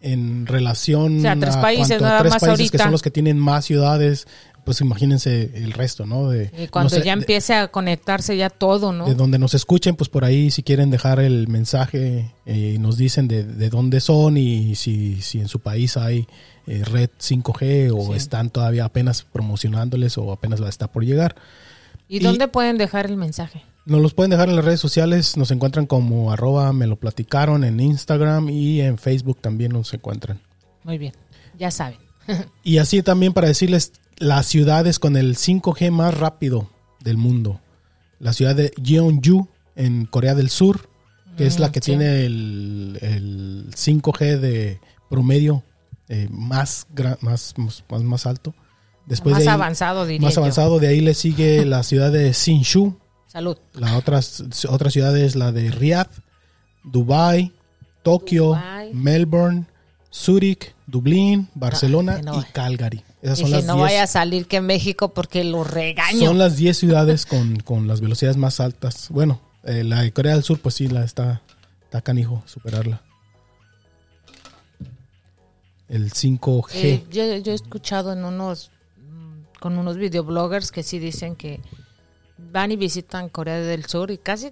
en 0.00 0.46
relación 0.46 1.18
O 1.18 1.22
sea, 1.22 1.36
tres 1.38 1.56
a 1.56 1.60
países 1.62 1.98
cuanto 1.98 2.18
tres 2.18 2.32
más 2.32 2.40
países 2.42 2.70
que 2.70 2.78
son 2.78 2.92
los 2.92 3.02
que 3.02 3.10
tienen 3.10 3.38
más 3.38 3.64
ciudades, 3.64 4.26
pues 4.64 4.80
imagínense 4.80 5.52
el 5.54 5.72
resto, 5.72 6.06
¿no? 6.06 6.28
De, 6.28 6.50
Y 6.58 6.66
cuando 6.66 6.90
no 6.90 6.98
sé, 7.00 7.06
ya 7.06 7.14
de- 7.14 7.20
empiece 7.20 7.54
a 7.54 7.68
conectarse 7.68 8.36
ya 8.36 8.50
todo, 8.50 8.92
¿no? 8.92 9.06
de 9.06 9.14
donde 9.14 9.38
nos 9.38 9.54
escuchen, 9.54 9.94
pues 9.94 10.08
por 10.10 10.24
ahí 10.24 10.50
si 10.50 10.62
quieren 10.64 10.90
dejar 10.90 11.20
el 11.20 11.46
mensaje 11.48 12.34
eh, 12.46 12.72
y 12.74 12.78
nos 12.78 12.96
dicen 12.96 13.28
de, 13.28 13.44
de 13.44 13.70
dónde 13.70 14.00
son 14.00 14.36
y 14.36 14.74
si, 14.74 15.22
si 15.22 15.40
en 15.40 15.46
su 15.48 15.60
país 15.60 15.96
hay 15.96 16.26
eh, 16.66 16.82
red 16.84 17.10
5G 17.20 17.92
o 17.96 18.10
Sí. 18.12 18.16
están 18.18 18.50
todavía 18.50 18.84
apenas 18.84 19.22
promocionándoles 19.22 20.18
o 20.18 20.32
apenas 20.32 20.58
la 20.58 20.68
está 20.68 20.88
por 20.90 21.04
llegar. 21.04 21.36
¿Y, 22.08 22.16
y- 22.16 22.20
dónde 22.20 22.48
pueden 22.48 22.76
dejar 22.76 23.06
el 23.06 23.16
mensaje? 23.16 23.62
Nos 23.86 24.02
los 24.02 24.12
pueden 24.14 24.30
dejar 24.30 24.48
en 24.48 24.56
las 24.56 24.64
redes 24.64 24.80
sociales, 24.80 25.36
nos 25.36 25.50
encuentran 25.52 25.86
como 25.86 26.32
arroba 26.32 26.72
me 26.72 26.86
lo 26.86 26.96
platicaron 26.96 27.64
en 27.64 27.80
Instagram 27.80 28.50
y 28.50 28.80
en 28.82 28.98
Facebook 28.98 29.38
también 29.40 29.72
nos 29.72 29.94
encuentran. 29.94 30.40
Muy 30.84 30.98
bien, 30.98 31.12
ya 31.58 31.70
saben. 31.70 31.98
Y 32.64 32.78
así 32.78 33.02
también 33.02 33.32
para 33.32 33.46
decirles 33.48 33.92
las 34.18 34.46
ciudades 34.46 34.98
con 34.98 35.16
el 35.16 35.36
5G 35.36 35.90
más 35.92 36.14
rápido 36.14 36.68
del 37.00 37.16
mundo. 37.16 37.60
La 38.18 38.32
ciudad 38.32 38.56
de 38.56 38.72
Jeonju 38.82 39.46
en 39.76 40.06
Corea 40.06 40.34
del 40.34 40.50
Sur, 40.50 40.88
que 41.36 41.46
es 41.46 41.58
la 41.60 41.68
Mm, 41.68 41.72
que 41.72 41.80
sí. 41.80 41.84
tiene 41.92 42.24
el, 42.26 42.98
el 43.02 43.66
5G 43.74 44.38
de 44.40 44.80
promedio 45.08 45.62
eh, 46.08 46.26
más, 46.30 46.86
más, 47.20 47.54
más, 47.56 47.84
más, 47.88 48.02
más 48.02 48.26
alto. 48.26 48.54
Después 49.06 49.34
más 49.34 49.42
de 49.44 49.48
ahí- 49.50 49.54
avanzado, 49.54 50.06
diría 50.06 50.26
más 50.26 50.34
yo. 50.34 50.40
avanzado, 50.40 50.78
de 50.80 50.88
ahí 50.88 51.00
le 51.00 51.14
sigue 51.14 51.64
la 51.64 51.82
ciudad 51.84 52.10
de 52.10 52.32
Sinshu, 52.34 52.98
Salud. 53.36 53.58
la 53.74 53.98
otra, 53.98 54.20
otra 54.70 54.88
ciudad 54.90 55.14
es 55.14 55.36
la 55.36 55.52
de 55.52 55.70
Riyadh, 55.70 56.08
Dubai, 56.84 57.52
Tokio, 58.02 58.54
Dubái. 58.54 58.94
Melbourne, 58.94 59.66
Zurich, 60.10 60.74
Dublín, 60.86 61.46
Barcelona 61.54 62.16
que 62.16 62.22
no. 62.22 62.40
y 62.40 62.44
Calgary. 62.44 63.04
Esas 63.20 63.40
son 63.40 63.48
Dije, 63.48 63.56
las 63.58 63.66
no 63.66 63.74
10 63.74 63.82
vaya 63.84 64.02
a 64.04 64.06
salir 64.06 64.46
que 64.46 64.62
México 64.62 65.12
porque 65.12 65.44
lo 65.44 65.64
regaño. 65.64 66.28
son 66.28 66.38
las 66.38 66.56
10 66.56 66.78
ciudades 66.78 67.26
con, 67.26 67.60
con 67.60 67.86
las 67.86 68.00
velocidades 68.00 68.38
más 68.38 68.58
altas. 68.58 69.08
Bueno, 69.10 69.42
eh, 69.64 69.84
la 69.84 70.00
de 70.00 70.12
Corea 70.14 70.32
del 70.32 70.42
Sur, 70.42 70.58
pues 70.58 70.76
sí, 70.76 70.88
la 70.88 71.04
está, 71.04 71.42
está 71.84 72.00
canijo 72.00 72.42
superarla. 72.46 73.02
El 75.90 76.10
5G. 76.10 76.70
Eh, 76.72 77.04
yo, 77.10 77.36
yo 77.36 77.52
he 77.52 77.54
escuchado 77.54 78.14
en 78.14 78.24
unos 78.24 78.70
mm, 78.96 79.60
con 79.60 79.76
unos 79.76 79.98
videobloggers 79.98 80.72
que 80.72 80.82
sí 80.82 80.98
dicen 80.98 81.36
que 81.36 81.60
van 82.38 82.72
y 82.72 82.76
visitan 82.76 83.28
Corea 83.28 83.58
del 83.60 83.86
Sur 83.86 84.10
y 84.10 84.18
casi 84.18 84.50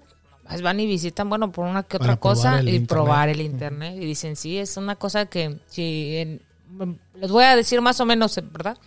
van 0.61 0.79
y 0.79 0.85
visitan, 0.85 1.27
bueno, 1.29 1.51
por 1.51 1.65
una 1.65 1.83
que 1.83 1.97
otra 1.97 2.17
cosa 2.17 2.55
y 2.57 2.59
internet. 2.75 2.87
probar 2.87 3.29
el 3.29 3.41
internet. 3.41 3.95
Y 3.97 4.05
dicen, 4.05 4.35
sí, 4.35 4.57
es 4.57 4.77
una 4.77 4.95
cosa 4.95 5.25
que, 5.25 5.59
si 5.67 6.17
en- 6.17 6.41
mm, 6.69 6.93
les 7.19 7.31
voy 7.31 7.43
a 7.45 7.55
decir 7.55 7.81
más 7.81 7.99
o 7.99 8.05
menos, 8.05 8.35
¿verdad? 8.51 8.77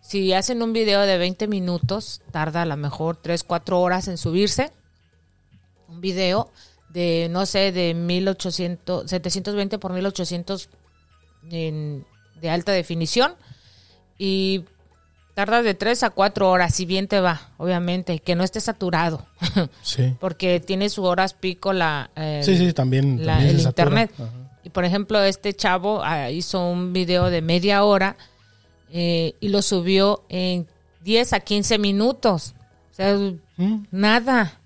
Si 0.00 0.32
hacen 0.32 0.62
un 0.62 0.72
video 0.72 1.00
de 1.00 1.16
20 1.18 1.48
minutos, 1.48 2.20
tarda 2.30 2.62
a 2.62 2.66
lo 2.66 2.76
mejor 2.76 3.16
3, 3.16 3.42
4 3.42 3.80
horas 3.80 4.06
en 4.08 4.18
subirse. 4.18 4.70
Un 5.88 6.00
video 6.00 6.50
de, 6.90 7.28
no 7.30 7.46
sé, 7.46 7.72
de 7.72 7.94
1800, 7.94 9.08
720 9.10 9.78
por 9.78 9.92
1800 9.92 10.68
en- 11.50 12.06
de 12.40 12.50
alta 12.50 12.72
definición 12.72 13.34
y 14.18 14.64
tarda 15.34 15.62
de 15.62 15.74
3 15.74 16.02
a 16.04 16.10
4 16.10 16.48
horas, 16.48 16.74
si 16.74 16.86
bien 16.86 17.08
te 17.08 17.20
va, 17.20 17.50
obviamente, 17.58 18.18
que 18.20 18.34
no 18.36 18.44
esté 18.44 18.60
saturado, 18.60 19.26
Sí. 19.82 20.14
porque 20.20 20.60
tiene 20.60 20.88
sus 20.88 21.04
horas 21.04 21.34
pico 21.34 21.72
la, 21.72 22.10
eh, 22.16 22.40
sí, 22.44 22.56
sí, 22.56 22.72
también. 22.72 23.26
la- 23.26 23.34
también 23.34 23.56
el 23.56 23.62
internet. 23.62 24.10
Ajá. 24.14 24.30
Y 24.62 24.70
por 24.70 24.84
ejemplo, 24.84 25.22
este 25.22 25.52
chavo 25.52 26.02
ah, 26.02 26.30
hizo 26.30 26.66
un 26.70 26.92
video 26.94 27.28
de 27.30 27.42
media 27.42 27.84
hora 27.84 28.16
eh, 28.90 29.34
y 29.40 29.48
lo 29.48 29.60
subió 29.60 30.24
en 30.28 30.66
10 31.02 31.32
a 31.34 31.40
15 31.40 31.78
minutos. 31.78 32.54
O 32.92 32.94
sea, 32.94 33.16
Mm, 33.56 33.84
nada. 33.92 34.58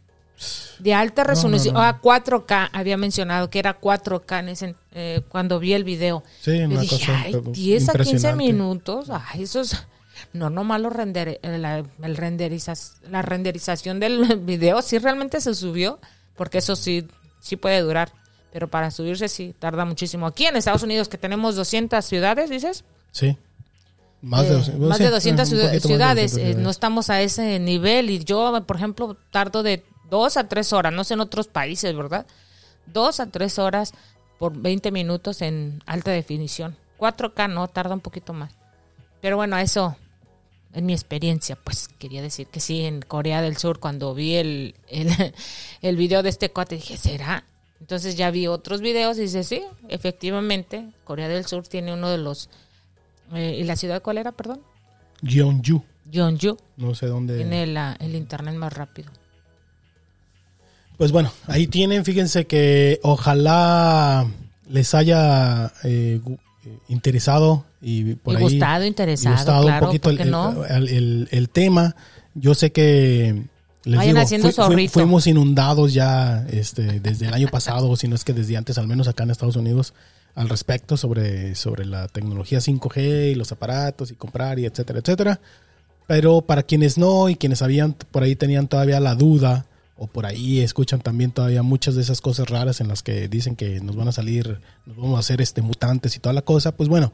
De 0.78 0.94
alta 0.94 1.24
no, 1.24 1.28
resolución. 1.30 1.74
no. 1.74 1.80
Ah, 1.82 1.98
4K, 2.00 2.70
había 2.72 2.96
mencionado 2.96 3.50
que 3.50 3.58
era 3.58 3.78
4K 3.80 4.38
en 4.38 4.48
ese, 4.50 4.74
eh, 4.92 5.20
cuando 5.28 5.58
vi 5.58 5.72
el 5.74 5.82
video. 5.84 6.22
Sí, 6.40 6.52
una 6.52 6.80
dije, 6.80 6.96
cosa 6.96 7.20
ay, 7.24 7.32
10 7.52 7.88
a 7.88 7.92
15 7.92 8.10
impresionante. 8.10 8.44
minutos. 8.52 9.08
Ay, 9.10 9.42
eso 9.42 9.60
es. 9.62 9.76
No, 10.32 10.50
nomás 10.50 10.80
lo 10.80 10.90
render, 10.90 11.40
eh, 11.42 11.58
la, 11.58 11.78
el 12.02 12.16
renderizas, 12.16 13.00
la 13.10 13.22
renderización 13.22 13.98
del 14.00 14.38
video 14.44 14.82
sí 14.82 14.98
realmente 14.98 15.40
se 15.40 15.54
subió, 15.54 15.98
porque 16.36 16.58
eso 16.58 16.76
sí, 16.76 17.06
sí 17.40 17.56
puede 17.56 17.80
durar. 17.80 18.12
Pero 18.52 18.68
para 18.68 18.90
subirse 18.90 19.28
sí 19.28 19.54
tarda 19.58 19.84
muchísimo. 19.84 20.26
Aquí 20.26 20.46
en 20.46 20.56
Estados 20.56 20.82
Unidos, 20.82 21.08
que 21.08 21.18
tenemos 21.18 21.54
200 21.56 22.04
ciudades, 22.04 22.48
dices. 22.50 22.84
Sí. 23.12 23.36
Más 24.22 24.44
Eh, 24.44 24.48
de, 24.48 24.54
200, 24.54 24.88
más 24.88 24.98
sí, 24.98 25.04
de 25.04 25.10
200 25.10 25.42
un 25.44 25.50
ciudad- 25.50 25.68
poquito 25.68 25.88
más 25.88 25.88
de 25.88 25.94
ciudades. 25.96 26.32
200 26.32 26.56
eh, 26.58 26.62
no 26.62 26.70
estamos 26.70 27.10
a 27.10 27.20
ese 27.22 27.58
nivel. 27.58 28.10
Y 28.10 28.24
yo, 28.24 28.64
por 28.66 28.76
ejemplo, 28.76 29.16
tardo 29.30 29.62
de 29.62 29.84
dos 30.10 30.36
a 30.38 30.48
tres 30.48 30.72
horas. 30.72 30.92
No 30.92 31.04
sé 31.04 31.14
en 31.14 31.20
otros 31.20 31.46
países, 31.46 31.94
¿verdad? 31.94 32.26
Dos 32.86 33.20
a 33.20 33.26
tres 33.26 33.58
horas 33.58 33.92
por 34.38 34.56
20 34.56 34.90
minutos 34.92 35.42
en 35.42 35.82
alta 35.86 36.10
definición. 36.10 36.74
4K 36.98 37.52
no, 37.52 37.68
tarda 37.68 37.94
un 37.94 38.00
poquito 38.00 38.32
más. 38.32 38.52
Pero 39.20 39.36
bueno, 39.36 39.58
eso, 39.58 39.94
en 40.72 40.86
mi 40.86 40.92
experiencia, 40.92 41.56
pues 41.56 41.88
quería 41.98 42.22
decir 42.22 42.46
que 42.48 42.60
sí, 42.60 42.84
en 42.84 43.00
Corea 43.02 43.40
del 43.42 43.56
Sur, 43.56 43.80
cuando 43.80 44.14
vi 44.14 44.34
el, 44.36 44.74
el, 44.88 45.10
el 45.82 45.96
video 45.96 46.22
de 46.22 46.28
este 46.28 46.50
cuate, 46.50 46.76
dije, 46.76 46.96
¿será? 46.96 47.44
Entonces 47.80 48.16
ya 48.16 48.30
vi 48.30 48.46
otros 48.48 48.80
videos 48.80 49.18
y 49.18 49.22
dice, 49.22 49.44
sí, 49.44 49.62
efectivamente, 49.88 50.88
Corea 51.04 51.28
del 51.28 51.46
Sur 51.46 51.66
tiene 51.68 51.92
uno 51.92 52.10
de 52.10 52.18
los... 52.18 52.50
eh, 53.34 53.56
¿Y 53.60 53.64
la 53.64 53.76
ciudad 53.76 54.02
cuál 54.02 54.18
era, 54.18 54.32
perdón? 54.32 54.60
Gyeongju. 55.22 55.82
Jeonju. 56.10 56.56
No 56.76 56.94
sé 56.94 57.06
dónde. 57.06 57.36
Tiene 57.36 57.66
la- 57.66 57.96
el 58.00 58.14
internet 58.14 58.54
más 58.56 58.72
rápido. 58.72 59.10
Pues 60.96 61.12
bueno, 61.12 61.30
ahí 61.46 61.66
tienen, 61.68 62.04
fíjense 62.04 62.46
que 62.46 62.98
ojalá 63.02 64.26
les 64.68 64.94
haya 64.94 65.72
eh, 65.84 66.20
interesado 66.88 67.64
y 67.80 68.14
por 68.14 68.34
y 68.34 68.36
ahí 68.38 68.42
gustado, 68.42 68.84
interesado, 68.84 69.34
gustado 69.36 69.62
claro, 69.62 69.86
un 69.86 69.88
poquito 69.88 70.10
¿por 70.10 70.12
el, 70.14 70.20
el- 70.20 70.30
no? 70.30 70.64
el- 70.66 70.88
el- 70.88 71.28
el 71.30 71.48
tema. 71.48 71.94
Yo 72.34 72.54
sé 72.54 72.72
que 72.72 73.44
les 73.84 73.96
Vayan 73.96 74.14
digo, 74.26 74.88
fuimos 74.92 75.26
inundados 75.26 75.94
ya 75.94 76.46
este, 76.50 77.00
desde 77.00 77.26
el 77.26 77.34
año 77.34 77.48
pasado, 77.48 77.94
si 77.96 78.06
no 78.08 78.14
es 78.14 78.24
que 78.24 78.32
desde 78.32 78.56
antes, 78.56 78.78
al 78.78 78.86
menos 78.86 79.08
acá 79.08 79.24
en 79.24 79.30
Estados 79.30 79.56
Unidos, 79.56 79.94
al 80.34 80.48
respecto 80.48 80.96
sobre, 80.96 81.54
sobre 81.54 81.84
la 81.84 82.06
tecnología 82.08 82.58
5G 82.60 83.32
y 83.32 83.34
los 83.34 83.50
aparatos 83.50 84.10
y 84.10 84.14
comprar 84.14 84.58
y 84.58 84.66
etcétera, 84.66 84.98
etcétera. 85.00 85.40
Pero 86.06 86.42
para 86.42 86.62
quienes 86.62 86.96
no 86.96 87.28
y 87.28 87.36
quienes 87.36 87.60
habían 87.62 87.92
por 87.92 88.22
ahí 88.22 88.36
tenían 88.36 88.68
todavía 88.68 89.00
la 89.00 89.14
duda 89.14 89.66
o 89.98 90.06
por 90.06 90.24
ahí 90.26 90.60
escuchan 90.60 91.00
también 91.00 91.32
todavía 91.32 91.62
muchas 91.62 91.94
de 91.96 92.02
esas 92.02 92.20
cosas 92.20 92.48
raras 92.48 92.80
en 92.80 92.88
las 92.88 93.02
que 93.02 93.28
dicen 93.28 93.56
que 93.56 93.80
nos 93.80 93.96
van 93.96 94.08
a 94.08 94.12
salir, 94.12 94.60
nos 94.86 94.96
vamos 94.96 95.16
a 95.16 95.20
hacer 95.20 95.40
este 95.42 95.60
mutantes 95.60 96.14
y 96.16 96.20
toda 96.20 96.32
la 96.32 96.42
cosa, 96.42 96.72
pues 96.76 96.88
bueno, 96.88 97.12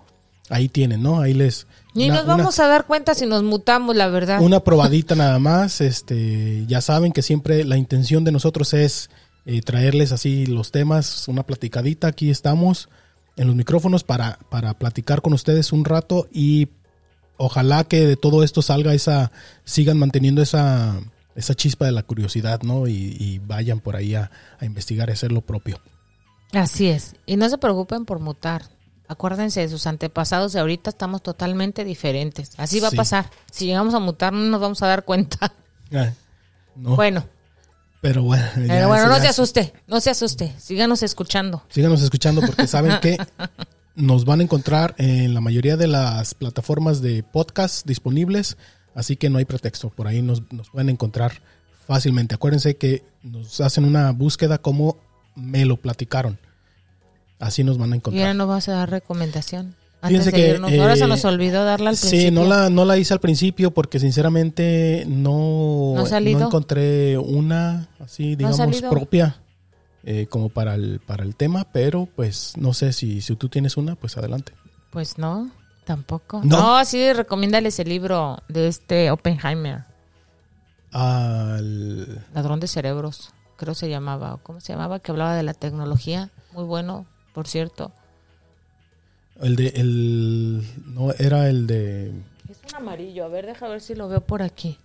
ahí 0.50 0.68
tienen, 0.68 1.02
¿no? 1.02 1.20
Ahí 1.20 1.32
les 1.32 1.66
Ni 1.94 2.04
una- 2.10 2.16
nos 2.18 2.26
vamos 2.26 2.58
a 2.60 2.66
dar 2.68 2.86
cuenta 2.86 3.14
si 3.14 3.24
nos 3.26 3.42
mutamos, 3.42 3.96
la 3.96 4.08
verdad. 4.08 4.42
una 4.42 4.60
probadita 4.60 5.14
nada 5.14 5.38
más. 5.38 5.80
Este, 5.80 6.64
ya 6.66 6.80
saben 6.82 7.12
que 7.12 7.22
siempre 7.22 7.64
la 7.64 7.78
intención 7.78 8.24
de 8.24 8.32
nosotros 8.32 8.74
es 8.74 9.08
eh, 9.46 9.62
traerles 9.62 10.12
así 10.12 10.44
los 10.46 10.70
temas, 10.70 11.26
una 11.28 11.42
platicadita. 11.44 12.08
Aquí 12.08 12.28
estamos 12.30 12.88
en 13.36 13.46
los 13.46 13.56
micrófonos 13.56 14.04
para, 14.04 14.38
para 14.50 14.74
platicar 14.78 15.22
con 15.22 15.32
ustedes 15.32 15.72
un 15.72 15.84
rato 15.86 16.28
y 16.32 16.68
ojalá 17.38 17.84
que 17.84 18.06
de 18.06 18.16
todo 18.16 18.42
esto 18.44 18.62
salga 18.62 18.94
esa, 18.94 19.32
sigan 19.64 19.98
manteniendo 19.98 20.40
esa, 20.42 21.00
esa 21.34 21.54
chispa 21.54 21.84
de 21.86 21.92
la 21.92 22.02
curiosidad, 22.02 22.62
¿no? 22.62 22.86
Y, 22.86 23.16
y 23.18 23.38
vayan 23.40 23.80
por 23.80 23.96
ahí 23.96 24.14
a, 24.14 24.30
a 24.58 24.64
investigar 24.64 25.08
y 25.08 25.12
hacer 25.12 25.32
lo 25.32 25.40
propio. 25.40 25.80
Así 26.52 26.86
es. 26.88 27.16
Y 27.26 27.36
no 27.36 27.48
se 27.48 27.58
preocupen 27.58 28.04
por 28.04 28.20
mutar. 28.20 28.62
Acuérdense 29.08 29.60
de 29.60 29.68
sus 29.68 29.86
antepasados 29.86 30.54
y 30.54 30.58
ahorita 30.58 30.90
estamos 30.90 31.22
totalmente 31.22 31.84
diferentes. 31.84 32.52
Así 32.56 32.80
va 32.80 32.90
Sí. 32.90 32.96
a 32.96 32.98
pasar. 32.98 33.30
Si 33.50 33.66
llegamos 33.66 33.92
a 33.94 33.98
mutar 33.98 34.32
no 34.32 34.40
nos 34.48 34.60
vamos 34.60 34.82
a 34.82 34.86
dar 34.86 35.04
cuenta. 35.04 35.52
Ah, 35.92 36.12
no, 36.74 36.96
Bueno, 36.96 37.24
pero 38.00 38.22
bueno. 38.22 38.42
pero 38.54 38.88
bueno, 38.88 39.06
no 39.06 39.16
ya 39.16 39.20
se 39.22 39.28
asuste, 39.28 39.72
no 39.86 40.00
se 40.00 40.10
asuste. 40.10 40.52
Síganos 40.58 41.02
escuchando. 41.02 41.62
Síganos 41.68 42.02
escuchando 42.02 42.40
porque 42.40 42.66
saben 42.66 42.98
que 43.00 43.16
nos 43.94 44.24
van 44.24 44.40
a 44.40 44.42
encontrar 44.44 44.94
en 44.98 45.34
la 45.34 45.40
mayoría 45.40 45.76
de 45.76 45.86
las 45.86 46.34
plataformas 46.34 47.00
de 47.02 47.22
podcast 47.22 47.86
disponibles, 47.86 48.56
así 48.94 49.16
que 49.16 49.30
no 49.30 49.38
hay 49.38 49.44
pretexto, 49.44 49.90
por 49.90 50.06
ahí 50.06 50.22
nos, 50.22 50.42
nos 50.52 50.70
pueden 50.70 50.88
encontrar 50.90 51.32
fácilmente. 51.86 52.34
Acuérdense 52.34 52.76
que 52.76 53.02
nos 53.22 53.60
hacen 53.60 53.84
una 53.84 54.10
búsqueda 54.12 54.58
como 54.58 54.96
me 55.34 55.64
lo 55.64 55.76
platicaron. 55.76 56.38
Así 57.38 57.64
nos 57.64 57.76
van 57.78 57.92
a 57.92 57.96
Y 57.96 57.98
ahora 57.98 58.10
encontrar. 58.10 58.36
no 58.36 58.46
vas 58.46 58.68
a 58.68 58.72
dar 58.72 58.90
recomendación. 58.90 59.74
Antes 60.00 60.24
Fíjense 60.24 60.30
de 60.30 60.42
que, 60.42 60.50
irnos. 60.54 60.72
ahora 60.72 60.96
se 60.96 61.04
eh, 61.04 61.08
nos 61.08 61.24
olvidó 61.24 61.64
darla 61.64 61.90
al 61.90 61.96
principio. 61.96 62.20
Sí, 62.28 62.30
no 62.30 62.44
la, 62.44 62.68
no 62.70 62.84
la 62.84 62.98
hice 62.98 63.14
al 63.14 63.20
principio 63.20 63.70
porque 63.72 63.98
sinceramente 63.98 65.04
no, 65.08 65.94
¿No 65.96 66.06
salido? 66.06 66.46
encontré 66.46 67.16
una 67.18 67.88
así, 68.00 68.36
¿No 68.36 68.50
digamos, 68.52 68.82
propia 68.82 69.40
eh, 70.04 70.26
como 70.28 70.50
para 70.50 70.74
el, 70.74 71.00
para 71.00 71.24
el 71.24 71.34
tema, 71.34 71.66
pero 71.72 72.06
pues 72.14 72.52
no 72.58 72.74
sé 72.74 72.92
si, 72.92 73.22
si 73.22 73.34
tú 73.36 73.48
tienes 73.48 73.78
una, 73.78 73.94
pues 73.96 74.18
adelante. 74.18 74.52
Pues 74.90 75.16
no, 75.16 75.50
tampoco. 75.84 76.40
¿No? 76.44 76.78
No, 76.78 76.84
sí, 76.84 77.12
recomiéndales 77.12 77.78
el 77.78 77.88
libro 77.88 78.38
de 78.48 78.68
este 78.68 79.10
Oppenheimer, 79.10 79.84
Al, 80.90 82.24
Ladrón 82.34 82.60
de 82.60 82.66
Cerebros, 82.66 83.30
creo 83.56 83.74
se 83.74 83.88
llamaba, 83.88 84.38
¿cómo 84.42 84.60
se 84.60 84.72
llamaba? 84.72 84.98
Que 84.98 85.12
hablaba 85.12 85.34
de 85.36 85.42
la 85.42 85.54
tecnología. 85.54 86.30
Muy 86.52 86.64
bueno, 86.64 87.06
por 87.32 87.46
cierto. 87.46 87.92
el 89.40 89.56
de, 89.56 89.68
el, 89.76 90.64
no, 90.86 91.12
era 91.12 91.48
el 91.48 91.66
de 91.66 92.12
Es 92.48 92.58
un 92.70 92.76
amarillo, 92.76 93.24
a 93.24 93.28
ver, 93.28 93.46
deja 93.46 93.68
ver 93.68 93.80
si 93.80 93.94
lo 93.94 94.08
veo 94.08 94.20
por 94.20 94.42
aquí. 94.42 94.78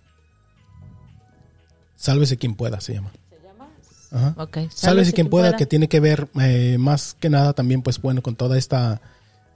Sálvese 1.96 2.38
quien 2.38 2.54
pueda, 2.54 2.80
se 2.80 2.94
llama. 2.94 3.12
¿Se 3.28 3.46
llama? 3.46 3.68
Ajá. 4.10 4.34
Ok. 4.42 4.58
Sálvese 4.72 5.12
quien 5.12 5.28
pueda, 5.28 5.56
que 5.56 5.66
tiene 5.66 5.86
que 5.88 6.00
ver 6.00 6.28
eh, 6.40 6.76
más 6.78 7.14
que 7.20 7.28
nada 7.28 7.52
también, 7.52 7.82
pues 7.82 8.00
bueno, 8.00 8.22
con 8.22 8.36
toda 8.36 8.56
esta, 8.56 9.02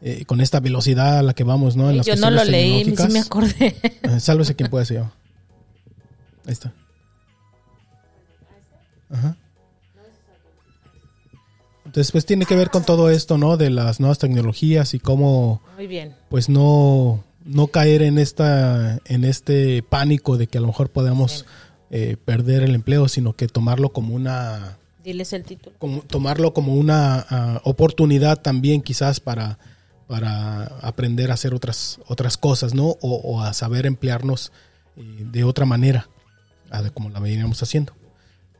eh, 0.06 0.26
con 0.26 0.42
esta 0.42 0.60
velocidad 0.60 1.20
a 1.20 1.22
la 1.22 1.32
que 1.32 1.44
vamos, 1.44 1.76
¿no? 1.76 1.88
En 1.88 1.96
las 1.96 2.04
Yo 2.06 2.14
no 2.16 2.30
lo 2.30 2.44
leí, 2.44 2.84
sí 2.84 3.08
me 3.10 3.20
acordé. 3.20 3.74
Eh, 4.02 4.20
Sálvese 4.20 4.54
quien 4.54 4.68
pueda, 4.68 4.84
se 4.84 4.94
llama. 4.94 5.14
Ahí 6.44 6.52
está. 6.52 6.74
Ajá. 9.08 9.34
Entonces, 11.86 12.12
pues 12.12 12.26
tiene 12.26 12.44
que 12.44 12.54
ver 12.54 12.68
con 12.68 12.84
todo 12.84 13.08
esto, 13.08 13.38
¿no? 13.38 13.56
De 13.56 13.70
las 13.70 13.98
nuevas 13.98 14.18
tecnologías 14.18 14.92
y 14.92 14.98
cómo, 14.98 15.62
Muy 15.76 15.86
bien. 15.86 16.14
pues 16.28 16.50
no, 16.50 17.24
no 17.46 17.68
caer 17.68 18.02
en 18.02 18.18
esta, 18.18 19.00
en 19.06 19.24
este 19.24 19.82
pánico 19.82 20.36
de 20.36 20.48
que 20.48 20.58
a 20.58 20.60
lo 20.60 20.66
mejor 20.66 20.90
podamos 20.90 21.46
eh, 21.90 22.18
perder 22.22 22.62
el 22.62 22.74
empleo, 22.74 23.08
sino 23.08 23.32
que 23.32 23.48
tomarlo 23.48 23.94
como 23.94 24.14
una, 24.14 24.76
Diles 25.02 25.32
el 25.32 25.44
título. 25.44 25.76
como, 25.78 26.02
tomarlo 26.02 26.52
como 26.52 26.74
una 26.74 27.24
ah, 27.30 27.60
oportunidad 27.64 28.42
también 28.42 28.82
quizás 28.82 29.20
para, 29.20 29.58
para 30.06 30.64
aprender 30.82 31.30
a 31.30 31.34
hacer 31.34 31.54
otras, 31.54 31.98
otras 32.06 32.36
cosas, 32.36 32.74
¿no? 32.74 32.88
O, 33.00 33.14
o 33.16 33.40
a 33.40 33.52
saber 33.52 33.86
emplearnos 33.86 34.52
eh, 34.96 35.26
de 35.30 35.44
otra 35.44 35.66
manera, 35.66 36.08
a 36.70 36.82
de 36.82 36.90
como 36.90 37.10
la 37.10 37.20
veníamos 37.20 37.62
haciendo. 37.62 37.94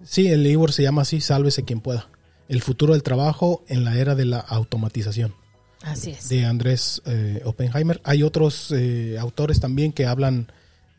Sí, 0.05 0.29
el 0.29 0.43
libro 0.43 0.73
se 0.73 0.83
llama 0.83 1.03
así, 1.03 1.21
Sálvese 1.21 1.65
quien 1.65 1.81
pueda. 1.81 2.09
El 2.49 2.63
futuro 2.63 2.93
del 2.93 3.03
trabajo 3.03 3.65
en 3.69 3.85
la 3.85 3.97
era 3.97 4.15
de 4.15 4.27
la 4.27 4.39
automatización, 4.39 5.35
Así 5.83 6.11
es. 6.11 6.29
de 6.29 6.45
Andrés 6.45 7.01
eh, 7.07 7.41
Oppenheimer. 7.45 8.01
Hay 8.05 8.23
otros 8.23 8.71
eh, 8.71 9.17
autores 9.19 9.61
también 9.61 9.93
que 9.93 10.07
hablan 10.07 10.53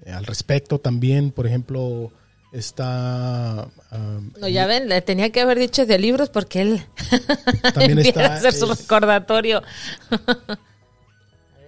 al 0.08 0.26
respecto 0.26 0.80
también, 0.80 1.32
por 1.32 1.48
ejemplo, 1.48 2.12
está... 2.58 3.62
ah, 3.92 4.20
No, 4.40 4.48
ya 4.48 4.66
ven, 4.68 4.88
le 4.90 5.02
tenía 5.02 5.32
que 5.32 5.42
haber 5.42 5.60
dicho 5.60 5.86
de 5.86 6.00
libros 6.00 6.30
porque 6.30 6.62
él 6.62 6.82
También 7.74 8.00
está, 8.00 8.26
a 8.26 8.36
hacer 8.36 8.54
su 8.54 8.72
es- 8.72 8.80
recordatorio. 8.82 9.62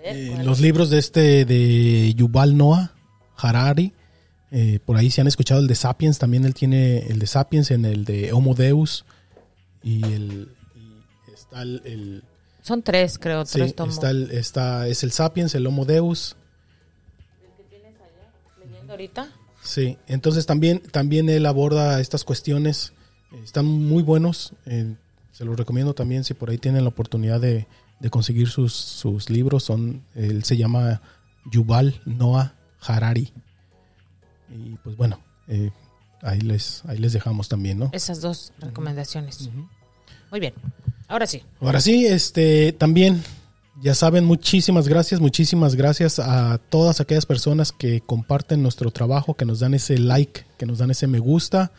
Eh, 0.09 0.37
los 0.45 0.61
libros 0.61 0.89
de 0.89 0.99
este 0.99 1.43
de 1.43 2.13
Yuval 2.15 2.55
Noah 2.55 2.93
Harari 3.35 3.91
eh, 4.51 4.79
por 4.85 4.95
ahí 4.95 5.11
se 5.11 5.19
han 5.19 5.27
escuchado 5.27 5.59
el 5.59 5.67
de 5.67 5.75
Sapiens 5.75 6.17
también 6.17 6.45
él 6.45 6.53
tiene 6.53 6.99
el 6.99 7.19
de 7.19 7.27
Sapiens 7.27 7.71
en 7.71 7.83
el 7.83 8.05
de 8.05 8.31
Homo 8.31 8.53
Deus 8.53 9.03
y 9.83 10.01
el 10.05 10.47
y 10.75 11.33
está 11.33 11.61
el, 11.61 11.81
el- 11.83 12.23
Son 12.61 12.81
tres, 12.83 13.19
creo, 13.19 13.45
sí, 13.45 13.59
tres 13.59 13.75
tomos. 13.75 13.95
está 13.95 14.11
el 14.11 14.31
está 14.31 14.87
es 14.87 15.03
el 15.03 15.11
Sapiens 15.11 15.53
el 15.55 15.67
Homo 15.67 15.83
Deus 15.83 16.37
¿Leyendo 18.63 18.93
ahorita? 18.93 19.27
Sí 19.67 19.97
entonces 20.07 20.45
también 20.45 20.79
también 20.79 21.29
él 21.29 21.45
aborda 21.45 21.99
estas 21.99 22.23
cuestiones 22.23 22.93
eh, 23.31 23.41
están 23.43 23.65
muy 23.65 24.03
buenos 24.03 24.53
eh, 24.65 24.95
se 25.31 25.45
los 25.45 25.57
recomiendo 25.57 25.93
también 25.93 26.23
si 26.23 26.33
por 26.33 26.49
ahí 26.49 26.57
tienen 26.57 26.83
la 26.83 26.89
oportunidad 26.89 27.39
de, 27.39 27.67
de 27.99 28.09
conseguir 28.09 28.47
sus, 28.47 28.73
sus 28.73 29.29
libros 29.29 29.63
son 29.63 30.03
él 30.15 30.43
se 30.43 30.57
llama 30.57 31.01
Yuval 31.51 32.01
Noah 32.05 32.55
Harari 32.79 33.33
y 34.49 34.75
pues 34.83 34.95
bueno 34.95 35.19
eh, 35.47 35.71
ahí 36.21 36.41
les 36.41 36.83
ahí 36.85 36.97
les 36.97 37.13
dejamos 37.13 37.49
también 37.49 37.79
no 37.79 37.89
Esas 37.93 38.21
dos 38.21 38.53
recomendaciones. 38.59 39.49
Muy 40.31 40.39
bien. 40.39 40.53
Ahora 41.07 41.25
sí. 41.25 41.43
ahora 41.61 41.79
sí 41.79 42.05
este 42.05 42.73
también 42.73 43.23
ya 43.81 43.93
saben 43.93 44.25
muchísimas 44.25 44.87
gracias 44.87 45.21
muchísimas 45.21 45.75
gracias 45.75 46.19
a 46.19 46.57
todas 46.57 46.99
aquellas 46.99 47.25
personas 47.25 47.71
que 47.71 48.01
comparten 48.01 48.63
nuestro 48.63 48.91
trabajo 48.91 49.35
que 49.35 49.45
nos 49.45 49.59
dan 49.59 49.73
ese 49.73 49.97
like 49.97 50.45
que 50.57 50.65
nos 50.65 50.79
dan 50.79 50.91
ese 50.91 51.07
me 51.07 51.19
gusta. 51.19 51.71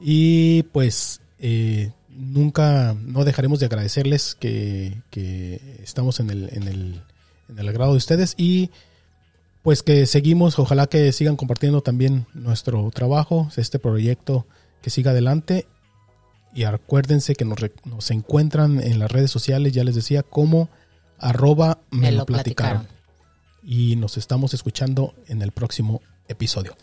Y 0.00 0.64
pues 0.64 1.20
eh, 1.38 1.92
nunca 2.10 2.94
no 3.00 3.24
dejaremos 3.24 3.60
de 3.60 3.66
agradecerles 3.66 4.34
que, 4.34 5.00
estamos 5.82 6.20
en 6.20 6.30
el, 6.30 6.50
en 6.52 6.68
el 6.68 7.02
en 7.48 7.58
el 7.58 7.68
agrado 7.68 7.92
de 7.92 7.98
ustedes. 7.98 8.34
Y 8.36 8.70
pues 9.62 9.82
que 9.82 10.06
seguimos, 10.06 10.58
ojalá 10.58 10.86
que 10.86 11.12
sigan 11.12 11.36
compartiendo 11.36 11.80
también 11.80 12.26
nuestro 12.34 12.88
trabajo, 12.90 13.48
este 13.56 13.78
proyecto 13.78 14.46
que 14.82 14.90
siga 14.90 15.10
adelante. 15.10 15.66
Y 16.54 16.64
acuérdense 16.64 17.34
que 17.34 17.44
nos, 17.44 17.58
nos 17.84 18.10
encuentran 18.10 18.80
en 18.80 18.98
las 18.98 19.10
redes 19.10 19.30
sociales, 19.30 19.72
ya 19.72 19.84
les 19.84 19.94
decía, 19.94 20.22
como 20.22 20.68
arroba 21.18 21.78
me, 21.90 22.12
lo 22.12 22.26
platicaron. 22.26 22.86
Y 23.62 23.96
nos 23.96 24.16
estamos 24.16 24.54
escuchando 24.54 25.14
en 25.26 25.42
el 25.42 25.52
próximo 25.52 26.00
episodio. 26.28 26.76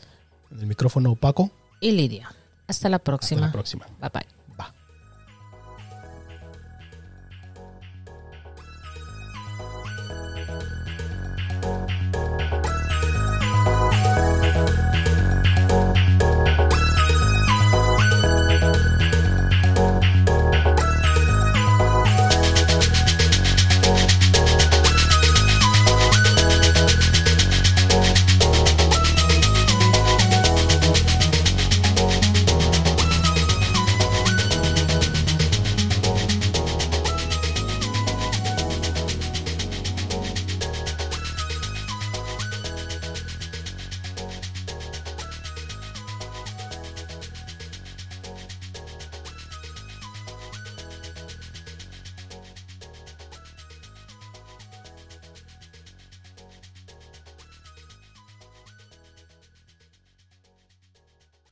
En 0.51 0.59
el 0.59 0.67
micrófono 0.67 1.15
Paco, 1.15 1.51
Y 1.79 1.91
Lidia. 1.91 2.31
Hasta 2.67 2.89
la 2.89 2.97
hasta 2.97 3.03
próxima. 3.03 3.41
la 3.41 3.51
próxima. 3.51 3.85
Bye 3.99 4.09
bye. 4.13 4.42